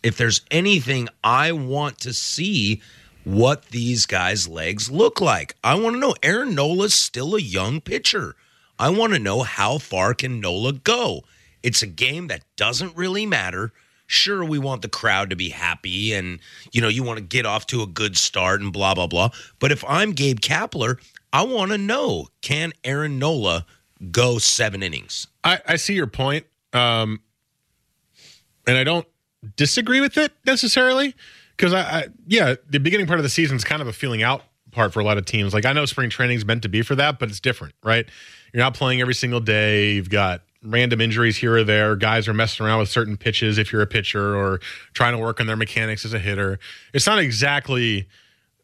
If 0.03 0.16
there's 0.16 0.42
anything 0.50 1.09
I 1.22 1.53
want 1.53 1.98
to 2.00 2.12
see 2.12 2.81
what 3.24 3.66
these 3.66 4.07
guys' 4.07 4.48
legs 4.48 4.90
look 4.90 5.20
like. 5.20 5.55
I 5.62 5.74
want 5.74 5.94
to 5.94 6.00
know 6.00 6.14
Aaron 6.22 6.55
Nola's 6.55 6.94
still 6.94 7.35
a 7.35 7.40
young 7.40 7.81
pitcher. 7.81 8.37
I 8.81 8.88
want 8.88 9.12
to 9.12 9.19
know 9.19 9.43
how 9.43 9.77
far 9.77 10.14
can 10.14 10.40
Nola 10.40 10.73
go. 10.73 11.21
It's 11.62 11.83
a 11.83 11.87
game 11.87 12.29
that 12.29 12.45
doesn't 12.57 12.97
really 12.97 13.27
matter. 13.27 13.73
Sure, 14.07 14.43
we 14.43 14.59
want 14.59 14.81
the 14.81 14.88
crowd 14.88 15.29
to 15.31 15.37
be 15.37 15.51
happy 15.51 16.14
and 16.14 16.40
you 16.73 16.81
know, 16.81 16.88
you 16.88 17.03
want 17.03 17.19
to 17.19 17.25
get 17.25 17.45
off 17.45 17.66
to 17.66 17.83
a 17.83 17.87
good 17.87 18.16
start 18.16 18.62
and 18.62 18.73
blah 18.73 18.95
blah 18.95 19.07
blah. 19.07 19.31
But 19.59 19.71
if 19.71 19.85
I'm 19.87 20.12
Gabe 20.12 20.40
Kapler, 20.40 20.99
I 21.31 21.43
want 21.43 21.73
to 21.73 21.79
know 21.79 22.29
can 22.40 22.73
Aaron 22.83 23.19
Nola 23.19 23.66
go 24.11 24.38
7 24.38 24.83
innings? 24.83 25.27
I, 25.45 25.61
I 25.66 25.77
see 25.77 25.93
your 25.95 26.07
point. 26.07 26.47
Um 26.73 27.21
and 28.66 28.79
I 28.79 28.85
don't 28.85 29.07
disagree 29.57 30.01
with 30.01 30.16
it 30.16 30.33
necessarily 30.47 31.14
because 31.57 31.75
I, 31.75 31.81
I, 31.81 32.07
yeah, 32.27 32.55
the 32.69 32.81
beginning 32.81 33.07
part 33.07 33.19
of 33.19 33.25
the 33.25 33.31
season 33.31 33.57
is 33.57 33.64
kind 33.64 33.83
of 33.83 33.88
a 33.88 33.93
feeling 33.93 34.23
out 34.23 34.43
part 34.72 34.92
for 34.92 35.00
a 35.00 35.04
lot 35.04 35.18
of 35.18 35.24
teams. 35.24 35.54
Like 35.54 35.64
I 35.64 35.72
know 35.72 35.85
spring 35.87 36.11
training 36.11 36.37
is 36.37 36.44
meant 36.44 36.62
to 36.62 36.68
be 36.68 36.83
for 36.83 36.94
that, 36.96 37.18
but 37.18 37.28
it's 37.28 37.40
different, 37.40 37.74
right? 37.83 38.06
You're 38.52 38.62
not 38.62 38.74
playing 38.74 39.00
every 39.00 39.14
single 39.14 39.40
day. 39.40 39.92
You've 39.92 40.11
got 40.11 40.42
random 40.62 41.00
injuries 41.00 41.37
here 41.37 41.56
or 41.56 41.64
there. 41.64 41.96
Guys 41.96 42.28
are 42.28 42.35
messing 42.35 42.66
around 42.66 42.80
with 42.80 42.88
certain 42.88 43.16
pitches 43.16 43.59
if 43.59 43.72
you're 43.72 43.83
a 43.83 43.87
pitcher 43.87 44.37
or 44.37 44.61
trying 44.92 45.12
to 45.12 45.18
work 45.18 45.40
on 45.40 45.46
their 45.46 45.56
mechanics 45.56 46.04
as 46.04 46.12
a 46.12 46.18
hitter. 46.18 46.59
It's 46.92 47.06
not 47.06 47.18
exactly 47.18 48.09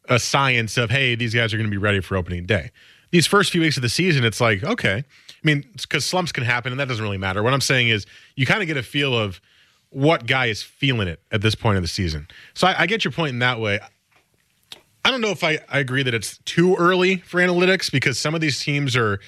a 0.09 0.19
science 0.19 0.77
of 0.77 0.89
hey, 0.89 1.15
these 1.15 1.33
guys 1.33 1.53
are 1.53 1.57
going 1.57 1.69
to 1.69 1.71
be 1.71 1.77
ready 1.77 1.99
for 1.99 2.15
opening 2.15 2.45
day. 2.45 2.71
These 3.11 3.25
first 3.25 3.51
few 3.51 3.61
weeks 3.61 3.77
of 3.77 3.83
the 3.83 3.89
season, 3.89 4.23
it's 4.23 4.41
like 4.41 4.63
okay. 4.63 5.03
I 5.03 5.39
mean, 5.43 5.65
because 5.73 6.03
slumps 6.03 6.31
can 6.31 6.43
happen, 6.43 6.73
and 6.73 6.79
that 6.79 6.87
doesn't 6.87 7.03
really 7.03 7.17
matter. 7.17 7.43
What 7.43 7.53
I'm 7.53 7.61
saying 7.61 7.89
is, 7.89 8.05
you 8.35 8.45
kind 8.45 8.61
of 8.61 8.67
get 8.67 8.75
a 8.75 8.83
feel 8.83 9.17
of 9.17 9.39
what 9.89 10.25
guy 10.25 10.47
is 10.47 10.61
feeling 10.61 11.07
it 11.07 11.21
at 11.31 11.41
this 11.41 11.55
point 11.55 11.77
of 11.77 11.83
the 11.83 11.87
season. 11.87 12.27
So 12.53 12.67
I, 12.67 12.81
I 12.81 12.85
get 12.87 13.05
your 13.05 13.11
point 13.11 13.29
in 13.29 13.39
that 13.39 13.59
way. 13.59 13.79
I 15.07 15.11
don't 15.11 15.21
know 15.21 15.29
if 15.29 15.41
I, 15.41 15.59
I 15.69 15.79
agree 15.79 16.03
that 16.03 16.13
it's 16.13 16.37
too 16.39 16.75
early 16.75 17.19
for 17.19 17.39
analytics 17.39 17.89
because 17.89 18.19
some 18.19 18.35
of 18.35 18.41
these 18.41 18.59
teams 18.59 18.93
are 18.93 19.21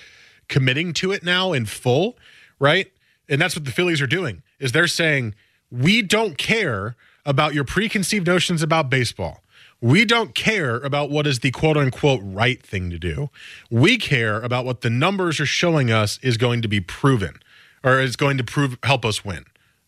committing 0.49 0.91
to 0.95 1.13
it 1.13 1.23
now 1.23 1.53
in 1.53 1.65
full, 1.65 2.17
right? 2.59 2.91
And 3.29 3.39
that's 3.39 3.55
what 3.55 3.63
the 3.63 3.71
Phillies 3.71 4.01
are 4.01 4.07
doing 4.07 4.43
is 4.59 4.73
they're 4.73 4.87
saying 4.87 5.35
we 5.71 6.01
don't 6.01 6.37
care 6.37 6.97
about 7.25 7.53
your 7.53 7.63
preconceived 7.63 8.27
notions 8.27 8.61
about 8.61 8.89
baseball. 8.89 9.41
We 9.79 10.03
don't 10.03 10.35
care 10.35 10.75
about 10.75 11.11
what 11.11 11.25
is 11.25 11.39
the 11.39 11.51
quote 11.51 11.77
unquote 11.77 12.19
right 12.25 12.61
thing 12.61 12.89
to 12.89 12.99
do. 12.99 13.29
We 13.71 13.97
care 13.97 14.41
about 14.41 14.65
what 14.65 14.81
the 14.81 14.89
numbers 14.89 15.39
are 15.39 15.45
showing 15.45 15.91
us 15.91 16.19
is 16.21 16.35
going 16.35 16.61
to 16.61 16.67
be 16.67 16.81
proven 16.81 17.39
or 17.85 18.01
is 18.01 18.17
going 18.17 18.37
to 18.37 18.43
prove 18.43 18.77
help 18.83 19.05
us 19.05 19.23
win 19.23 19.45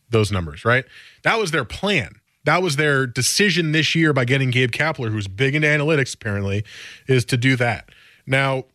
those 0.09 0.31
numbers, 0.31 0.63
right? 0.63 0.85
That 1.23 1.37
was 1.37 1.51
their 1.51 1.65
plan. 1.65 2.20
That 2.43 2.63
was 2.63 2.75
their 2.75 3.05
decision 3.05 3.71
this 3.71 3.93
year 3.93 4.13
by 4.13 4.25
getting 4.25 4.49
Gabe 4.49 4.71
Kapler, 4.71 5.11
who's 5.11 5.27
big 5.27 5.55
into 5.55 5.67
analytics 5.67 6.15
apparently, 6.15 6.63
is 7.07 7.25
to 7.25 7.37
do 7.37 7.55
that. 7.57 7.89
Now, 8.25 8.65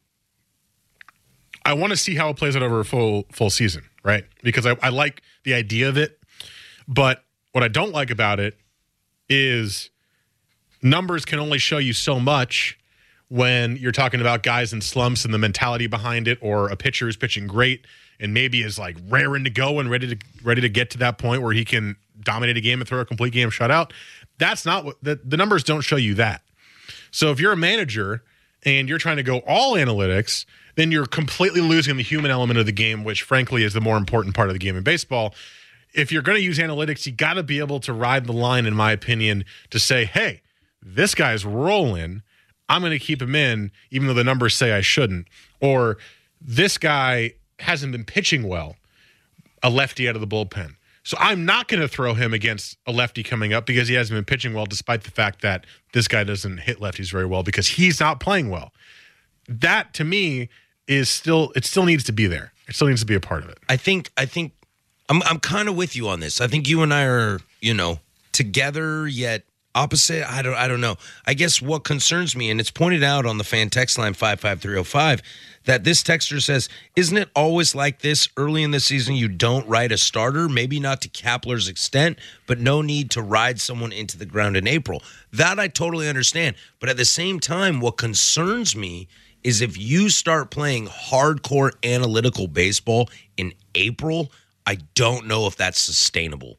I 1.65 1.73
want 1.73 1.91
to 1.91 1.97
see 1.97 2.15
how 2.15 2.29
it 2.29 2.37
plays 2.37 2.55
out 2.55 2.63
over 2.63 2.81
a 2.81 2.85
full 2.85 3.25
full 3.33 3.51
season, 3.51 3.83
right? 4.05 4.25
Because 4.43 4.67
I, 4.67 4.77
I 4.83 4.91
like 4.91 5.23
the 5.45 5.55
idea 5.55 5.89
of 5.89 5.97
it, 5.97 6.21
but 6.87 7.25
what 7.53 7.65
I 7.65 7.69
don't 7.69 7.93
like 7.93 8.11
about 8.11 8.39
it 8.39 8.57
is 9.29 9.91
numbers 10.83 11.25
can 11.25 11.41
only 11.41 11.59
show 11.59 11.79
you 11.79 11.93
so 11.93 12.21
much 12.21 12.79
when 13.29 13.77
you're 13.77 13.91
talking 13.91 14.21
about 14.21 14.45
guys 14.45 14.73
in 14.73 14.81
slumps 14.81 15.25
and 15.25 15.35
the 15.35 15.39
mentality 15.39 15.89
behind 15.89 16.29
it, 16.29 16.39
or 16.41 16.69
a 16.69 16.77
pitcher 16.77 17.07
who's 17.07 17.17
pitching 17.17 17.49
great 17.49 17.85
and 18.21 18.33
maybe 18.33 18.63
is 18.63 18.79
like 18.79 18.97
raring 19.09 19.43
to 19.43 19.51
go 19.51 19.81
and 19.81 19.91
ready 19.91 20.15
to 20.15 20.27
ready 20.45 20.61
to 20.61 20.69
get 20.69 20.91
to 20.91 20.99
that 20.99 21.19
point 21.19 21.43
where 21.43 21.53
he 21.53 21.65
can 21.65 21.97
dominate 22.21 22.57
a 22.57 22.61
game 22.61 22.81
and 22.81 22.89
throw 22.89 23.01
a 23.01 23.05
complete 23.05 23.33
game 23.33 23.51
shutout. 23.51 23.93
That's 24.39 24.67
not 24.67 24.85
what 24.85 24.97
the, 25.03 25.21
the 25.25 25.37
numbers 25.37 25.65
don't 25.65 25.83
show 25.83 25.97
you 25.97 26.15
that. 26.15 26.43
So 27.11 27.31
if 27.31 27.41
you're 27.41 27.53
a 27.53 27.57
manager 27.57 28.23
and 28.65 28.89
you're 28.89 28.99
trying 28.99 29.17
to 29.17 29.23
go 29.23 29.39
all 29.47 29.75
analytics, 29.75 30.45
then 30.77 30.93
you're 30.93 31.07
completely 31.07 31.61
losing 31.61 31.97
the 31.97 32.03
human 32.03 32.31
element 32.31 32.59
of 32.59 32.67
the 32.67 32.73
game, 32.73 33.05
which 33.05 33.23
frankly 33.23 33.63
is 33.63 33.73
the 33.73 33.81
more 33.81 33.97
important 33.97 34.35
part 34.35 34.49
of 34.49 34.55
the 34.55 34.59
game 34.59 34.77
in 34.77 34.83
baseball. 34.83 35.35
If 35.95 36.13
you're 36.13 36.23
going 36.23 36.37
to 36.37 36.45
use 36.45 36.59
analytics, 36.59 37.07
you 37.07 37.13
got 37.13 37.35
to 37.35 37.43
be 37.43 37.59
able 37.59 37.81
to 37.81 37.93
ride 37.93 38.27
the 38.27 38.33
line, 38.33 38.67
in 38.67 38.75
my 38.75 38.93
opinion, 38.93 39.45
to 39.71 39.79
say, 39.79 40.05
hey, 40.05 40.43
this 40.83 41.15
guy's 41.15 41.45
rolling. 41.47 42.23
I'm 42.69 42.83
going 42.83 42.93
to 42.93 42.99
keep 42.99 43.23
him 43.23 43.35
in, 43.35 43.71
even 43.91 44.07
though 44.09 44.15
the 44.15 44.25
numbers 44.25 44.55
say 44.55 44.73
I 44.73 44.83
shouldn't. 44.83 45.29
Or 45.61 45.97
this 46.41 46.77
guy 46.77 47.35
hasn't 47.61 47.93
been 47.93 48.05
pitching 48.05 48.47
well, 48.47 48.77
a 49.63 49.71
lefty 49.71 50.09
out 50.09 50.17
of 50.17 50.21
the 50.21 50.27
bullpen. 50.27 50.75
So 51.07 51.17
I'm 51.21 51.45
not 51.45 51.69
going 51.69 51.81
to 51.81 51.87
throw 51.87 52.15
him 52.15 52.35
against 52.35 52.79
a 52.85 52.91
lefty 52.91 53.23
coming 53.23 53.53
up 53.53 53.65
because 53.65 53.87
he 53.87 53.95
hasn't 53.95 54.17
been 54.17 54.25
pitching 54.25 54.55
well, 54.55 54.67
despite 54.67 55.05
the 55.05 55.13
fact 55.13 55.41
that 55.43 55.65
this 55.93 56.09
guy 56.09 56.25
doesn't 56.25 56.59
hit 56.59 56.81
lefties 56.81 57.13
very 57.13 57.27
well 57.27 57.45
because 57.45 57.69
he's 57.69 58.01
not 58.01 58.19
playing 58.19 58.51
well. 58.51 58.73
That 59.49 59.95
to 59.95 60.05
me 60.05 60.49
is 60.89 61.09
still 61.09 61.53
it 61.55 61.65
still 61.65 61.85
needs 61.85 62.03
to 62.05 62.13
be 62.13 62.27
there. 62.27 62.53
It 62.67 62.75
still 62.75 62.89
needs 62.89 63.03
to 63.03 63.07
be 63.07 63.15
a 63.15 63.21
part 63.21 63.45
of 63.45 63.51
it. 63.51 63.59
I 63.69 63.77
think 63.77 64.11
I 64.17 64.27
think 64.27 64.53
I'm 65.09 65.23
I'm 65.23 65.39
kind 65.39 65.69
of 65.69 65.77
with 65.77 65.95
you 65.95 66.09
on 66.09 66.19
this. 66.19 66.41
I 66.41 66.49
think 66.49 66.69
you 66.69 66.83
and 66.83 66.93
I 66.93 67.05
are, 67.05 67.39
you 67.61 67.73
know, 67.73 68.01
together 68.33 69.07
yet 69.07 69.45
opposite. 69.77 70.29
I 70.29 70.43
don't 70.43 70.55
I 70.55 70.67
don't 70.67 70.81
know. 70.81 70.97
I 71.27 71.35
guess 71.35 71.63
what 71.63 71.85
concerns 71.85 72.35
me, 72.35 72.51
and 72.51 72.59
it's 72.59 72.71
pointed 72.71 73.05
out 73.05 73.27
on 73.27 73.39
the 73.39 73.45
fan 73.45 73.71
text 73.71 73.99
line 73.99 74.15
five 74.15 74.41
five 74.41 74.61
three 74.61 74.73
zero 74.73 74.83
five, 74.83 75.23
that 75.67 75.85
this 75.85 76.03
texter 76.03 76.43
says, 76.43 76.69
"Isn't 76.97 77.19
it 77.19 77.29
always 77.37 77.75
like 77.75 78.01
this 78.01 78.29
early 78.37 78.63
in 78.63 78.73
the 78.73 78.81
season? 78.81 79.15
You 79.15 79.29
don't 79.29 79.69
ride 79.69 79.93
a 79.93 79.99
starter, 79.99 80.49
maybe 80.49 80.81
not 80.81 81.01
to 81.03 81.09
Kapler's 81.09 81.69
extent, 81.69 82.19
but 82.47 82.59
no 82.59 82.83
need 82.83 83.11
to 83.13 83.23
ride 83.23 83.61
someone 83.61 83.93
into 83.93 84.19
the 84.19 84.27
ground 84.27 84.57
in 84.57 84.67
April." 84.67 85.03
That 85.33 85.61
I 85.61 85.69
totally 85.69 86.09
understand, 86.09 86.57
but 86.81 86.89
at 86.89 86.97
the 86.97 87.05
same 87.05 87.39
time, 87.39 87.81
what 87.81 87.99
concerns 87.99 88.75
me 88.75 89.07
is 89.45 89.61
if 89.61 89.79
you 89.79 90.09
start 90.09 90.51
playing 90.51 90.89
hardcore 90.89 91.73
analytical 91.85 92.49
baseball 92.49 93.09
in 93.37 93.53
April. 93.75 94.33
I 94.67 94.79
don't 94.97 95.29
know 95.29 95.47
if 95.47 95.57
that's 95.57 95.81
sustainable. 95.81 96.59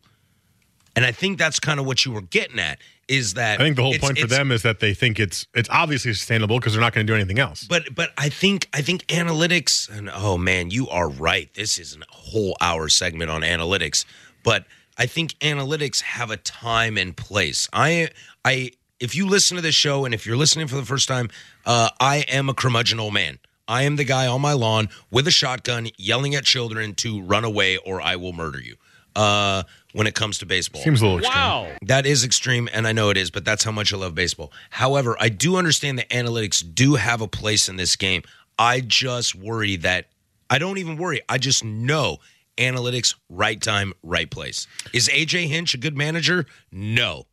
And 0.96 1.06
I 1.06 1.12
think 1.12 1.38
that's 1.38 1.60
kind 1.60 1.80
of 1.80 1.86
what 1.86 2.06
you 2.06 2.12
were 2.12 2.22
getting 2.22 2.58
at 2.58 2.80
is 3.08 3.36
that 3.36 3.60
I 3.60 3.64
think 3.64 3.76
the 3.76 3.84
whole 3.84 3.98
point 3.98 4.20
for 4.20 4.28
them 4.28 4.52
is 4.52 4.64
that 4.64 4.80
they 4.80 4.94
think 4.94 5.20
it's 5.20 5.48
it's 5.54 5.70
obviously 5.70 6.14
sustainable 6.14 6.60
because 6.60 6.74
they're 6.74 6.82
not 6.82 6.94
going 6.94 7.06
to 7.06 7.12
do 7.12 7.16
anything 7.16 7.40
else. 7.40 7.64
But 7.64 7.96
but 7.96 8.12
I 8.18 8.30
think 8.30 8.68
I 8.74 8.82
think 8.82 9.06
analytics 9.08 9.90
and 9.90 10.10
oh 10.14 10.38
man, 10.38 10.72
you 10.72 10.90
are 10.90 11.10
right. 11.10 11.54
This 11.54 11.78
is 11.78 11.96
a 11.96 12.00
whole 12.10 12.58
hour 12.60 12.90
segment 12.90 13.32
on 13.32 13.42
analytics, 13.42 14.06
but 14.44 14.66
I 14.98 15.06
think 15.06 15.34
analytics 15.40 16.02
have 16.02 16.32
a 16.32 16.38
time 16.38 16.98
and 16.98 17.16
place. 17.16 17.70
I 17.72 18.10
I 18.44 18.72
if 19.00 19.16
you 19.16 19.28
listen 19.28 19.56
to 19.56 19.62
this 19.62 19.76
show 19.76 20.06
and 20.06 20.14
if 20.14 20.26
you're 20.26 20.38
listening 20.38 20.68
for 20.68 20.76
the 20.76 20.86
first 20.86 21.08
time, 21.08 21.30
uh, 21.66 21.90
I 22.00 22.26
am 22.28 22.50
a 22.50 22.54
curmudgeon 22.54 23.00
old 23.00 23.14
man. 23.14 23.40
I 23.68 23.84
am 23.84 23.98
the 23.98 24.06
guy 24.06 24.28
on 24.28 24.42
my 24.42 24.54
lawn 24.54 24.90
with 25.12 25.28
a 25.28 25.32
shotgun 25.32 25.90
yelling 25.98 26.36
at 26.36 26.46
children 26.46 26.96
to 26.96 27.22
run 27.22 27.44
away 27.44 27.78
or 27.78 28.02
I 28.02 28.16
will 28.16 28.34
murder 28.34 28.60
you. 28.62 28.78
Uh, 29.18 29.64
when 29.94 30.06
it 30.06 30.14
comes 30.14 30.38
to 30.38 30.46
baseball, 30.46 30.82
Seems 30.84 31.02
a 31.02 31.06
little 31.06 31.20
extreme. 31.20 31.36
Wow. 31.36 31.72
that 31.82 32.06
is 32.06 32.24
extreme, 32.24 32.70
and 32.72 32.88
I 32.88 32.92
know 32.92 33.10
it 33.10 33.18
is, 33.18 33.32
but 33.32 33.44
that's 33.44 33.64
how 33.64 33.72
much 33.72 33.92
I 33.92 33.98
love 33.98 34.14
baseball. 34.14 34.52
However, 34.70 35.18
I 35.20 35.30
do 35.30 35.56
understand 35.56 35.98
that 35.98 36.08
analytics 36.10 36.64
do 36.76 36.96
have 36.96 37.22
a 37.22 37.28
place 37.28 37.68
in 37.68 37.78
this 37.78 37.96
game. 37.96 38.22
I 38.60 38.80
just 38.80 39.34
worry 39.34 39.76
that 39.78 40.10
I 40.52 40.60
don't 40.60 40.78
even 40.78 40.98
worry. 40.98 41.22
I 41.28 41.40
just 41.40 41.64
know 41.64 42.18
analytics, 42.58 43.16
right 43.28 43.60
time, 43.60 43.94
right 44.04 44.30
place. 44.30 44.68
Is 44.94 45.10
AJ 45.10 45.48
Hinch 45.48 45.74
a 45.74 45.78
good 45.78 45.98
manager? 45.98 46.46
No, 46.72 47.26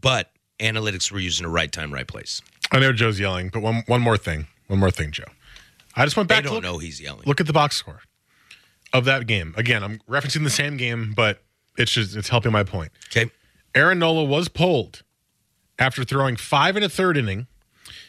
but 0.00 0.32
analytics 0.58 1.12
were 1.12 1.20
using 1.20 1.44
the 1.44 1.50
right 1.50 1.70
time, 1.70 1.92
right 1.92 2.08
place. 2.08 2.42
I 2.72 2.80
know 2.80 2.92
Joe's 2.92 3.20
yelling, 3.20 3.50
but 3.52 3.60
one 3.60 3.84
one 3.86 4.00
more 4.00 4.16
thing, 4.16 4.48
one 4.66 4.80
more 4.80 4.90
thing, 4.90 5.12
Joe. 5.12 5.24
I 5.94 6.04
just 6.04 6.16
went 6.16 6.28
back. 6.28 6.38
to 6.38 6.44
don't 6.44 6.54
look, 6.54 6.62
know 6.64 6.78
he's 6.78 7.00
yelling. 7.00 7.22
Look 7.26 7.40
at 7.40 7.46
the 7.46 7.52
box 7.52 7.76
score 7.76 8.00
of 8.92 9.04
that 9.04 9.26
game. 9.26 9.54
Again, 9.56 9.82
I'm 9.82 10.00
referencing 10.08 10.44
the 10.44 10.50
same 10.50 10.76
game, 10.76 11.12
but 11.14 11.42
it's 11.76 11.92
just 11.92 12.16
it's 12.16 12.28
helping 12.28 12.52
my 12.52 12.64
point. 12.64 12.92
Okay, 13.10 13.30
Aaron 13.74 13.98
Nola 13.98 14.24
was 14.24 14.48
pulled 14.48 15.02
after 15.78 16.04
throwing 16.04 16.36
five 16.36 16.76
and 16.76 16.84
a 16.84 16.88
third 16.88 17.16
inning, 17.16 17.46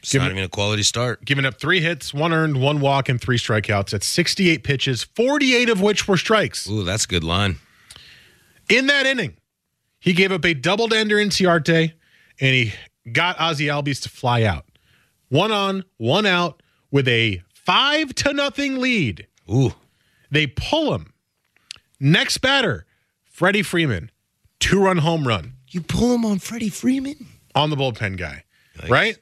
it's 0.02 0.12
Give 0.12 0.22
not 0.22 0.32
even 0.32 0.44
a 0.44 0.50
quality 0.50 0.84
start. 0.84 1.24
giving 1.26 1.46
up 1.46 1.60
three 1.60 1.80
hits, 1.80 2.14
one 2.14 2.34
earned, 2.34 2.62
one 2.62 2.82
walk, 2.82 3.08
and 3.08 3.20
three 3.20 3.38
strikeouts 3.38 3.94
at 3.94 4.04
68 4.04 4.64
pitches, 4.64 5.04
48 5.04 5.70
of 5.70 5.82
which 5.82 6.08
were 6.08 6.18
strikes. 6.18 6.68
Ooh, 6.70 6.84
that's 6.84 7.06
a 7.06 7.08
good 7.08 7.24
line. 7.24 7.58
In 8.70 8.88
that 8.88 9.06
inning, 9.06 9.38
he 10.00 10.14
gave 10.14 10.32
up 10.32 10.44
a 10.44 10.54
double 10.54 10.90
to 10.90 10.98
Ender 10.98 11.18
Inciarte, 11.18 11.94
and 12.40 12.56
he 12.56 12.74
got 13.12 13.38
Ozzy 13.38 13.68
Albies 13.68 14.02
to 14.04 14.10
fly 14.10 14.44
out. 14.44 14.66
One 15.30 15.52
on, 15.52 15.86
one 15.98 16.26
out, 16.26 16.62
with 16.90 17.08
a 17.08 17.42
five 17.54 18.14
to 18.16 18.34
nothing 18.34 18.80
lead. 18.80 19.28
Ooh, 19.50 19.74
They 20.32 20.48
pull 20.48 20.96
him. 20.96 21.14
Next 22.00 22.40
batter, 22.40 22.86
Freddie 23.26 23.62
Freeman, 23.62 24.10
two 24.60 24.82
run 24.84 24.98
home 24.98 25.28
run 25.28 25.54
You 25.68 25.82
pull 25.82 26.16
him 26.16 26.26
on 26.26 26.40
Freddie 26.40 26.70
Freeman? 26.70 27.28
on 27.54 27.70
the 27.70 27.76
bullpen 27.76 28.18
guy, 28.18 28.46
right? 28.90 29.18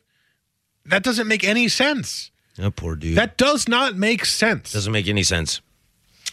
That 0.86 1.02
doesn't 1.04 1.28
make 1.28 1.44
any 1.44 1.68
sense. 1.68 2.30
Oh, 2.62 2.70
poor 2.72 2.96
dude. 2.96 3.18
That 3.18 3.38
does 3.38 3.68
not 3.68 3.96
make 3.96 4.24
sense. 4.24 4.72
Doesn't 4.74 4.92
make 4.94 5.08
any 5.08 5.24
sense. 5.24 5.62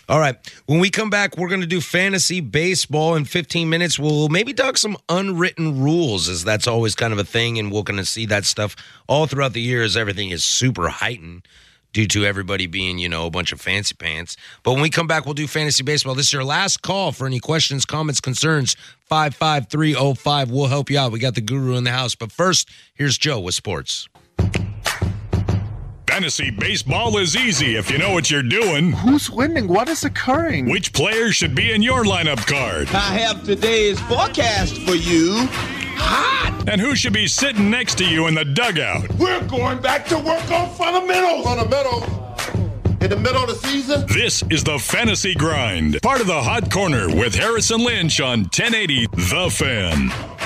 All 0.08 0.20
right. 0.20 0.36
When 0.66 0.78
we 0.78 0.90
come 0.90 1.08
back, 1.10 1.36
we're 1.36 1.48
going 1.48 1.62
to 1.62 1.66
do 1.66 1.80
fantasy 1.80 2.40
baseball 2.40 3.14
in 3.16 3.24
15 3.24 3.68
minutes. 3.68 3.98
We'll 3.98 4.28
maybe 4.28 4.52
talk 4.54 4.76
some 4.76 4.96
unwritten 5.08 5.82
rules, 5.82 6.28
as 6.28 6.44
that's 6.44 6.66
always 6.66 6.94
kind 6.94 7.12
of 7.12 7.18
a 7.18 7.24
thing. 7.24 7.58
And 7.58 7.72
we're 7.72 7.82
going 7.82 7.96
to 7.98 8.04
see 8.04 8.26
that 8.26 8.44
stuff 8.44 8.76
all 9.08 9.26
throughout 9.26 9.52
the 9.52 9.60
year 9.60 9.82
as 9.82 9.96
everything 9.96 10.30
is 10.30 10.44
super 10.44 10.88
heightened 10.88 11.46
due 11.96 12.06
to 12.06 12.26
everybody 12.26 12.66
being, 12.66 12.98
you 12.98 13.08
know, 13.08 13.24
a 13.24 13.30
bunch 13.30 13.52
of 13.52 13.58
fancy 13.58 13.94
pants. 13.94 14.36
But 14.62 14.72
when 14.72 14.82
we 14.82 14.90
come 14.90 15.06
back, 15.06 15.24
we'll 15.24 15.32
do 15.32 15.46
fantasy 15.46 15.82
baseball. 15.82 16.14
This 16.14 16.26
is 16.26 16.32
your 16.34 16.44
last 16.44 16.82
call 16.82 17.10
for 17.10 17.26
any 17.26 17.40
questions, 17.40 17.86
comments, 17.86 18.20
concerns. 18.20 18.76
55305. 19.06 20.50
We'll 20.50 20.66
help 20.66 20.90
you 20.90 20.98
out. 20.98 21.10
We 21.10 21.20
got 21.20 21.36
the 21.36 21.40
guru 21.40 21.74
in 21.74 21.84
the 21.84 21.92
house. 21.92 22.14
But 22.14 22.32
first, 22.32 22.68
here's 22.92 23.16
Joe 23.16 23.40
with 23.40 23.54
sports. 23.54 24.10
Fantasy 26.06 26.50
baseball 26.50 27.16
is 27.16 27.34
easy 27.34 27.76
if 27.76 27.90
you 27.90 27.96
know 27.96 28.12
what 28.12 28.30
you're 28.30 28.42
doing. 28.42 28.92
Who's 28.92 29.30
winning? 29.30 29.66
What 29.66 29.88
is 29.88 30.04
occurring? 30.04 30.68
Which 30.68 30.92
players 30.92 31.34
should 31.34 31.54
be 31.54 31.72
in 31.72 31.80
your 31.80 32.04
lineup 32.04 32.46
card? 32.46 32.88
I 32.88 33.16
have 33.16 33.42
today's 33.42 33.98
forecast 34.00 34.82
for 34.82 34.94
you. 34.94 35.48
Hot! 35.96 36.68
And 36.68 36.80
who 36.80 36.94
should 36.94 37.12
be 37.12 37.26
sitting 37.26 37.70
next 37.70 37.98
to 37.98 38.04
you 38.04 38.26
in 38.26 38.34
the 38.34 38.44
dugout? 38.44 39.12
We're 39.14 39.46
going 39.46 39.80
back 39.80 40.06
to 40.06 40.16
work 40.16 40.50
on 40.50 40.70
fundamentals. 40.74 41.44
Fundamentals. 41.44 42.26
In 43.00 43.10
the 43.10 43.16
middle 43.16 43.42
of 43.42 43.48
the 43.48 43.68
season? 43.68 44.04
This 44.08 44.42
is 44.50 44.64
the 44.64 44.78
Fantasy 44.78 45.34
Grind, 45.34 46.00
part 46.02 46.20
of 46.20 46.26
the 46.26 46.42
Hot 46.42 46.70
Corner 46.70 47.08
with 47.08 47.34
Harrison 47.34 47.84
Lynch 47.84 48.20
on 48.20 48.40
1080 48.40 49.06
The 49.06 49.50
Fan. 49.50 50.36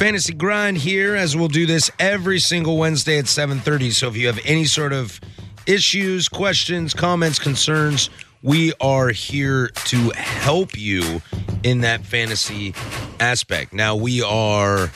fantasy 0.00 0.32
grind 0.32 0.78
here 0.78 1.14
as 1.14 1.36
we'll 1.36 1.46
do 1.46 1.66
this 1.66 1.90
every 1.98 2.38
single 2.38 2.78
wednesday 2.78 3.18
at 3.18 3.26
7.30 3.26 3.92
so 3.92 4.08
if 4.08 4.16
you 4.16 4.28
have 4.28 4.40
any 4.46 4.64
sort 4.64 4.94
of 4.94 5.20
issues 5.66 6.28
questions 6.28 6.94
comments 6.94 7.38
concerns 7.38 8.10
we 8.42 8.72
are 8.80 9.08
here 9.10 9.68
to 9.84 10.10
help 10.10 10.76
you 10.76 11.20
in 11.62 11.82
that 11.82 12.04
fantasy 12.04 12.74
aspect. 13.20 13.74
Now 13.74 13.96
we 13.96 14.22
are 14.22 14.86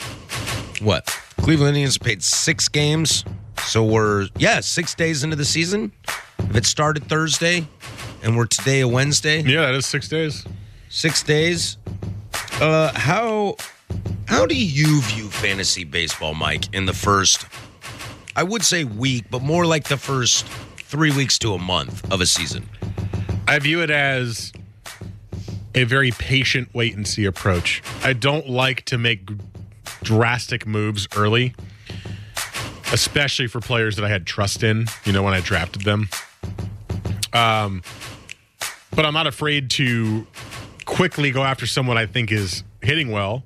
what? 0.81 1.05
Cleveland 1.41 1.69
indians 1.69 1.97
played 1.97 2.23
six 2.23 2.67
games 2.67 3.23
so 3.63 3.83
we're 3.83 4.27
yeah 4.37 4.59
six 4.59 4.95
days 4.95 5.23
into 5.23 5.35
the 5.35 5.45
season. 5.45 5.91
If 6.39 6.55
it 6.55 6.65
started 6.65 7.07
thursday 7.07 7.67
and 8.23 8.35
we're 8.35 8.47
today 8.47 8.81
a 8.81 8.87
wednesday. 8.87 9.41
Yeah, 9.41 9.61
that 9.61 9.75
is 9.75 9.85
six 9.85 10.07
days. 10.07 10.45
six 10.89 11.21
days. 11.23 11.77
Uh 12.59 12.91
how 12.97 13.57
how 14.27 14.45
do 14.47 14.55
you 14.55 15.01
view 15.03 15.29
fantasy 15.29 15.83
baseball, 15.83 16.33
Mike, 16.33 16.73
in 16.73 16.87
the 16.87 16.93
first, 16.93 17.45
I 18.35 18.43
would 18.43 18.63
say 18.63 18.83
week, 18.83 19.25
but 19.31 19.41
more 19.41 19.65
like 19.65 19.85
the 19.85 19.97
first 19.97 20.45
three 20.77 21.11
weeks 21.11 21.39
to 21.39 21.53
a 21.53 21.57
month 21.57 22.11
of 22.11 22.21
a 22.21 22.25
season? 22.25 22.69
I 23.47 23.59
view 23.59 23.81
it 23.81 23.89
as 23.89 24.51
a 25.73 25.83
very 25.83 26.11
patient 26.11 26.69
wait 26.73 26.95
and 26.95 27.07
see 27.07 27.25
approach. 27.25 27.81
I 28.03 28.13
don't 28.13 28.49
like 28.49 28.85
to 28.85 28.97
make 28.97 29.29
drastic 30.03 30.65
moves 30.65 31.07
early, 31.15 31.55
especially 32.91 33.47
for 33.47 33.59
players 33.59 33.95
that 33.95 34.05
I 34.05 34.09
had 34.09 34.25
trust 34.25 34.63
in, 34.63 34.87
you 35.05 35.11
know, 35.11 35.23
when 35.23 35.33
I 35.33 35.41
drafted 35.41 35.83
them. 35.83 36.09
Um, 37.33 37.83
but 38.95 39.05
I'm 39.05 39.13
not 39.13 39.27
afraid 39.27 39.69
to 39.71 40.25
quickly 40.85 41.31
go 41.31 41.43
after 41.43 41.65
someone 41.67 41.97
I 41.97 42.05
think 42.05 42.31
is 42.31 42.63
hitting 42.81 43.11
well 43.11 43.43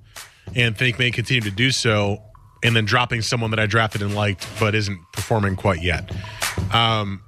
and 0.55 0.77
think 0.77 0.99
may 0.99 1.11
continue 1.11 1.41
to 1.41 1.51
do 1.51 1.71
so, 1.71 2.21
and 2.63 2.75
then 2.75 2.85
dropping 2.85 3.21
someone 3.21 3.51
that 3.51 3.59
I 3.59 3.65
drafted 3.65 4.01
and 4.01 4.15
liked 4.15 4.47
but 4.59 4.75
isn't 4.75 4.99
performing 5.13 5.55
quite 5.55 5.81
yet. 5.81 6.11
Um, 6.73 7.21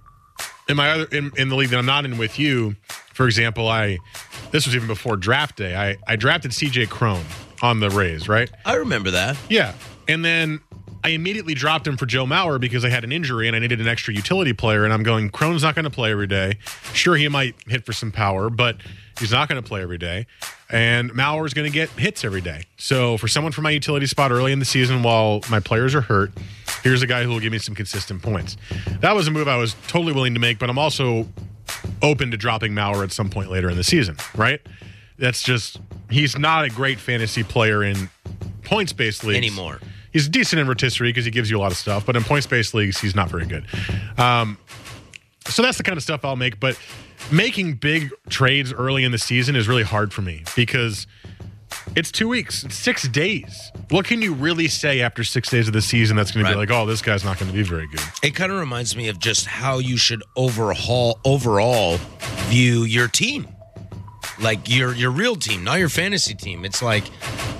in 0.67 0.77
my 0.77 0.91
other 0.91 1.05
in, 1.11 1.31
in 1.37 1.49
the 1.49 1.55
league 1.55 1.69
that 1.69 1.77
I'm 1.77 1.85
not 1.85 2.05
in 2.05 2.17
with 2.17 2.39
you, 2.39 2.75
for 3.13 3.25
example, 3.25 3.67
I 3.67 3.97
this 4.51 4.65
was 4.65 4.75
even 4.75 4.87
before 4.87 5.17
draft 5.17 5.57
day. 5.57 5.75
I 5.75 5.97
I 6.07 6.15
drafted 6.15 6.51
CJ 6.51 6.89
Cron 6.89 7.23
on 7.61 7.79
the 7.79 7.89
Rays, 7.89 8.27
right? 8.27 8.49
I 8.65 8.75
remember 8.75 9.11
that. 9.11 9.37
Yeah, 9.49 9.73
and 10.07 10.23
then 10.23 10.61
I 11.03 11.09
immediately 11.09 11.53
dropped 11.53 11.87
him 11.87 11.97
for 11.97 12.05
Joe 12.05 12.25
Mauer 12.25 12.59
because 12.59 12.85
I 12.85 12.89
had 12.89 13.03
an 13.03 13.11
injury 13.11 13.47
and 13.47 13.55
I 13.55 13.59
needed 13.59 13.81
an 13.81 13.87
extra 13.87 14.13
utility 14.13 14.53
player. 14.53 14.83
And 14.83 14.93
I'm 14.93 15.03
going, 15.03 15.29
Cron's 15.29 15.63
not 15.63 15.73
going 15.73 15.85
to 15.85 15.89
play 15.89 16.11
every 16.11 16.27
day. 16.27 16.57
Sure, 16.93 17.15
he 17.15 17.27
might 17.27 17.55
hit 17.67 17.85
for 17.85 17.93
some 17.93 18.11
power, 18.11 18.49
but 18.49 18.77
he's 19.19 19.31
not 19.31 19.49
going 19.49 19.61
to 19.61 19.67
play 19.67 19.81
every 19.81 19.97
day. 19.97 20.25
And 20.69 21.11
Mauer's 21.11 21.53
going 21.53 21.69
to 21.69 21.73
get 21.73 21.89
hits 21.89 22.23
every 22.23 22.41
day. 22.41 22.63
So 22.77 23.17
for 23.17 23.27
someone 23.27 23.51
for 23.51 23.61
my 23.61 23.71
utility 23.71 24.05
spot 24.05 24.31
early 24.31 24.51
in 24.51 24.59
the 24.59 24.65
season 24.65 25.03
while 25.03 25.41
my 25.49 25.59
players 25.59 25.93
are 25.95 26.01
hurt, 26.01 26.31
here's 26.83 27.01
a 27.01 27.07
guy 27.07 27.23
who 27.23 27.29
will 27.29 27.39
give 27.39 27.51
me 27.51 27.59
some 27.59 27.75
consistent 27.75 28.21
points. 28.21 28.57
That 29.01 29.13
was 29.13 29.27
a 29.27 29.31
move 29.31 29.47
I 29.47 29.57
was 29.57 29.75
totally 29.87 30.13
willing 30.13 30.33
to 30.33 30.39
make, 30.39 30.59
but 30.59 30.69
I'm 30.69 30.79
also 30.79 31.27
open 32.01 32.31
to 32.31 32.37
dropping 32.37 32.73
Mauer 32.73 33.03
at 33.03 33.11
some 33.11 33.29
point 33.29 33.51
later 33.51 33.69
in 33.69 33.77
the 33.77 33.83
season, 33.83 34.15
right? 34.35 34.61
That's 35.17 35.43
just 35.43 35.79
he's 36.09 36.37
not 36.37 36.65
a 36.65 36.69
great 36.69 36.99
fantasy 36.99 37.43
player 37.43 37.83
in 37.83 38.09
points 38.63 38.93
based 38.93 39.23
leagues 39.23 39.37
Anymore. 39.37 39.79
He's 40.11 40.27
decent 40.27 40.59
in 40.59 40.67
rotisserie 40.67 41.09
because 41.09 41.25
he 41.25 41.31
gives 41.31 41.49
you 41.49 41.57
a 41.57 41.61
lot 41.61 41.71
of 41.71 41.77
stuff, 41.77 42.05
but 42.05 42.15
in 42.15 42.23
points 42.23 42.47
based 42.47 42.73
leagues, 42.73 42.99
he's 42.99 43.15
not 43.15 43.29
very 43.29 43.45
good. 43.45 43.65
Um, 44.17 44.57
so 45.47 45.61
that's 45.61 45.77
the 45.77 45.83
kind 45.83 45.97
of 45.97 46.03
stuff 46.03 46.25
I'll 46.25 46.35
make. 46.35 46.59
But 46.59 46.77
making 47.31 47.75
big 47.75 48.11
trades 48.29 48.73
early 48.73 49.03
in 49.03 49.11
the 49.11 49.17
season 49.17 49.55
is 49.55 49.67
really 49.67 49.83
hard 49.83 50.13
for 50.13 50.21
me 50.21 50.43
because 50.55 51.07
it's 51.95 52.11
two 52.11 52.27
weeks, 52.27 52.63
it's 52.63 52.75
six 52.75 53.07
days. 53.07 53.71
What 53.89 54.05
can 54.05 54.21
you 54.21 54.33
really 54.33 54.67
say 54.67 55.01
after 55.01 55.23
six 55.23 55.49
days 55.49 55.67
of 55.67 55.73
the 55.73 55.81
season 55.81 56.15
that's 56.15 56.31
going 56.31 56.45
to 56.45 56.51
be 56.51 56.57
like, 56.57 56.71
oh, 56.71 56.85
this 56.85 57.01
guy's 57.01 57.23
not 57.23 57.39
going 57.39 57.51
to 57.51 57.57
be 57.57 57.63
very 57.63 57.87
good? 57.87 58.01
It 58.23 58.35
kind 58.35 58.51
of 58.51 58.59
reminds 58.59 58.95
me 58.95 59.09
of 59.09 59.19
just 59.19 59.45
how 59.45 59.79
you 59.79 59.97
should 59.97 60.23
overhaul 60.35 61.19
overall 61.25 61.97
view 62.47 62.83
your 62.83 63.07
team. 63.07 63.47
Like 64.39 64.69
your 64.69 64.95
your 64.95 65.11
real 65.11 65.35
team, 65.35 65.63
not 65.63 65.79
your 65.79 65.89
fantasy 65.89 66.33
team. 66.33 66.65
It's 66.65 66.81
like, 66.81 67.03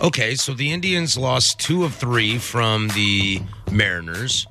okay, 0.02 0.36
so 0.36 0.54
the 0.54 0.72
Indians 0.72 1.16
lost 1.18 1.60
two 1.60 1.84
of 1.84 1.94
three 1.94 2.40
from 2.40 2.88
the 2.90 3.42
Mariners. 3.72 4.48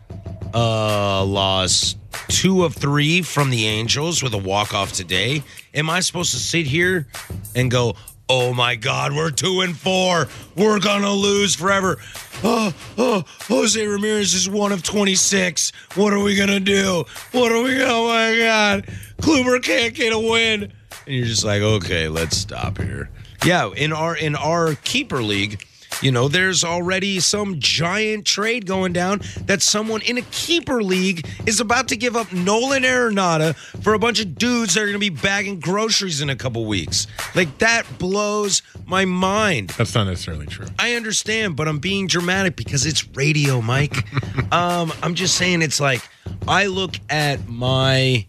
Uh 0.55 1.25
lost 1.25 1.99
two 2.29 2.65
of 2.65 2.75
three 2.75 3.23
from 3.23 3.51
the 3.51 3.67
Angels 3.67 4.23
with 4.23 4.35
a 4.35 4.39
walk-off 4.39 4.93
today. 4.93 5.43
Am 5.75 5.91
I 5.91 6.01
supposed 6.01 6.33
to 6.33 6.39
sit 6.39 6.67
here 6.67 7.07
and 7.55 7.71
go, 7.71 7.95
oh 8.29 8.55
my 8.55 8.77
God, 8.77 9.13
we're 9.13 9.31
two 9.31 9.61
and 9.61 9.77
four. 9.77 10.29
We're 10.57 10.79
gonna 10.79 11.13
lose 11.13 11.55
forever. 11.57 11.99
Oh, 12.43 12.73
oh, 12.97 13.25
Jose 13.49 13.85
Ramirez 13.85 14.35
is 14.35 14.49
one 14.49 14.73
of 14.73 14.83
26. 14.83 15.73
What 15.97 16.13
are 16.13 16.21
we 16.21 16.37
gonna 16.37 16.61
do? 16.61 17.05
What 17.33 17.53
are 17.53 17.63
we 17.63 17.79
gonna, 17.79 17.93
oh 17.93 18.09
my 18.09 18.39
God. 18.39 18.87
Kluber 19.21 19.63
can't 19.63 19.95
get 19.95 20.13
a 20.13 20.19
win. 20.19 20.73
And 21.07 21.15
you're 21.15 21.27
just 21.27 21.45
like, 21.45 21.61
okay, 21.63 22.09
let's 22.09 22.37
stop 22.37 22.79
here. 22.79 23.11
Yeah, 23.45 23.71
in 23.73 23.93
our 23.93 24.17
in 24.17 24.37
our 24.37 24.75
keeper 24.77 25.23
league, 25.23 25.65
you 26.03 26.11
know, 26.11 26.29
there's 26.29 26.65
already 26.65 27.21
some 27.21 27.59
giant 27.59 28.25
trade 28.27 28.67
going 28.67 28.93
down 28.93 29.21
that 29.47 29.63
someone 29.63 30.03
in 30.03 30.19
a 30.19 30.23
keeper 30.23 30.83
league 30.83 31.27
is 31.47 31.61
about 31.61 31.89
to 31.89 31.97
give 31.97 32.17
up 32.17 32.33
Nolan 32.33 32.83
Arenado 32.83 33.55
for 33.83 33.95
a 33.95 33.99
bunch 33.99 34.21
of 34.21 34.37
dudes 34.37 34.75
that 34.75 34.83
are 34.83 34.87
going 34.87 34.95
to 34.95 34.99
be 34.99 35.11
bagging 35.11 35.61
groceries 35.61 36.21
in 36.21 36.31
a 36.31 36.37
couple 36.37 36.65
weeks. 36.67 37.07
Like 37.35 37.59
that 37.59 37.85
blows 37.99 38.63
my 38.87 39.05
mind. 39.05 39.71
That's 39.71 39.95
not 39.95 40.05
necessarily 40.05 40.47
true. 40.47 40.67
I 40.79 40.95
understand, 40.95 41.57
but 41.57 41.69
I'm 41.69 41.79
being 41.79 42.07
dramatic 42.07 42.57
because 42.57 42.87
it's 42.87 43.07
radio, 43.09 43.61
Mike. 43.61 44.05
um, 44.53 44.93
I'm 45.03 45.15
just 45.15 45.37
saying 45.37 45.63
it's 45.63 45.81
like 45.81 46.03
I 46.49 46.67
look 46.67 46.95
at 47.09 47.49
my 47.49 48.27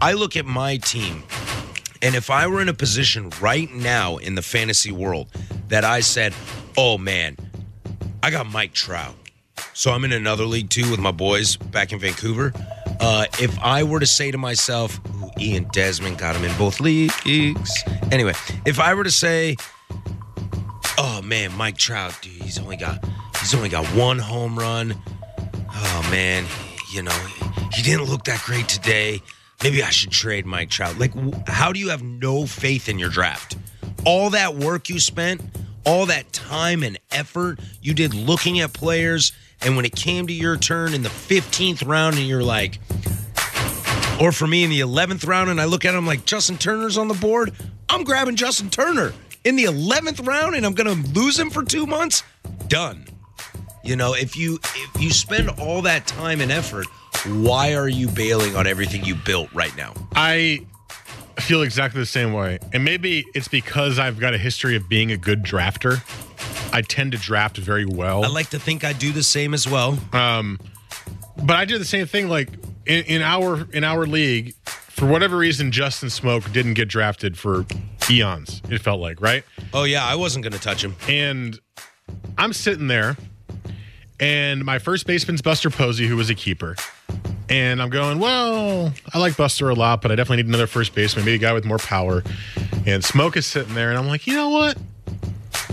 I 0.00 0.14
look 0.14 0.36
at 0.36 0.46
my 0.46 0.78
team 0.78 1.22
and 2.02 2.16
if 2.16 2.30
I 2.30 2.48
were 2.48 2.60
in 2.60 2.68
a 2.68 2.74
position 2.74 3.30
right 3.40 3.72
now 3.72 4.16
in 4.16 4.34
the 4.34 4.42
fantasy 4.42 4.90
world 4.90 5.28
that 5.68 5.84
I 5.84 6.00
said, 6.00 6.34
oh 6.76 6.98
man, 6.98 7.36
I 8.22 8.30
got 8.30 8.46
Mike 8.46 8.72
Trout. 8.72 9.14
So 9.74 9.90
I'm 9.90 10.04
in 10.04 10.12
another 10.12 10.44
league 10.44 10.70
too 10.70 10.90
with 10.90 11.00
my 11.00 11.12
boys 11.12 11.56
back 11.56 11.92
in 11.92 11.98
Vancouver. 11.98 12.52
Uh, 13.00 13.26
if 13.40 13.58
I 13.60 13.82
were 13.82 14.00
to 14.00 14.06
say 14.06 14.30
to 14.30 14.38
myself, 14.38 15.00
Ooh, 15.16 15.30
Ian 15.38 15.66
Desmond 15.72 16.18
got 16.18 16.36
him 16.36 16.44
in 16.44 16.56
both 16.56 16.78
leagues. 16.80 17.84
Anyway, 18.12 18.34
if 18.64 18.78
I 18.78 18.94
were 18.94 19.04
to 19.04 19.10
say, 19.10 19.56
oh 20.98 21.20
man, 21.22 21.52
Mike 21.56 21.76
Trout, 21.76 22.16
dude, 22.22 22.32
he's 22.32 22.58
only 22.58 22.76
got 22.76 23.04
he's 23.40 23.54
only 23.54 23.68
got 23.68 23.86
one 23.88 24.18
home 24.18 24.58
run. 24.58 24.94
Oh 25.74 26.08
man, 26.10 26.44
you 26.92 27.02
know, 27.02 27.18
he 27.72 27.82
didn't 27.82 28.04
look 28.04 28.24
that 28.24 28.42
great 28.44 28.68
today. 28.68 29.20
Maybe 29.62 29.82
I 29.82 29.90
should 29.90 30.10
trade 30.10 30.44
Mike 30.44 30.70
Trout. 30.70 30.98
Like, 30.98 31.12
how 31.48 31.72
do 31.72 31.78
you 31.78 31.90
have 31.90 32.02
no 32.02 32.46
faith 32.46 32.88
in 32.88 32.98
your 32.98 33.10
draft? 33.10 33.56
All 34.04 34.30
that 34.30 34.56
work 34.56 34.88
you 34.88 34.98
spent, 34.98 35.40
all 35.84 36.06
that 36.06 36.32
time 36.32 36.82
and 36.82 36.98
effort 37.10 37.58
you 37.80 37.94
did 37.94 38.14
looking 38.14 38.60
at 38.60 38.72
players, 38.72 39.32
And 39.64 39.76
when 39.76 39.84
it 39.84 39.94
came 39.94 40.26
to 40.26 40.32
your 40.32 40.56
turn 40.56 40.92
in 40.92 41.02
the 41.02 41.08
15th 41.08 41.86
round, 41.86 42.16
and 42.16 42.26
you're 42.26 42.42
like, 42.42 42.80
or 44.20 44.32
for 44.32 44.46
me 44.46 44.64
in 44.64 44.70
the 44.70 44.80
11th 44.80 45.26
round, 45.26 45.50
and 45.50 45.60
I 45.60 45.66
look 45.66 45.84
at 45.84 45.94
him 45.94 46.04
like 46.06 46.24
Justin 46.24 46.58
Turner's 46.58 46.98
on 46.98 47.06
the 47.06 47.14
board, 47.14 47.52
I'm 47.88 48.02
grabbing 48.02 48.34
Justin 48.34 48.70
Turner 48.70 49.12
in 49.44 49.54
the 49.56 49.64
11th 49.64 50.26
round, 50.26 50.56
and 50.56 50.66
I'm 50.66 50.74
going 50.74 51.04
to 51.04 51.10
lose 51.12 51.38
him 51.38 51.50
for 51.50 51.62
two 51.62 51.86
months. 51.86 52.24
Done. 52.66 53.06
You 53.84 53.96
know, 53.96 54.14
if 54.14 54.36
you 54.36 54.58
if 54.62 55.02
you 55.02 55.10
spend 55.10 55.50
all 55.60 55.82
that 55.82 56.06
time 56.06 56.40
and 56.40 56.52
effort, 56.52 56.86
why 57.26 57.74
are 57.74 57.88
you 57.88 58.08
bailing 58.08 58.54
on 58.54 58.66
everything 58.66 59.04
you 59.04 59.16
built 59.16 59.52
right 59.52 59.76
now? 59.76 59.92
I 60.14 60.66
feel 61.40 61.62
exactly 61.62 62.00
the 62.00 62.06
same 62.06 62.32
way. 62.32 62.58
And 62.72 62.84
maybe 62.84 63.24
it's 63.34 63.48
because 63.48 63.98
I've 63.98 64.18
got 64.18 64.34
a 64.34 64.38
history 64.38 64.76
of 64.76 64.88
being 64.88 65.12
a 65.12 65.16
good 65.16 65.42
drafter. 65.42 66.02
I 66.72 66.82
tend 66.82 67.12
to 67.12 67.18
draft 67.18 67.56
very 67.58 67.84
well. 67.84 68.24
I 68.24 68.28
like 68.28 68.50
to 68.50 68.58
think 68.58 68.84
I 68.84 68.92
do 68.92 69.12
the 69.12 69.22
same 69.22 69.54
as 69.54 69.68
well. 69.68 69.98
Um, 70.12 70.58
but 71.42 71.56
I 71.56 71.64
do 71.64 71.78
the 71.78 71.84
same 71.84 72.06
thing. 72.06 72.28
Like 72.28 72.48
in, 72.86 73.04
in 73.04 73.22
our 73.22 73.68
in 73.72 73.84
our 73.84 74.06
league, 74.06 74.54
for 74.64 75.06
whatever 75.06 75.36
reason, 75.36 75.72
Justin 75.72 76.08
Smoak 76.08 76.52
didn't 76.52 76.74
get 76.74 76.88
drafted 76.88 77.38
for 77.38 77.64
eons. 78.10 78.62
It 78.68 78.80
felt 78.80 79.00
like 79.00 79.20
right. 79.20 79.44
Oh 79.72 79.84
yeah, 79.84 80.04
I 80.04 80.14
wasn't 80.14 80.44
going 80.44 80.52
to 80.52 80.60
touch 80.60 80.82
him. 80.82 80.96
And 81.08 81.58
I'm 82.38 82.52
sitting 82.52 82.88
there, 82.88 83.16
and 84.20 84.64
my 84.64 84.78
first 84.78 85.06
baseman's 85.06 85.42
Buster 85.42 85.70
Posey, 85.70 86.06
who 86.06 86.16
was 86.16 86.30
a 86.30 86.34
keeper. 86.34 86.76
And 87.52 87.82
I'm 87.82 87.90
going, 87.90 88.18
well, 88.18 88.92
I 89.12 89.18
like 89.18 89.36
Buster 89.36 89.68
a 89.68 89.74
lot, 89.74 90.00
but 90.00 90.10
I 90.10 90.14
definitely 90.14 90.38
need 90.42 90.48
another 90.48 90.66
first 90.66 90.94
baseman, 90.94 91.24
maybe 91.26 91.34
a 91.36 91.38
guy 91.38 91.52
with 91.52 91.64
more 91.66 91.76
power. 91.78 92.22
And 92.86 93.02
Smoak 93.02 93.36
is 93.36 93.44
sitting 93.46 93.74
there, 93.74 93.90
and 93.90 93.98
I'm 93.98 94.06
like, 94.06 94.26
you 94.26 94.34
know 94.34 94.48
what? 94.48 94.78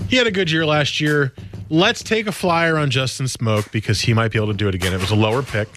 He 0.09 0.17
had 0.17 0.27
a 0.27 0.31
good 0.31 0.51
year 0.51 0.65
last 0.65 0.99
year. 0.99 1.33
Let's 1.69 2.03
take 2.03 2.27
a 2.27 2.31
flyer 2.31 2.77
on 2.77 2.89
Justin 2.89 3.27
Smoak 3.27 3.71
because 3.71 4.01
he 4.01 4.13
might 4.13 4.31
be 4.31 4.37
able 4.39 4.47
to 4.47 4.53
do 4.55 4.67
it 4.67 4.75
again. 4.75 4.91
It 4.93 4.99
was 4.99 5.11
a 5.11 5.15
lower 5.15 5.41
pick, 5.41 5.69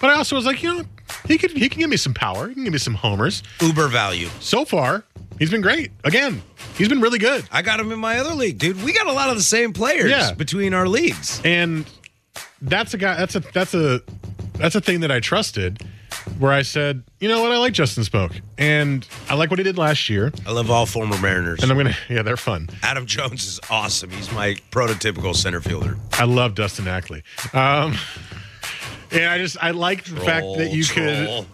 but 0.00 0.10
I 0.10 0.14
also 0.16 0.36
was 0.36 0.44
like, 0.44 0.62
you 0.62 0.74
know, 0.76 0.84
he 1.26 1.38
could 1.38 1.52
he 1.52 1.68
can 1.68 1.80
give 1.80 1.88
me 1.88 1.96
some 1.96 2.12
power. 2.12 2.48
He 2.48 2.54
can 2.54 2.64
give 2.64 2.72
me 2.72 2.78
some 2.80 2.94
homers. 2.94 3.42
Uber 3.60 3.86
value. 3.88 4.28
So 4.40 4.64
far, 4.64 5.04
he's 5.38 5.50
been 5.50 5.60
great. 5.62 5.92
Again, 6.04 6.42
he's 6.76 6.88
been 6.88 7.00
really 7.00 7.20
good. 7.20 7.48
I 7.52 7.62
got 7.62 7.78
him 7.80 7.92
in 7.92 7.98
my 8.00 8.18
other 8.18 8.34
league, 8.34 8.58
dude. 8.58 8.82
We 8.82 8.92
got 8.92 9.06
a 9.06 9.12
lot 9.12 9.30
of 9.30 9.36
the 9.36 9.42
same 9.42 9.72
players 9.72 10.10
Yeah. 10.10 10.32
between 10.32 10.74
our 10.74 10.88
leagues. 10.88 11.40
And 11.44 11.86
that's 12.60 12.92
a 12.92 12.98
guy. 12.98 13.14
That's 13.16 13.36
a 13.36 13.40
that's 13.40 13.72
a 13.74 14.02
that's 14.58 14.74
a 14.74 14.80
thing 14.80 15.00
that 15.00 15.10
I 15.10 15.20
trusted. 15.20 15.82
Where 16.38 16.52
I 16.52 16.62
said, 16.62 17.02
you 17.20 17.28
know 17.28 17.40
what, 17.42 17.52
I 17.52 17.58
like 17.58 17.72
Justin 17.72 18.02
Smoak, 18.02 18.40
and 18.58 19.06
I 19.28 19.34
like 19.34 19.50
what 19.50 19.58
he 19.58 19.62
did 19.62 19.78
last 19.78 20.08
year, 20.08 20.32
I 20.46 20.52
love 20.52 20.70
all 20.70 20.84
former 20.86 21.16
Mariners. 21.20 21.62
and 21.62 21.70
I'm 21.70 21.76
gonna, 21.76 21.96
yeah, 22.08 22.22
they're 22.22 22.36
fun. 22.36 22.68
Adam 22.82 23.06
Jones 23.06 23.44
is 23.46 23.60
awesome. 23.70 24.10
He's 24.10 24.30
my 24.32 24.54
prototypical 24.70 25.34
center 25.36 25.60
fielder. 25.60 25.96
I 26.12 26.24
love 26.24 26.54
Dustin 26.54 26.88
Ackley. 26.88 27.22
Um, 27.52 27.96
and 29.12 29.24
I 29.26 29.38
just 29.38 29.56
I 29.62 29.70
like 29.70 30.04
the 30.04 30.20
fact 30.20 30.46
that 30.56 30.72
you 30.72 30.82
Troll. 30.84 31.44
could 31.44 31.46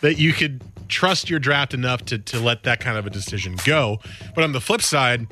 that 0.00 0.18
you 0.18 0.32
could 0.32 0.62
trust 0.88 1.30
your 1.30 1.38
draft 1.38 1.72
enough 1.74 2.04
to 2.06 2.18
to 2.18 2.40
let 2.40 2.64
that 2.64 2.80
kind 2.80 2.98
of 2.98 3.06
a 3.06 3.10
decision 3.10 3.56
go. 3.64 3.98
But 4.34 4.44
on 4.44 4.52
the 4.52 4.60
flip 4.60 4.82
side, 4.82 5.26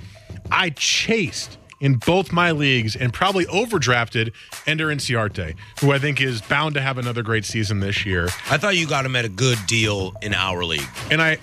I 0.51 0.71
chased 0.71 1.59
in 1.81 1.97
both 1.97 2.33
my 2.33 2.51
leagues 2.51 2.97
and 2.97 3.13
probably 3.13 3.45
overdrafted 3.47 4.33
Ender 4.67 4.89
Inciarte, 4.89 5.55
who 5.81 5.93
I 5.93 5.99
think 5.99 6.21
is 6.21 6.41
bound 6.41 6.75
to 6.75 6.81
have 6.81 6.99
another 6.99 7.23
great 7.23 7.45
season 7.45 7.81
this 7.81 8.05
year. 8.05 8.29
I 8.51 8.59
thought 8.59 8.77
you 8.77 8.87
got 8.87 9.05
him 9.05 9.17
at 9.17 9.25
a 9.25 9.29
good 9.29 9.59
deal 9.67 10.15
in 10.23 10.35
our 10.35 10.65
league. 10.65 10.89
And 11.11 11.23
I 11.23 11.39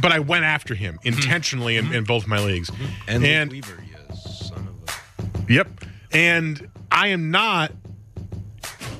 but 0.00 0.12
I 0.12 0.20
went 0.20 0.44
after 0.44 0.74
him 0.74 0.98
mm-hmm. 0.98 1.08
intentionally 1.08 1.76
in, 1.76 1.92
in 1.92 2.04
both 2.04 2.26
my 2.26 2.38
leagues. 2.38 2.70
Mm-hmm. 2.70 2.84
And, 3.08 3.24
and 3.24 3.50
Weaver, 3.50 3.84
you 3.84 4.16
son 4.16 4.68
of 4.68 5.50
Yep. 5.50 5.68
And 6.12 6.68
I 6.90 7.08
am 7.08 7.30
not 7.30 7.72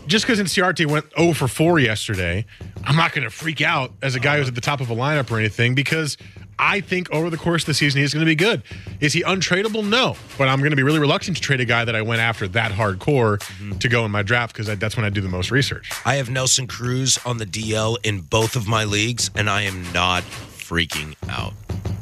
just 0.07 0.27
because 0.27 0.41
Inciarte 0.41 0.87
went 0.87 1.07
0 1.17 1.33
for 1.33 1.49
4 1.49 1.79
yesterday, 1.79 2.45
I'm 2.85 2.97
not 2.97 3.13
going 3.13 3.25
to 3.25 3.31
freak 3.31 3.61
out 3.61 3.93
as 4.03 4.15
a 4.15 4.21
guy 4.21 4.39
who's 4.39 4.49
at 4.49 4.55
the 4.55 4.61
top 4.61 4.81
of 4.81 4.91
a 4.91 4.95
lineup 4.95 5.31
or 5.31 5.39
anything 5.39 5.75
because 5.75 6.17
I 6.63 6.81
think 6.81 7.11
over 7.11 7.29
the 7.29 7.37
course 7.37 7.65
of 7.65 7.67
the 7.67 7.75
season 7.75 8.01
he's 8.01 8.15
going 8.15 8.25
to 8.25 8.31
be 8.31 8.37
good. 8.37 8.63
Is 9.01 9.13
he 9.13 9.25
untradeable? 9.25 9.87
No. 9.87 10.17
But 10.39 10.49
I'm 10.49 10.61
going 10.61 10.71
to 10.71 10.77
be 10.77 10.85
really 10.85 11.01
reluctant 11.01 11.37
to 11.37 11.43
trade 11.43 11.61
a 11.61 11.65
guy 11.65 11.85
that 11.85 11.97
I 11.97 12.03
went 12.03 12.21
after 12.21 12.47
that 12.49 12.71
hardcore 12.71 13.39
mm-hmm. 13.39 13.79
to 13.79 13.89
go 13.89 14.05
in 14.05 14.13
my 14.13 14.23
draft 14.23 14.55
because 14.55 14.79
that's 14.79 14.97
when 14.97 15.05
I 15.05 15.11
do 15.11 15.21
the 15.21 15.29
most 15.29 15.51
research. 15.51 15.91
I 16.05 16.15
have 16.15 16.31
Nelson 16.31 16.69
Cruz 16.69 17.19
on 17.27 17.39
the 17.39 17.47
DL 17.47 17.97
in 18.05 18.21
both 18.21 18.55
of 18.55 18.69
my 18.69 18.85
leagues, 18.85 19.29
and 19.35 19.51
I 19.51 19.63
am 19.63 19.93
not 19.93 20.23
freaking 20.23 21.17
out. 21.29 21.53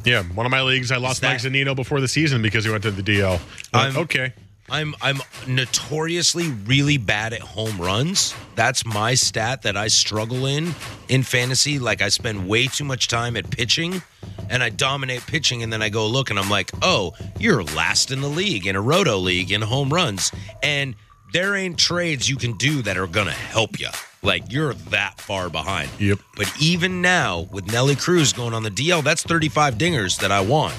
Yeah, 0.05 0.25
one 0.25 0.45
of 0.45 0.51
my 0.51 0.63
leagues 0.63 0.93
I 0.93 0.99
lost 0.99 1.23
Mike 1.23 1.39
Zunino 1.39 1.75
before 1.75 2.03
the 2.03 2.09
season 2.09 2.43
because 2.43 2.67
he 2.67 2.71
went 2.71 2.83
to 2.83 2.91
the 2.91 3.03
DL. 3.03 3.41
I'm- 3.73 3.97
okay. 3.97 4.35
I'm 4.71 4.95
I'm 5.03 5.21
notoriously 5.47 6.51
really 6.67 6.97
bad 6.97 7.33
at 7.33 7.41
home 7.41 7.81
runs. 7.81 8.35
That's 8.55 8.87
my 8.87 9.15
stat 9.15 9.63
that 9.63 9.77
I 9.77 9.89
struggle 9.89 10.47
in 10.47 10.75
in 11.09 11.23
fantasy. 11.23 11.79
Like 11.79 12.03
I 12.03 12.09
spend 12.09 12.49
way 12.49 12.67
too 12.67 12.85
much 12.85 13.09
time 13.09 13.37
at 13.37 13.51
pitching 13.51 14.03
and 14.49 14.63
I 14.63 14.69
dominate 14.69 15.27
pitching 15.27 15.63
and 15.63 15.73
then 15.73 15.83
I 15.83 15.89
go 15.89 16.07
look 16.07 16.31
and 16.31 16.39
I'm 16.39 16.49
like, 16.49 16.71
"Oh, 16.83 17.15
you're 17.39 17.65
last 17.65 18.11
in 18.11 18.21
the 18.21 18.29
league 18.29 18.67
in 18.67 18.77
a 18.77 18.81
roto 18.81 19.19
league 19.19 19.51
in 19.51 19.63
home 19.63 19.93
runs." 19.93 20.31
And 20.63 20.95
there 21.33 21.57
ain't 21.57 21.79
trades 21.79 22.29
you 22.29 22.37
can 22.37 22.57
do 22.57 22.83
that 22.83 22.97
are 22.97 23.07
going 23.07 23.29
to 23.29 23.33
help 23.33 23.79
you. 23.79 23.89
Like 24.23 24.53
you're 24.53 24.75
that 24.75 25.21
far 25.21 25.49
behind. 25.49 25.91
Yep. 25.99 26.19
But 26.37 26.53
even 26.61 27.01
now 27.01 27.49
with 27.51 27.71
Nelly 27.73 27.97
Cruz 27.97 28.33
going 28.33 28.55
on 28.55 28.63
the 28.63 28.71
DL, 28.71 29.03
that's 29.03 29.23
35 29.23 29.77
dingers 29.77 30.21
that 30.21 30.31
I 30.31 30.41
want. 30.41 30.75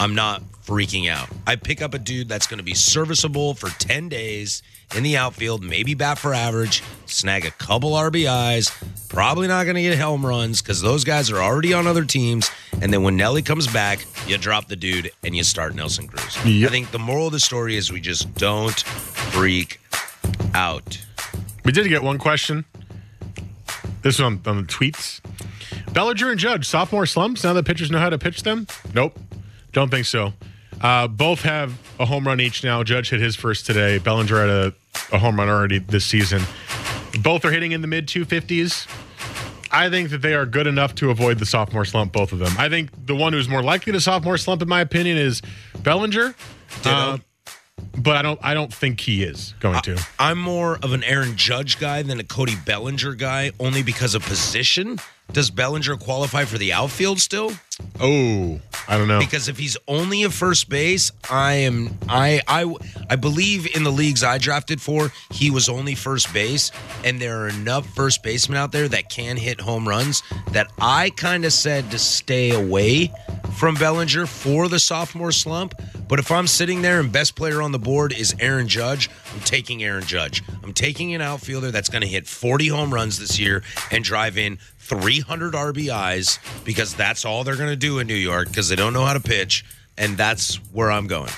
I'm 0.00 0.14
not 0.14 0.42
freaking 0.66 1.08
out. 1.08 1.28
I 1.46 1.56
pick 1.56 1.80
up 1.80 1.94
a 1.94 1.98
dude 1.98 2.28
that's 2.28 2.46
going 2.46 2.58
to 2.58 2.64
be 2.64 2.74
serviceable 2.74 3.54
for 3.54 3.70
10 3.78 4.08
days 4.08 4.62
in 4.94 5.02
the 5.02 5.16
outfield, 5.16 5.62
maybe 5.62 5.94
bat 5.94 6.18
for 6.18 6.34
average, 6.34 6.82
snag 7.06 7.44
a 7.44 7.50
couple 7.52 7.92
RBIs, 7.92 9.08
probably 9.08 9.48
not 9.48 9.64
going 9.64 9.76
to 9.76 9.82
get 9.82 9.98
home 9.98 10.26
runs 10.26 10.60
because 10.60 10.82
those 10.82 11.04
guys 11.04 11.30
are 11.30 11.40
already 11.40 11.72
on 11.72 11.86
other 11.86 12.04
teams. 12.04 12.50
And 12.80 12.92
then 12.92 13.02
when 13.02 13.16
Nelly 13.16 13.42
comes 13.42 13.66
back, 13.66 14.04
you 14.26 14.36
drop 14.38 14.68
the 14.68 14.76
dude 14.76 15.10
and 15.24 15.36
you 15.36 15.44
start 15.44 15.74
Nelson 15.74 16.08
Cruz. 16.08 16.36
I 16.38 16.68
think 16.68 16.90
the 16.90 16.98
moral 16.98 17.26
of 17.26 17.32
the 17.32 17.40
story 17.40 17.76
is 17.76 17.92
we 17.92 18.00
just 18.00 18.34
don't 18.34 18.78
freak 18.80 19.80
out. 20.54 21.00
We 21.64 21.72
did 21.72 21.88
get 21.88 22.02
one 22.02 22.18
question. 22.18 22.64
This 24.02 24.18
was 24.18 24.20
on, 24.20 24.40
on 24.46 24.58
the 24.58 24.68
tweets. 24.68 25.20
Bellinger 25.92 26.30
and 26.30 26.38
Judge, 26.38 26.66
sophomore 26.66 27.06
slumps 27.06 27.42
now 27.42 27.52
that 27.52 27.64
pitchers 27.64 27.90
know 27.90 27.98
how 27.98 28.10
to 28.10 28.18
pitch 28.18 28.42
them? 28.42 28.66
Nope. 28.94 29.18
Don't 29.72 29.90
think 29.90 30.06
so. 30.06 30.32
Uh, 30.80 31.08
both 31.08 31.42
have 31.42 31.78
a 31.98 32.04
home 32.04 32.26
run 32.26 32.40
each 32.40 32.62
now. 32.62 32.82
Judge 32.82 33.10
hit 33.10 33.20
his 33.20 33.36
first 33.36 33.66
today. 33.66 33.98
Bellinger 33.98 34.40
had 34.40 34.48
a, 34.48 34.72
a 35.12 35.18
home 35.18 35.36
run 35.36 35.48
already 35.48 35.78
this 35.78 36.04
season. 36.04 36.42
Both 37.22 37.44
are 37.44 37.50
hitting 37.50 37.72
in 37.72 37.80
the 37.80 37.86
mid 37.86 38.06
250s. 38.06 38.86
I 39.72 39.90
think 39.90 40.10
that 40.10 40.22
they 40.22 40.34
are 40.34 40.46
good 40.46 40.66
enough 40.66 40.94
to 40.96 41.10
avoid 41.10 41.38
the 41.38 41.46
sophomore 41.46 41.84
slump, 41.84 42.12
both 42.12 42.32
of 42.32 42.38
them. 42.38 42.52
I 42.58 42.68
think 42.68 42.90
the 43.06 43.14
one 43.14 43.32
who's 43.32 43.48
more 43.48 43.62
likely 43.62 43.92
to 43.92 44.00
sophomore 44.00 44.38
slump, 44.38 44.62
in 44.62 44.68
my 44.68 44.80
opinion, 44.80 45.18
is 45.18 45.42
Bellinger. 45.82 46.34
Uh, 46.84 47.18
but 47.98 48.16
I 48.16 48.22
don't 48.22 48.40
I 48.42 48.54
don't 48.54 48.72
think 48.72 49.00
he 49.00 49.22
is 49.22 49.54
going 49.60 49.80
to. 49.82 50.06
I'm 50.18 50.38
more 50.38 50.76
of 50.82 50.92
an 50.92 51.04
Aaron 51.04 51.36
Judge 51.36 51.78
guy 51.78 52.02
than 52.02 52.20
a 52.20 52.24
Cody 52.24 52.54
Bellinger 52.64 53.14
guy, 53.14 53.52
only 53.58 53.82
because 53.82 54.14
of 54.14 54.22
position. 54.22 54.98
Does 55.36 55.50
Bellinger 55.50 55.98
qualify 55.98 56.46
for 56.46 56.56
the 56.56 56.72
outfield 56.72 57.20
still? 57.20 57.52
Oh, 58.00 58.58
I 58.88 58.96
don't 58.96 59.06
know. 59.06 59.18
Because 59.18 59.48
if 59.48 59.58
he's 59.58 59.76
only 59.86 60.22
a 60.22 60.30
first 60.30 60.70
base, 60.70 61.12
I 61.30 61.52
am 61.56 61.98
I 62.08 62.40
I 62.48 62.74
I 63.10 63.16
believe 63.16 63.76
in 63.76 63.84
the 63.84 63.92
leagues 63.92 64.24
I 64.24 64.38
drafted 64.38 64.80
for, 64.80 65.12
he 65.32 65.50
was 65.50 65.68
only 65.68 65.94
first 65.94 66.32
base, 66.32 66.72
and 67.04 67.20
there 67.20 67.38
are 67.42 67.48
enough 67.48 67.86
first 67.94 68.22
basemen 68.22 68.56
out 68.56 68.72
there 68.72 68.88
that 68.88 69.10
can 69.10 69.36
hit 69.36 69.60
home 69.60 69.86
runs 69.86 70.22
that 70.52 70.72
I 70.80 71.10
kind 71.10 71.44
of 71.44 71.52
said 71.52 71.90
to 71.90 71.98
stay 71.98 72.52
away 72.52 73.12
from 73.58 73.74
Bellinger 73.74 74.24
for 74.24 74.68
the 74.68 74.78
sophomore 74.78 75.32
slump. 75.32 75.74
But 76.08 76.18
if 76.18 76.30
I'm 76.30 76.46
sitting 76.46 76.82
there 76.82 77.00
and 77.00 77.10
best 77.10 77.34
player 77.34 77.60
on 77.60 77.72
the 77.72 77.78
board 77.78 78.12
is 78.12 78.34
Aaron 78.38 78.68
Judge, 78.68 79.10
I'm 79.34 79.40
taking 79.40 79.82
Aaron 79.82 80.04
Judge. 80.04 80.42
I'm 80.62 80.72
taking 80.72 81.14
an 81.14 81.20
outfielder 81.20 81.70
that's 81.70 81.88
going 81.88 82.02
to 82.02 82.08
hit 82.08 82.26
40 82.26 82.68
home 82.68 82.94
runs 82.94 83.18
this 83.18 83.38
year 83.38 83.62
and 83.90 84.04
drive 84.04 84.38
in 84.38 84.58
300 84.86 85.54
RBIs 85.54 86.38
because 86.64 86.94
that's 86.94 87.24
all 87.24 87.44
they're 87.44 87.56
going 87.56 87.70
to 87.70 87.76
do 87.76 87.98
in 87.98 88.06
New 88.06 88.14
York 88.14 88.48
because 88.48 88.68
they 88.68 88.76
don't 88.76 88.92
know 88.92 89.04
how 89.04 89.12
to 89.12 89.20
pitch. 89.20 89.64
And 89.98 90.16
that's 90.16 90.56
where 90.72 90.90
I'm 90.90 91.06
going. 91.06 91.30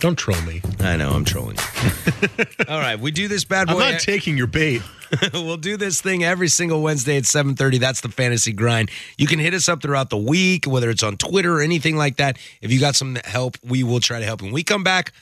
Don't 0.00 0.16
troll 0.16 0.40
me. 0.42 0.62
I 0.80 0.96
know, 0.96 1.10
I'm 1.10 1.24
trolling 1.24 1.56
you. 1.56 2.44
all 2.68 2.78
right, 2.78 2.98
we 2.98 3.10
do 3.10 3.28
this 3.28 3.44
bad 3.44 3.68
boy. 3.68 3.74
I'm 3.74 3.92
not 3.92 4.00
taking 4.00 4.36
your 4.36 4.46
bait. 4.46 4.82
we'll 5.32 5.56
do 5.56 5.76
this 5.76 6.00
thing 6.00 6.24
every 6.24 6.48
single 6.48 6.82
Wednesday 6.82 7.16
at 7.16 7.24
7:30. 7.24 7.78
That's 7.78 8.00
the 8.00 8.08
fantasy 8.08 8.52
grind. 8.52 8.90
You 9.16 9.26
can 9.26 9.38
hit 9.38 9.54
us 9.54 9.68
up 9.68 9.82
throughout 9.82 10.10
the 10.10 10.16
week, 10.16 10.66
whether 10.66 10.90
it's 10.90 11.02
on 11.02 11.16
Twitter 11.16 11.58
or 11.58 11.62
anything 11.62 11.96
like 11.96 12.16
that. 12.16 12.38
If 12.60 12.72
you 12.72 12.80
got 12.80 12.96
some 12.96 13.16
help, 13.24 13.56
we 13.64 13.82
will 13.82 14.00
try 14.00 14.18
to 14.18 14.24
help. 14.24 14.42
When 14.42 14.52
we 14.52 14.62
come 14.62 14.84
back, 14.84 15.12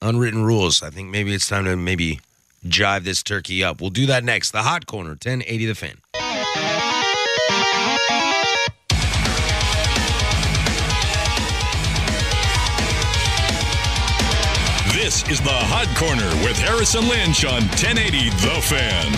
unwritten 0.00 0.44
rules. 0.44 0.82
I 0.82 0.90
think 0.90 1.10
maybe 1.10 1.34
it's 1.34 1.48
time 1.48 1.64
to 1.64 1.76
maybe 1.76 2.20
jive 2.66 3.04
this 3.04 3.22
turkey 3.22 3.62
up. 3.62 3.80
We'll 3.80 3.90
do 3.90 4.06
that 4.06 4.24
next. 4.24 4.52
The 4.52 4.62
hot 4.62 4.86
corner, 4.86 5.10
1080 5.10 5.66
the 5.66 5.74
fan. 5.74 5.96
Is 15.30 15.40
the 15.40 15.48
Hot 15.48 15.88
Corner 15.96 16.28
with 16.44 16.58
Harrison 16.58 17.08
Lynch 17.08 17.46
on 17.46 17.62
1080 17.72 18.28
The 18.28 18.60
Fan. 18.60 19.08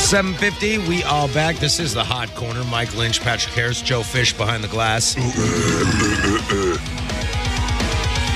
Seven 0.00 0.34
fifty. 0.34 0.78
We 0.78 1.04
are 1.04 1.28
back. 1.28 1.56
This 1.56 1.78
is 1.78 1.94
the 1.94 2.02
Hot 2.02 2.34
Corner. 2.34 2.64
Mike 2.64 2.96
Lynch, 2.96 3.20
Patrick 3.20 3.54
Harris, 3.54 3.80
Joe 3.80 4.02
Fish 4.02 4.36
behind 4.36 4.64
the 4.64 4.68
glass. 4.68 5.14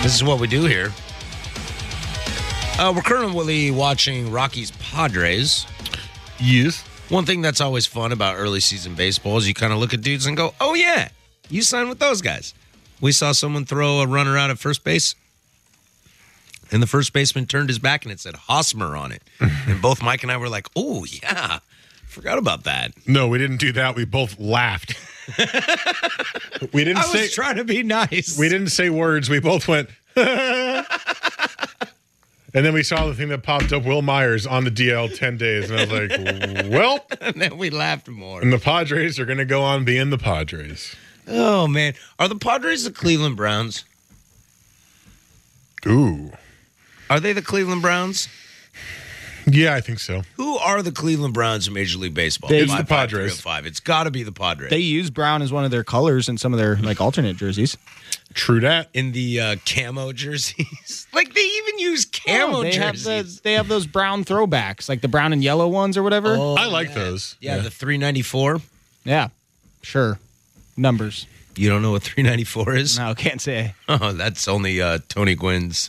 this 0.03 0.15
is 0.15 0.23
what 0.23 0.39
we 0.39 0.47
do 0.47 0.67
here. 0.67 0.93
Uh, 2.79 2.93
we're 2.95 3.01
currently 3.03 3.71
watching 3.71 4.31
Rockies 4.31 4.71
Padres. 4.73 5.67
Yes. 6.39 6.83
One 7.09 7.25
thing 7.25 7.41
that's 7.41 7.61
always 7.61 7.87
fun 7.87 8.13
about 8.13 8.37
early 8.37 8.61
season 8.61 8.95
baseball 8.95 9.39
is 9.39 9.49
you 9.49 9.55
kind 9.55 9.73
of 9.73 9.79
look 9.79 9.95
at 9.95 10.03
dudes 10.03 10.27
and 10.27 10.37
go, 10.37 10.53
"Oh 10.61 10.75
yeah, 10.75 11.09
you 11.49 11.63
signed 11.63 11.89
with 11.89 12.01
those 12.01 12.21
guys." 12.21 12.53
We 13.01 13.13
saw 13.13 13.33
someone 13.33 13.65
throw 13.65 14.01
a 14.01 14.07
runner 14.07 14.37
out 14.37 14.51
at 14.51 14.59
first 14.59 14.85
base, 14.85 15.15
and 16.71 16.83
the 16.83 16.87
first 16.87 17.13
baseman 17.15 17.47
turned 17.47 17.71
his 17.71 17.79
back 17.79 18.05
and 18.05 18.13
it 18.13 18.21
said 18.21 18.35
Hosmer 18.35 18.95
on 18.97 19.11
it, 19.13 19.23
and 19.41 19.81
both 19.81 20.03
Mike 20.03 20.23
and 20.23 20.31
I 20.33 20.37
were 20.37 20.49
like, 20.51 20.67
"Oh 20.77 21.07
yeah, 21.07 21.61
forgot 22.07 22.37
about 22.37 22.65
that." 22.65 22.93
No, 23.07 23.29
we 23.29 23.39
didn't 23.39 23.59
do 23.59 23.73
that. 23.73 23.95
We 23.97 24.05
both 24.05 24.39
laughed. 24.39 24.95
we 26.75 26.85
didn't 26.85 26.99
I 26.99 27.03
say 27.05 27.23
was 27.23 27.33
trying 27.35 27.57
to 27.57 27.65
be 27.65 27.83
nice. 27.83 28.37
we 28.39 28.51
didn't 28.51 28.69
say 28.69 28.91
words. 28.91 29.31
We 29.31 29.41
both 29.41 29.67
went. 29.67 29.89
and 32.55 32.65
then 32.65 32.73
we 32.75 32.83
saw 32.83 33.07
the 33.07 33.15
thing 33.15 33.29
that 33.29 33.43
popped 33.43 33.73
up, 33.73 33.85
Wil 33.85 34.03
Myers 34.03 34.47
on 34.47 34.65
the 34.65 34.71
DL 34.71 35.15
ten 35.17 35.37
days, 35.37 35.71
and 35.71 35.79
I 35.81 35.85
was 35.87 36.09
like, 36.11 36.71
"Well," 36.71 37.05
and 37.21 37.41
then 37.41 37.59
we 37.59 37.71
laughed 37.71 38.09
more. 38.09 38.41
and 38.43 38.53
the 38.53 38.59
Padres 38.59 39.19
are 39.19 39.25
going 39.27 39.39
to 39.39 39.45
go 39.45 39.63
on 39.63 39.85
being 39.85 40.11
the 40.11 40.19
Padres. 40.19 40.95
Oh 41.29 41.67
man, 41.67 41.95
are 42.19 42.29
the 42.29 42.37
Padres 42.37 42.85
the 42.85 42.91
Cleveland 42.93 43.37
Browns? 43.37 43.85
Ooh, 45.87 46.33
Are 47.09 47.21
they 47.21 47.33
the 47.33 47.43
Cleveland 47.43 47.83
Browns? 47.83 48.29
yeah, 49.47 49.75
I 49.75 49.81
think 49.81 50.01
so. 50.01 50.23
Who 50.37 50.57
are 50.59 50.83
the 50.83 50.91
Cleveland 50.91 51.33
Browns 51.35 51.69
in 51.69 51.75
Major 51.75 51.99
League 51.99 52.15
Baseball? 52.15 52.51
They- 52.51 52.59
It's 52.63 52.73
the 52.73 52.79
55305. 52.79 52.89
Padres. 52.89 53.33
Oh, 53.39 53.43
five. 53.43 53.67
It's 53.67 53.79
got 53.81 54.05
to 54.05 54.11
be 54.11 54.25
the 54.25 54.33
Padres. 54.33 54.71
They 54.71 54.79
use 54.79 55.11
brown 55.11 55.43
as 55.43 55.53
one 55.53 55.65
of 55.65 55.71
their 55.71 55.85
colors 55.85 56.29
in 56.29 56.39
some 56.39 56.53
of 56.53 56.59
their 56.59 56.77
like 56.77 57.01
alternate 57.01 57.37
jerseys. 57.37 57.77
True 58.37 58.61
that. 58.61 58.91
in 58.93 59.13
the 59.13 59.41
uh, 59.41 59.57
camo 59.65 60.13
jerseys. 60.13 61.07
like 61.15 61.33
they 61.33 61.41
even 61.41 61.79
use 61.79 62.05
camo 62.05 62.59
Oh, 62.59 62.63
they 62.63 62.75
have 62.75 62.95
jerseys. 62.95 63.37
the, 63.37 63.43
they 63.43 63.53
have 63.55 63.67
those 63.67 63.87
brown 63.87 64.25
throwbacks, 64.25 64.89
like 64.89 65.01
the 65.01 65.09
brown 65.09 65.33
and 65.33 65.43
yellow 65.43 65.67
ones 65.67 65.97
or 65.97 66.03
whatever. 66.03 66.37
Oh, 66.39 66.55
I 66.55 66.67
like 66.67 66.89
yeah. 66.89 66.95
those. 66.95 67.37
Yeah, 67.41 67.57
the 67.59 67.71
394. 67.71 68.61
Yeah, 69.05 69.29
sure. 69.83 70.19
Numbers. 70.77 71.27
You 71.57 71.71
don't 71.71 71.81
know 71.81 71.93
what 71.93 72.03
394 72.03 72.75
is? 72.77 72.99
No, 72.99 73.15
can't 73.15 73.41
say. 73.41 73.73
Oh, 73.89 74.13
that's 74.13 74.47
only 74.47 74.83
uh, 74.83 74.99
Tony 75.09 75.35
Gwynn's 75.35 75.89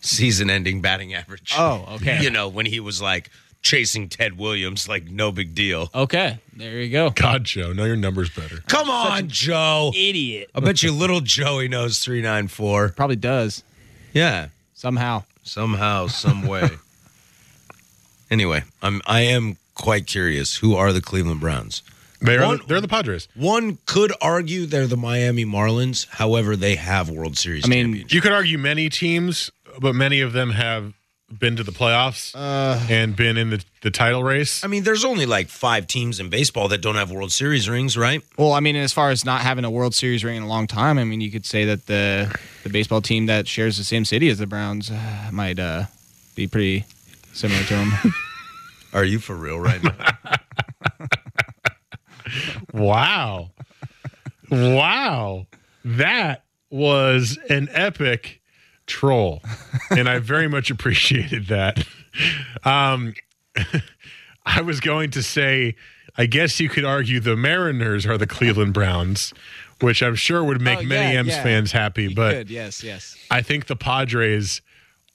season-ending 0.00 0.80
batting 0.80 1.12
average. 1.14 1.52
Oh, 1.58 1.84
okay. 1.96 2.18
You 2.22 2.30
know 2.30 2.46
when 2.48 2.66
he 2.66 2.78
was 2.78 3.02
like 3.02 3.30
chasing 3.62 4.08
Ted 4.08 4.38
Williams, 4.38 4.88
like 4.88 5.04
no 5.10 5.30
big 5.32 5.54
deal. 5.54 5.90
Okay, 5.94 6.38
there 6.56 6.80
you 6.80 6.90
go. 6.90 7.10
God, 7.10 7.44
Joe, 7.44 7.72
know 7.72 7.84
your 7.84 7.96
numbers 7.96 8.30
better. 8.30 8.58
Come 8.68 8.88
on, 8.90 9.28
Joe. 9.28 9.92
Idiot. 9.94 10.50
I 10.54 10.60
bet 10.60 10.82
you 10.82 10.92
little 10.92 11.20
Joey 11.20 11.68
knows 11.68 11.98
394. 11.98 12.90
Probably 12.90 13.16
does 13.16 13.62
Yeah. 14.12 14.48
somehow. 14.74 15.24
somehow, 15.42 16.06
some 16.08 16.42
way. 16.46 16.68
anyway, 18.30 18.62
I'm 18.82 19.00
I 19.06 19.22
am 19.22 19.56
quite 19.74 20.06
curious. 20.06 20.56
Who 20.56 20.74
are 20.74 20.92
the 20.92 21.00
Cleveland 21.00 21.40
Browns? 21.40 21.82
They 22.20 22.36
are. 22.36 22.46
One- 22.46 22.60
they're 22.66 22.80
the 22.80 22.88
Padres. 22.88 23.28
One 23.34 23.78
could 23.86 24.12
argue 24.20 24.66
they're 24.66 24.86
the 24.88 24.96
Miami 24.96 25.44
Marlins. 25.44 26.06
However, 26.08 26.56
they 26.56 26.74
have 26.76 27.08
World 27.10 27.36
Series. 27.38 27.64
I 27.64 27.68
mean, 27.68 27.84
championships. 27.86 28.12
You 28.14 28.20
could 28.20 28.32
argue 28.32 28.58
many 28.58 28.88
teams, 28.88 29.50
but 29.80 29.94
many 29.94 30.20
of 30.20 30.32
them 30.32 30.50
have 30.50 30.94
been 31.36 31.56
to 31.56 31.62
the 31.62 31.72
playoffs 31.72 32.34
and 32.90 33.14
been 33.14 33.36
in 33.36 33.50
the, 33.50 33.64
the 33.82 33.90
title 33.90 34.22
race. 34.24 34.64
I 34.64 34.66
mean, 34.68 34.82
there's 34.82 35.04
only 35.04 35.26
like 35.26 35.48
five 35.48 35.86
teams 35.86 36.20
in 36.20 36.30
baseball 36.30 36.68
that 36.68 36.80
don't 36.80 36.94
have 36.94 37.10
World 37.10 37.32
Series 37.32 37.68
rings, 37.68 37.96
right? 37.96 38.22
Well, 38.38 38.52
I 38.52 38.60
mean, 38.60 38.76
as 38.76 38.92
far 38.92 39.10
as 39.10 39.24
not 39.24 39.42
having 39.42 39.64
a 39.64 39.70
World 39.70 39.94
Series 39.94 40.24
ring 40.24 40.36
in 40.36 40.42
a 40.42 40.48
long 40.48 40.66
time, 40.66 40.98
I 40.98 41.04
mean, 41.04 41.20
you 41.20 41.30
could 41.30 41.44
say 41.44 41.64
that 41.66 41.86
the 41.86 42.34
the 42.62 42.70
baseball 42.70 43.02
team 43.02 43.26
that 43.26 43.46
shares 43.46 43.76
the 43.76 43.84
same 43.84 44.04
city 44.04 44.28
as 44.28 44.38
the 44.38 44.46
Browns 44.46 44.90
uh, 44.90 45.30
might 45.32 45.58
uh, 45.58 45.84
be 46.34 46.46
pretty 46.46 46.84
similar 47.32 47.62
to 47.64 47.74
them. 47.74 47.92
Are 48.92 49.04
you 49.04 49.18
for 49.18 49.34
real 49.34 49.58
right 49.58 49.82
now? 49.82 49.94
Wow. 52.74 53.50
wow. 54.50 55.46
That 55.84 56.44
was 56.70 57.38
an 57.48 57.68
epic 57.72 58.40
troll. 58.88 59.40
And 59.90 60.08
I 60.08 60.18
very 60.18 60.48
much 60.56 60.70
appreciated 60.70 61.46
that. 61.46 61.86
Um, 62.64 63.14
I 64.46 64.62
was 64.62 64.80
going 64.80 65.10
to 65.12 65.22
say, 65.22 65.76
I 66.16 66.26
guess 66.26 66.58
you 66.58 66.68
could 66.68 66.84
argue 66.84 67.20
the 67.20 67.36
Mariners 67.36 68.06
are 68.06 68.18
the 68.18 68.26
Cleveland 68.26 68.74
Browns, 68.74 69.32
which 69.80 70.02
I'm 70.02 70.14
sure 70.16 70.42
would 70.42 70.60
make 70.60 70.80
Oh, 70.80 70.82
many 70.82 71.12
yeah, 71.14 71.20
M's 71.20 71.28
yeah. 71.28 71.42
fans 71.42 71.72
happy. 71.72 72.08
But 72.12 72.32
Good. 72.32 72.50
Yes. 72.50 72.82
Yes. 72.82 73.16
I 73.30 73.42
think 73.42 73.66
the 73.66 73.76
Padres 73.76 74.60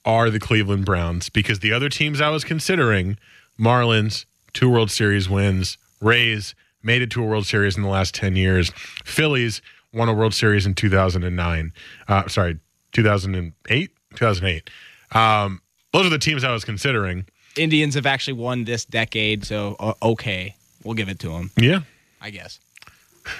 are 0.04 0.30
the 0.30 0.40
Cleveland 0.40 0.84
Browns 0.84 1.28
because 1.28 1.60
the 1.60 1.72
other 1.72 1.88
teams 1.88 2.20
I 2.20 2.30
was 2.30 2.44
considering 2.44 3.18
Marlins, 3.58 4.24
two 4.52 4.70
World 4.70 4.90
Series 4.90 5.28
wins, 5.28 5.76
Rays 6.00 6.54
made 6.82 7.02
it 7.02 7.10
to 7.12 7.22
a 7.22 7.26
World 7.26 7.46
Series 7.46 7.76
in 7.76 7.82
the 7.82 7.88
last 7.88 8.14
10 8.14 8.36
years, 8.36 8.70
Phillies 9.04 9.62
won 9.92 10.08
a 10.08 10.12
World 10.12 10.34
Series 10.34 10.66
in 10.66 10.74
2009. 10.74 11.72
Uh, 12.08 12.28
sorry, 12.28 12.58
2008? 12.94 13.90
2008. 14.16 14.70
Um, 15.12 15.60
those 15.92 16.06
are 16.06 16.10
the 16.10 16.18
teams 16.18 16.42
I 16.44 16.52
was 16.52 16.64
considering. 16.64 17.26
Indians 17.56 17.94
have 17.94 18.06
actually 18.06 18.32
won 18.34 18.64
this 18.64 18.84
decade, 18.84 19.44
so 19.44 19.76
uh, 19.78 19.92
okay, 20.02 20.56
we'll 20.82 20.94
give 20.94 21.08
it 21.08 21.18
to 21.20 21.28
them, 21.28 21.50
Yeah. 21.56 21.80
I 22.20 22.30
guess. 22.30 22.58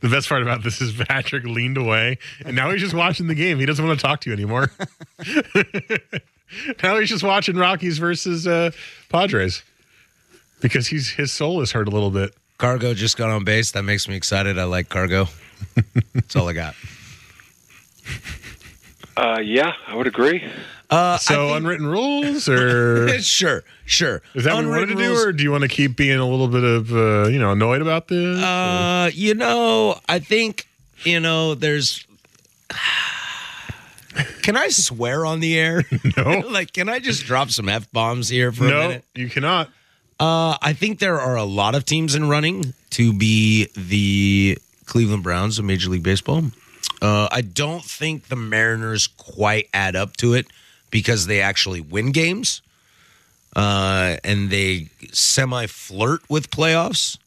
The 0.00 0.08
best 0.08 0.28
part 0.28 0.42
about 0.42 0.64
this 0.64 0.80
is 0.80 0.92
Patrick 0.92 1.44
leaned 1.44 1.76
away 1.76 2.18
and 2.44 2.56
now 2.56 2.70
he's 2.70 2.80
just 2.80 2.94
watching 2.94 3.28
the 3.28 3.34
game. 3.34 3.58
He 3.60 3.66
doesn't 3.66 3.86
want 3.86 4.00
to 4.00 4.04
talk 4.04 4.20
to 4.22 4.30
you 4.30 4.34
anymore. 4.34 4.72
now 6.82 6.98
he's 6.98 7.08
just 7.10 7.22
watching 7.22 7.54
Rockies 7.54 7.98
versus 7.98 8.46
uh, 8.46 8.70
Padres 9.08 9.62
because 10.60 10.88
he's 10.88 11.10
his 11.10 11.30
soul 11.32 11.60
is 11.60 11.70
hurt 11.72 11.86
a 11.86 11.90
little 11.90 12.10
bit. 12.10 12.34
Cargo 12.56 12.92
just 12.94 13.16
got 13.16 13.30
on 13.30 13.44
base. 13.44 13.70
That 13.72 13.82
makes 13.84 14.08
me 14.08 14.16
excited. 14.16 14.58
I 14.58 14.64
like 14.64 14.88
Cargo. 14.88 15.26
That's 16.14 16.34
all 16.34 16.48
I 16.48 16.54
got. 16.54 16.74
Uh, 19.16 19.40
yeah, 19.42 19.72
I 19.86 19.94
would 19.96 20.06
agree. 20.06 20.44
Uh, 20.90 21.18
So 21.18 21.54
unwritten 21.54 21.86
rules, 21.86 22.48
or 22.48 23.08
sure, 23.20 23.64
sure. 23.84 24.22
is 24.34 24.44
that 24.44 24.54
what 24.54 24.62
you 24.64 24.70
wanted 24.70 24.86
to 24.86 24.94
do, 24.94 25.16
or 25.16 25.32
do 25.32 25.42
you 25.42 25.50
want 25.50 25.62
to 25.62 25.68
keep 25.68 25.96
being 25.96 26.18
a 26.18 26.26
little 26.26 26.48
bit 26.48 26.62
of 26.64 26.92
uh, 26.92 27.28
you 27.28 27.38
know 27.38 27.50
annoyed 27.52 27.82
about 27.82 28.08
this? 28.08 28.42
Uh, 28.42 29.10
you 29.12 29.34
know, 29.34 29.98
I 30.08 30.18
think 30.20 30.66
you 31.04 31.20
know. 31.20 31.54
There's. 31.54 32.06
Can 34.42 34.56
I 34.56 34.68
swear 34.68 35.26
on 35.26 35.40
the 35.40 35.58
air? 35.58 35.84
no, 36.16 36.38
like, 36.50 36.72
can 36.72 36.88
I 36.88 36.98
just 36.98 37.24
drop 37.24 37.50
some 37.50 37.68
f 37.68 37.90
bombs 37.92 38.28
here 38.28 38.50
for 38.50 38.66
a 38.66 38.70
no, 38.70 38.88
minute? 38.88 39.04
you 39.14 39.28
cannot. 39.28 39.68
Uh, 40.18 40.56
I 40.60 40.72
think 40.72 40.98
there 40.98 41.20
are 41.20 41.36
a 41.36 41.44
lot 41.44 41.74
of 41.76 41.84
teams 41.84 42.14
in 42.16 42.28
running 42.28 42.74
to 42.90 43.12
be 43.12 43.68
the 43.76 44.58
Cleveland 44.86 45.22
Browns 45.22 45.58
of 45.58 45.64
Major 45.66 45.90
League 45.90 46.02
Baseball. 46.02 46.44
Uh, 47.00 47.28
I 47.30 47.42
don't 47.42 47.84
think 47.84 48.28
the 48.28 48.36
Mariners 48.36 49.06
quite 49.06 49.68
add 49.72 49.96
up 49.96 50.16
to 50.18 50.34
it 50.34 50.46
because 50.90 51.26
they 51.26 51.40
actually 51.40 51.80
win 51.80 52.12
games 52.12 52.62
uh, 53.54 54.16
and 54.24 54.50
they 54.50 54.88
semi 55.12 55.66
flirt 55.66 56.20
with 56.28 56.50
playoffs. 56.50 57.18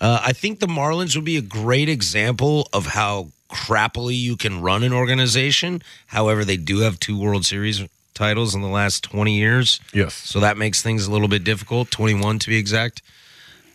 Uh, 0.00 0.20
I 0.24 0.32
think 0.32 0.60
the 0.60 0.66
Marlins 0.66 1.16
would 1.16 1.24
be 1.24 1.36
a 1.36 1.42
great 1.42 1.88
example 1.88 2.68
of 2.72 2.86
how 2.86 3.28
crappily 3.50 4.16
you 4.16 4.36
can 4.36 4.60
run 4.60 4.82
an 4.82 4.92
organization. 4.92 5.82
However, 6.06 6.44
they 6.44 6.56
do 6.56 6.80
have 6.80 7.00
two 7.00 7.18
World 7.18 7.44
Series 7.44 7.82
titles 8.14 8.54
in 8.54 8.62
the 8.62 8.68
last 8.68 9.02
20 9.04 9.36
years. 9.36 9.80
Yes. 9.92 10.14
So 10.14 10.40
that 10.40 10.56
makes 10.56 10.82
things 10.82 11.06
a 11.06 11.10
little 11.10 11.28
bit 11.28 11.44
difficult, 11.44 11.90
21 11.90 12.38
to 12.40 12.48
be 12.48 12.56
exact. 12.56 13.02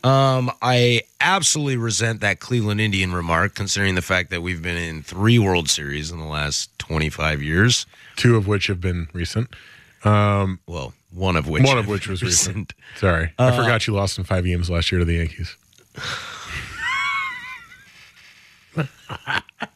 Um, 0.03 0.51
I 0.61 1.03
absolutely 1.21 1.77
resent 1.77 2.19
that 2.21 2.39
Cleveland 2.41 2.81
Indian 2.81 3.13
remark, 3.13 3.55
considering 3.55 3.95
the 3.95 4.01
fact 4.01 4.31
that 4.31 4.41
we've 4.41 4.61
been 4.61 4.75
in 4.77 5.01
three 5.01 5.39
World 5.39 5.69
Series 5.69 6.11
in 6.11 6.19
the 6.19 6.25
last 6.25 6.77
25 6.79 7.41
years. 7.41 7.85
Two 8.17 8.35
of 8.35 8.45
which 8.45 8.67
have 8.67 8.81
been 8.81 9.07
recent. 9.13 9.49
Um, 10.03 10.59
Well, 10.67 10.93
one 11.11 11.37
of 11.37 11.47
which 11.47 11.63
one 11.63 11.77
of 11.77 11.87
which 11.87 12.07
was 12.09 12.21
recent. 12.21 12.73
Sorry, 12.97 13.31
I 13.39 13.45
Uh, 13.47 13.55
forgot 13.55 13.87
you 13.87 13.93
lost 13.93 14.17
in 14.17 14.25
five 14.25 14.43
games 14.43 14.69
last 14.69 14.91
year 14.91 14.99
to 14.99 15.05
the 15.05 15.13
Yankees. 15.13 15.55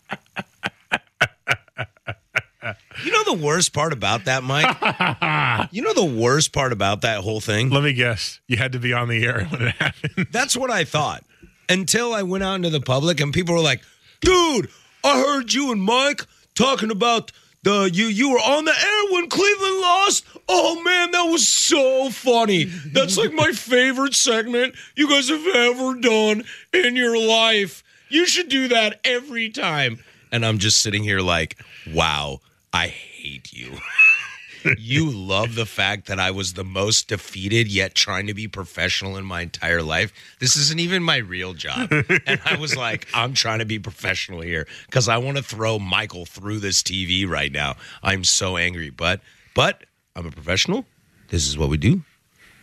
You 3.08 3.14
know, 3.14 3.24
the 3.24 3.42
worst 3.42 3.72
part 3.72 3.94
about 3.94 4.26
that, 4.26 4.44
Mike? 4.44 5.70
you 5.72 5.82
know 5.82 5.94
the 5.94 6.04
worst 6.04 6.52
part 6.52 6.74
about 6.74 7.04
that 7.04 7.22
whole 7.22 7.40
thing? 7.40 7.70
Let 7.70 7.82
me 7.82 7.94
guess. 7.94 8.42
You 8.48 8.58
had 8.58 8.74
to 8.74 8.80
be 8.80 8.92
on 8.92 9.08
the 9.08 9.26
air 9.26 9.46
when 9.46 9.62
it 9.62 9.76
happened. 9.76 10.28
That's 10.32 10.58
what 10.58 10.70
I 10.70 10.84
thought. 10.84 11.24
Until 11.70 12.14
I 12.14 12.24
went 12.24 12.44
out 12.44 12.56
into 12.56 12.70
the 12.70 12.82
public 12.82 13.22
and 13.22 13.32
people 13.32 13.56
were 13.56 13.62
like, 13.62 13.82
dude, 14.20 14.70
I 15.06 15.22
heard 15.22 15.54
you 15.54 15.72
and 15.72 15.82
Mike 15.82 16.26
talking 16.54 16.92
about 16.92 17.32
the 17.64 17.90
you 17.94 18.08
you 18.08 18.30
were 18.32 18.40
on 18.40 18.66
the 18.66 18.72
air 18.72 19.14
when 19.14 19.30
Cleveland 19.30 19.80
lost. 19.80 20.26
Oh 20.50 20.84
man, 20.84 21.12
that 21.12 21.32
was 21.32 21.48
so 21.48 22.10
funny. 22.10 22.66
That's 22.66 23.18
like 23.18 23.32
my 23.32 23.54
favorite 23.54 24.16
segment 24.16 24.76
you 24.98 25.08
guys 25.10 25.30
have 25.30 25.48
ever 25.48 25.94
done 25.96 26.44
in 26.74 26.98
your 26.98 27.18
life. 27.18 27.86
You 28.10 28.26
should 28.26 28.50
do 28.50 28.68
that 28.68 29.00
every 29.06 29.50
time. 29.50 30.00
And 30.30 30.46
I'm 30.46 30.58
just 30.58 30.82
sitting 30.82 31.04
here 31.04 31.22
like, 31.22 31.58
wow, 31.94 32.42
I 32.74 32.88
hate 32.88 33.54
you. 33.54 33.78
you 34.78 35.10
love 35.10 35.56
the 35.56 35.66
fact 35.66 36.08
that 36.08 36.20
I 36.20 36.32
was 36.32 36.54
the 36.54 36.64
most 36.64 37.08
defeated 37.08 37.68
yet 37.68 37.96
trying 37.96 38.28
to 38.28 38.34
be 38.34 38.48
professional 38.48 39.18
in 39.18 39.26
my 39.26 39.42
entire 39.42 39.82
life. 39.82 40.12
This 40.40 40.56
isn't 40.56 40.80
even 40.80 41.04
my 41.04 41.18
real 41.18 41.54
job. 41.54 41.92
and 42.26 42.42
I 42.46 42.58
was 42.58 42.76
like, 42.76 43.08
I'm 43.14 43.34
trying 43.34 43.60
to 43.60 43.66
be 43.66 43.80
professional 43.80 44.42
here 44.42 44.68
because 44.86 45.08
I 45.08 45.18
want 45.18 45.38
to 45.38 45.44
throw 45.44 45.80
Michael 45.80 46.26
through 46.26 46.60
this 46.60 46.82
TV 46.82 47.28
right 47.28 47.52
now. 47.52 47.76
I'm 48.04 48.24
so 48.24 48.58
angry. 48.58 48.90
But 48.90 49.22
but 49.54 49.84
I'm 50.16 50.26
a 50.26 50.32
professional. 50.32 50.86
This 51.30 51.48
is 51.48 51.58
what 51.58 51.70
we 51.70 51.78
do. 51.78 52.02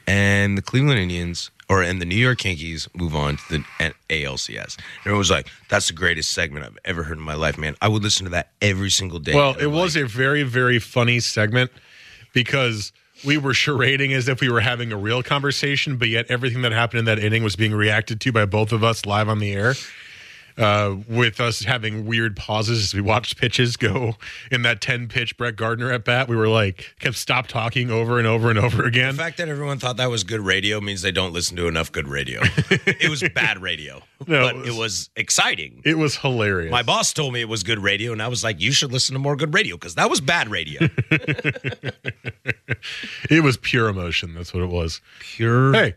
And 0.07 0.59
the 0.59 0.63
Cleveland 0.63 1.01
Indians 1.01 1.51
or 1.69 1.83
and 1.83 2.01
the 2.01 2.05
New 2.05 2.17
York 2.17 2.45
Yankees 2.45 2.89
move 2.95 3.15
on 3.15 3.37
to 3.37 3.59
the 3.59 3.95
ALCS. 4.11 4.77
And 5.05 5.15
it 5.15 5.17
was 5.17 5.31
like, 5.31 5.49
that's 5.69 5.89
the 5.89 5.95
greatest 5.95 6.33
segment 6.33 6.65
I've 6.65 6.79
ever 6.85 7.03
heard 7.03 7.19
in 7.19 7.25
my 7.25 7.35
life, 7.35 7.59
man. 7.59 7.77
I 7.81 7.89
would 7.89 8.03
listen 8.03 8.25
to 8.25 8.31
that 8.31 8.51
every 8.61 8.91
single 8.91 9.19
day. 9.19 9.35
Well, 9.35 9.57
it 9.59 9.67
was 9.67 9.97
a 9.97 10.05
very, 10.05 10.43
very 10.43 10.79
funny 10.79 11.21
segment 11.21 11.71
because 12.33 12.93
we 13.25 13.39
were 13.39 13.53
charading 13.53 14.13
as 14.13 14.29
if 14.29 14.41
we 14.41 14.49
were 14.49 14.61
having 14.61 14.93
a 14.93 14.97
real 14.97 15.23
conversation, 15.23 15.97
but 15.97 16.09
yet 16.09 16.27
everything 16.29 16.63
that 16.63 16.73
happened 16.73 17.01
in 17.01 17.05
that 17.07 17.19
inning 17.19 17.43
was 17.43 17.57
being 17.57 17.73
reacted 17.73 18.21
to 18.23 18.33
by 18.33 18.45
both 18.45 18.73
of 18.73 18.85
us 18.85 19.07
live 19.07 19.29
on 19.29 19.39
the 19.39 19.53
air. 19.53 19.75
Uh, 20.57 20.97
with 21.09 21.41
us 21.41 21.65
having 21.65 22.07
weird 22.07 22.37
pauses 22.37 22.81
as 22.85 22.95
we 22.95 23.01
watched 23.01 23.37
pitches 23.37 23.77
go 23.77 24.15
in 24.53 24.63
that 24.63 24.81
10 24.81 25.09
pitch 25.09 25.37
Brett 25.37 25.57
Gardner 25.57 25.91
at 25.91 26.05
bat, 26.05 26.29
we 26.29 26.37
were 26.37 26.47
like, 26.49 26.95
kept 27.01 27.17
stop 27.17 27.49
talking 27.49 27.91
over 27.91 28.19
and 28.19 28.27
over 28.29 28.51
and 28.51 28.59
over 28.59 28.85
again. 28.85 29.17
The 29.17 29.23
fact 29.23 29.39
that 29.39 29.49
everyone 29.49 29.79
thought 29.81 29.97
that 29.97 30.11
was 30.11 30.23
good 30.23 30.41
radio 30.41 30.81
means 30.81 31.03
they 31.03 31.11
don't 31.11 31.33
listen 31.33 31.57
to 31.57 31.67
enough 31.67 31.91
good 31.91 32.07
radio. 32.07 32.41
it 32.71 33.11
was 33.11 33.23
bad 33.35 33.61
radio, 33.63 34.01
No, 34.29 34.43
but 34.47 34.57
it 34.57 34.59
it 34.59 34.69
was- 34.69 34.79
was, 34.79 35.11
exciting. 35.17 35.83
It 35.85 35.99
was 35.99 36.19
hilarious. 36.19 36.71
My 36.71 36.83
boss 36.85 37.13
told 37.13 37.33
me 37.33 37.41
it 37.41 37.49
was 37.49 37.65
good 37.65 37.81
radio, 37.81 38.13
and 38.13 38.23
I 38.23 38.29
was 38.29 38.45
like, 38.45 38.61
you 38.61 38.71
should 38.71 38.93
listen 38.93 39.15
to 39.15 39.19
more 39.19 39.35
good 39.35 39.53
radio 39.55 39.77
because 39.77 39.97
that 39.97 40.09
was 40.09 40.21
bad 40.21 40.49
radio. 40.49 40.89
It 43.31 43.43
was 43.43 43.57
pure 43.57 43.89
emotion. 43.89 44.35
That's 44.35 44.53
what 44.53 44.63
it 44.63 44.69
was. 44.69 45.01
Pure. 45.21 45.73
Hey, 45.73 45.95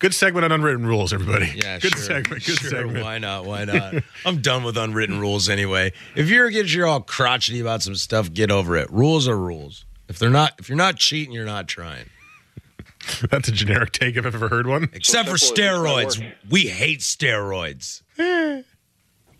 good 0.00 0.12
segment 0.12 0.44
on 0.44 0.50
unwritten 0.50 0.84
rules, 0.84 1.12
everybody. 1.12 1.52
Yeah, 1.54 1.78
good 1.78 1.92
sure. 1.92 2.00
segment. 2.02 2.44
Good 2.44 2.58
Sure, 2.58 2.70
segment. 2.70 3.04
Why 3.04 3.18
not? 3.18 3.44
Why 3.44 3.64
not? 3.64 3.94
I'm 4.26 4.40
done 4.42 4.64
with 4.64 4.76
unwritten 4.76 5.20
rules 5.20 5.48
anyway. 5.48 5.92
If 6.16 6.28
you're 6.28 6.50
get 6.50 6.72
you're 6.74 6.88
all 6.88 7.00
crotchety 7.00 7.60
about 7.60 7.82
some 7.82 7.94
stuff, 7.94 8.32
get 8.32 8.50
over 8.50 8.76
it. 8.76 8.90
Rules 8.90 9.28
are 9.28 9.38
rules. 9.38 9.84
If 10.08 10.18
they're 10.18 10.28
not, 10.30 10.54
if 10.58 10.68
you're 10.68 10.76
not 10.76 10.96
cheating, 10.96 11.32
you're 11.32 11.44
not 11.46 11.68
trying. 11.68 12.06
That's 13.30 13.48
a 13.48 13.52
generic 13.52 13.92
take 13.92 14.16
if 14.16 14.26
I've 14.26 14.34
ever 14.34 14.48
heard 14.48 14.66
one. 14.66 14.88
Except 14.92 15.28
for 15.28 15.38
simple 15.38 15.98
as 15.98 16.06
it's 16.06 16.16
steroids, 16.16 16.32
we 16.50 16.62
hate 16.62 17.00
steroids. 17.00 18.02
Eh. 18.18 18.62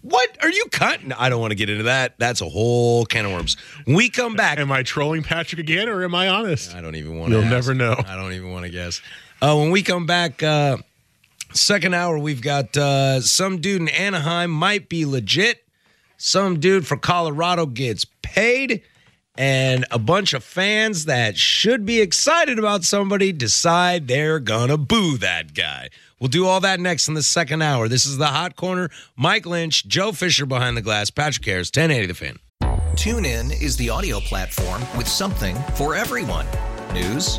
what 0.03 0.37
are 0.43 0.51
you 0.51 0.67
cutting? 0.71 1.13
I 1.13 1.29
don't 1.29 1.41
want 1.41 1.51
to 1.51 1.57
get 1.57 1.69
into 1.69 1.83
that. 1.85 2.15
That's 2.19 2.41
a 2.41 2.49
whole 2.49 3.05
can 3.05 3.27
of 3.27 3.33
worms. 3.33 3.57
When 3.85 3.97
we 3.97 4.09
come 4.09 4.35
back. 4.37 4.59
Am 4.59 4.71
I 4.73 4.83
trolling 4.83 5.23
Patrick 5.23 5.59
again 5.59 5.89
or 5.89 6.05
am 6.05 6.15
I 6.15 6.29
honest? 6.29 6.75
I 6.75 6.81
don't 6.81 6.95
even 6.97 7.19
want 7.19 7.33
to. 7.33 7.41
You'll 7.41 7.51
never 7.51 7.75
know. 7.75 7.97
I 8.07 8.15
don't 8.17 8.33
even 8.33 8.53
want 8.53 8.65
to 8.65 8.71
guess. 8.71 9.03
Uh, 9.43 9.57
when 9.57 9.71
we 9.71 9.83
come 9.83 10.05
back, 10.07 10.43
uh, 10.43 10.77
second 11.55 11.95
hour, 11.95 12.19
we've 12.19 12.43
got 12.43 12.77
uh, 12.77 13.21
some 13.21 13.59
dude 13.61 13.81
in 13.81 13.89
Anaheim 13.89 14.51
might 14.51 14.89
be 14.89 15.05
legit. 15.07 15.65
Some 16.19 16.61
dude 16.61 16.87
from 16.87 16.99
Colorado 16.99 17.65
gets 17.65 18.05
paid, 18.21 18.83
and 19.39 19.87
a 19.91 19.99
bunch 19.99 20.35
of 20.35 20.45
fans 20.45 21.07
that 21.07 21.39
should 21.39 21.87
be 21.87 22.03
excited 22.03 22.59
about 22.59 22.85
somebody 22.85 23.33
decide 23.33 24.07
they're 24.07 24.41
gonna 24.41 24.77
boo 24.77 25.17
that 25.17 25.55
guy. 25.55 25.89
We'll 26.21 26.29
do 26.29 26.47
all 26.47 26.61
that 26.61 26.79
next 26.79 27.09
in 27.09 27.15
the 27.15 27.23
second 27.23 27.63
hour. 27.63 27.89
This 27.89 28.05
is 28.05 28.19
the 28.19 28.27
Hot 28.27 28.55
Corner. 28.55 28.91
Mike 29.17 29.47
Lynch, 29.47 29.87
Joe 29.87 30.13
Fisher 30.13 30.45
behind 30.45 30.77
the 30.77 30.83
glass, 30.83 31.09
Patrick 31.09 31.47
Harris, 31.47 31.69
1080 31.75 32.07
The 32.07 32.15
Fan. 32.15 32.39
Tune 32.97 33.25
in 33.25 33.51
is 33.53 33.79
the 33.79 33.89
audio 33.89 34.21
platform 34.21 34.83
with 34.99 35.09
something 35.09 35.57
for 35.75 35.95
everyone. 35.95 36.45
News, 36.93 37.39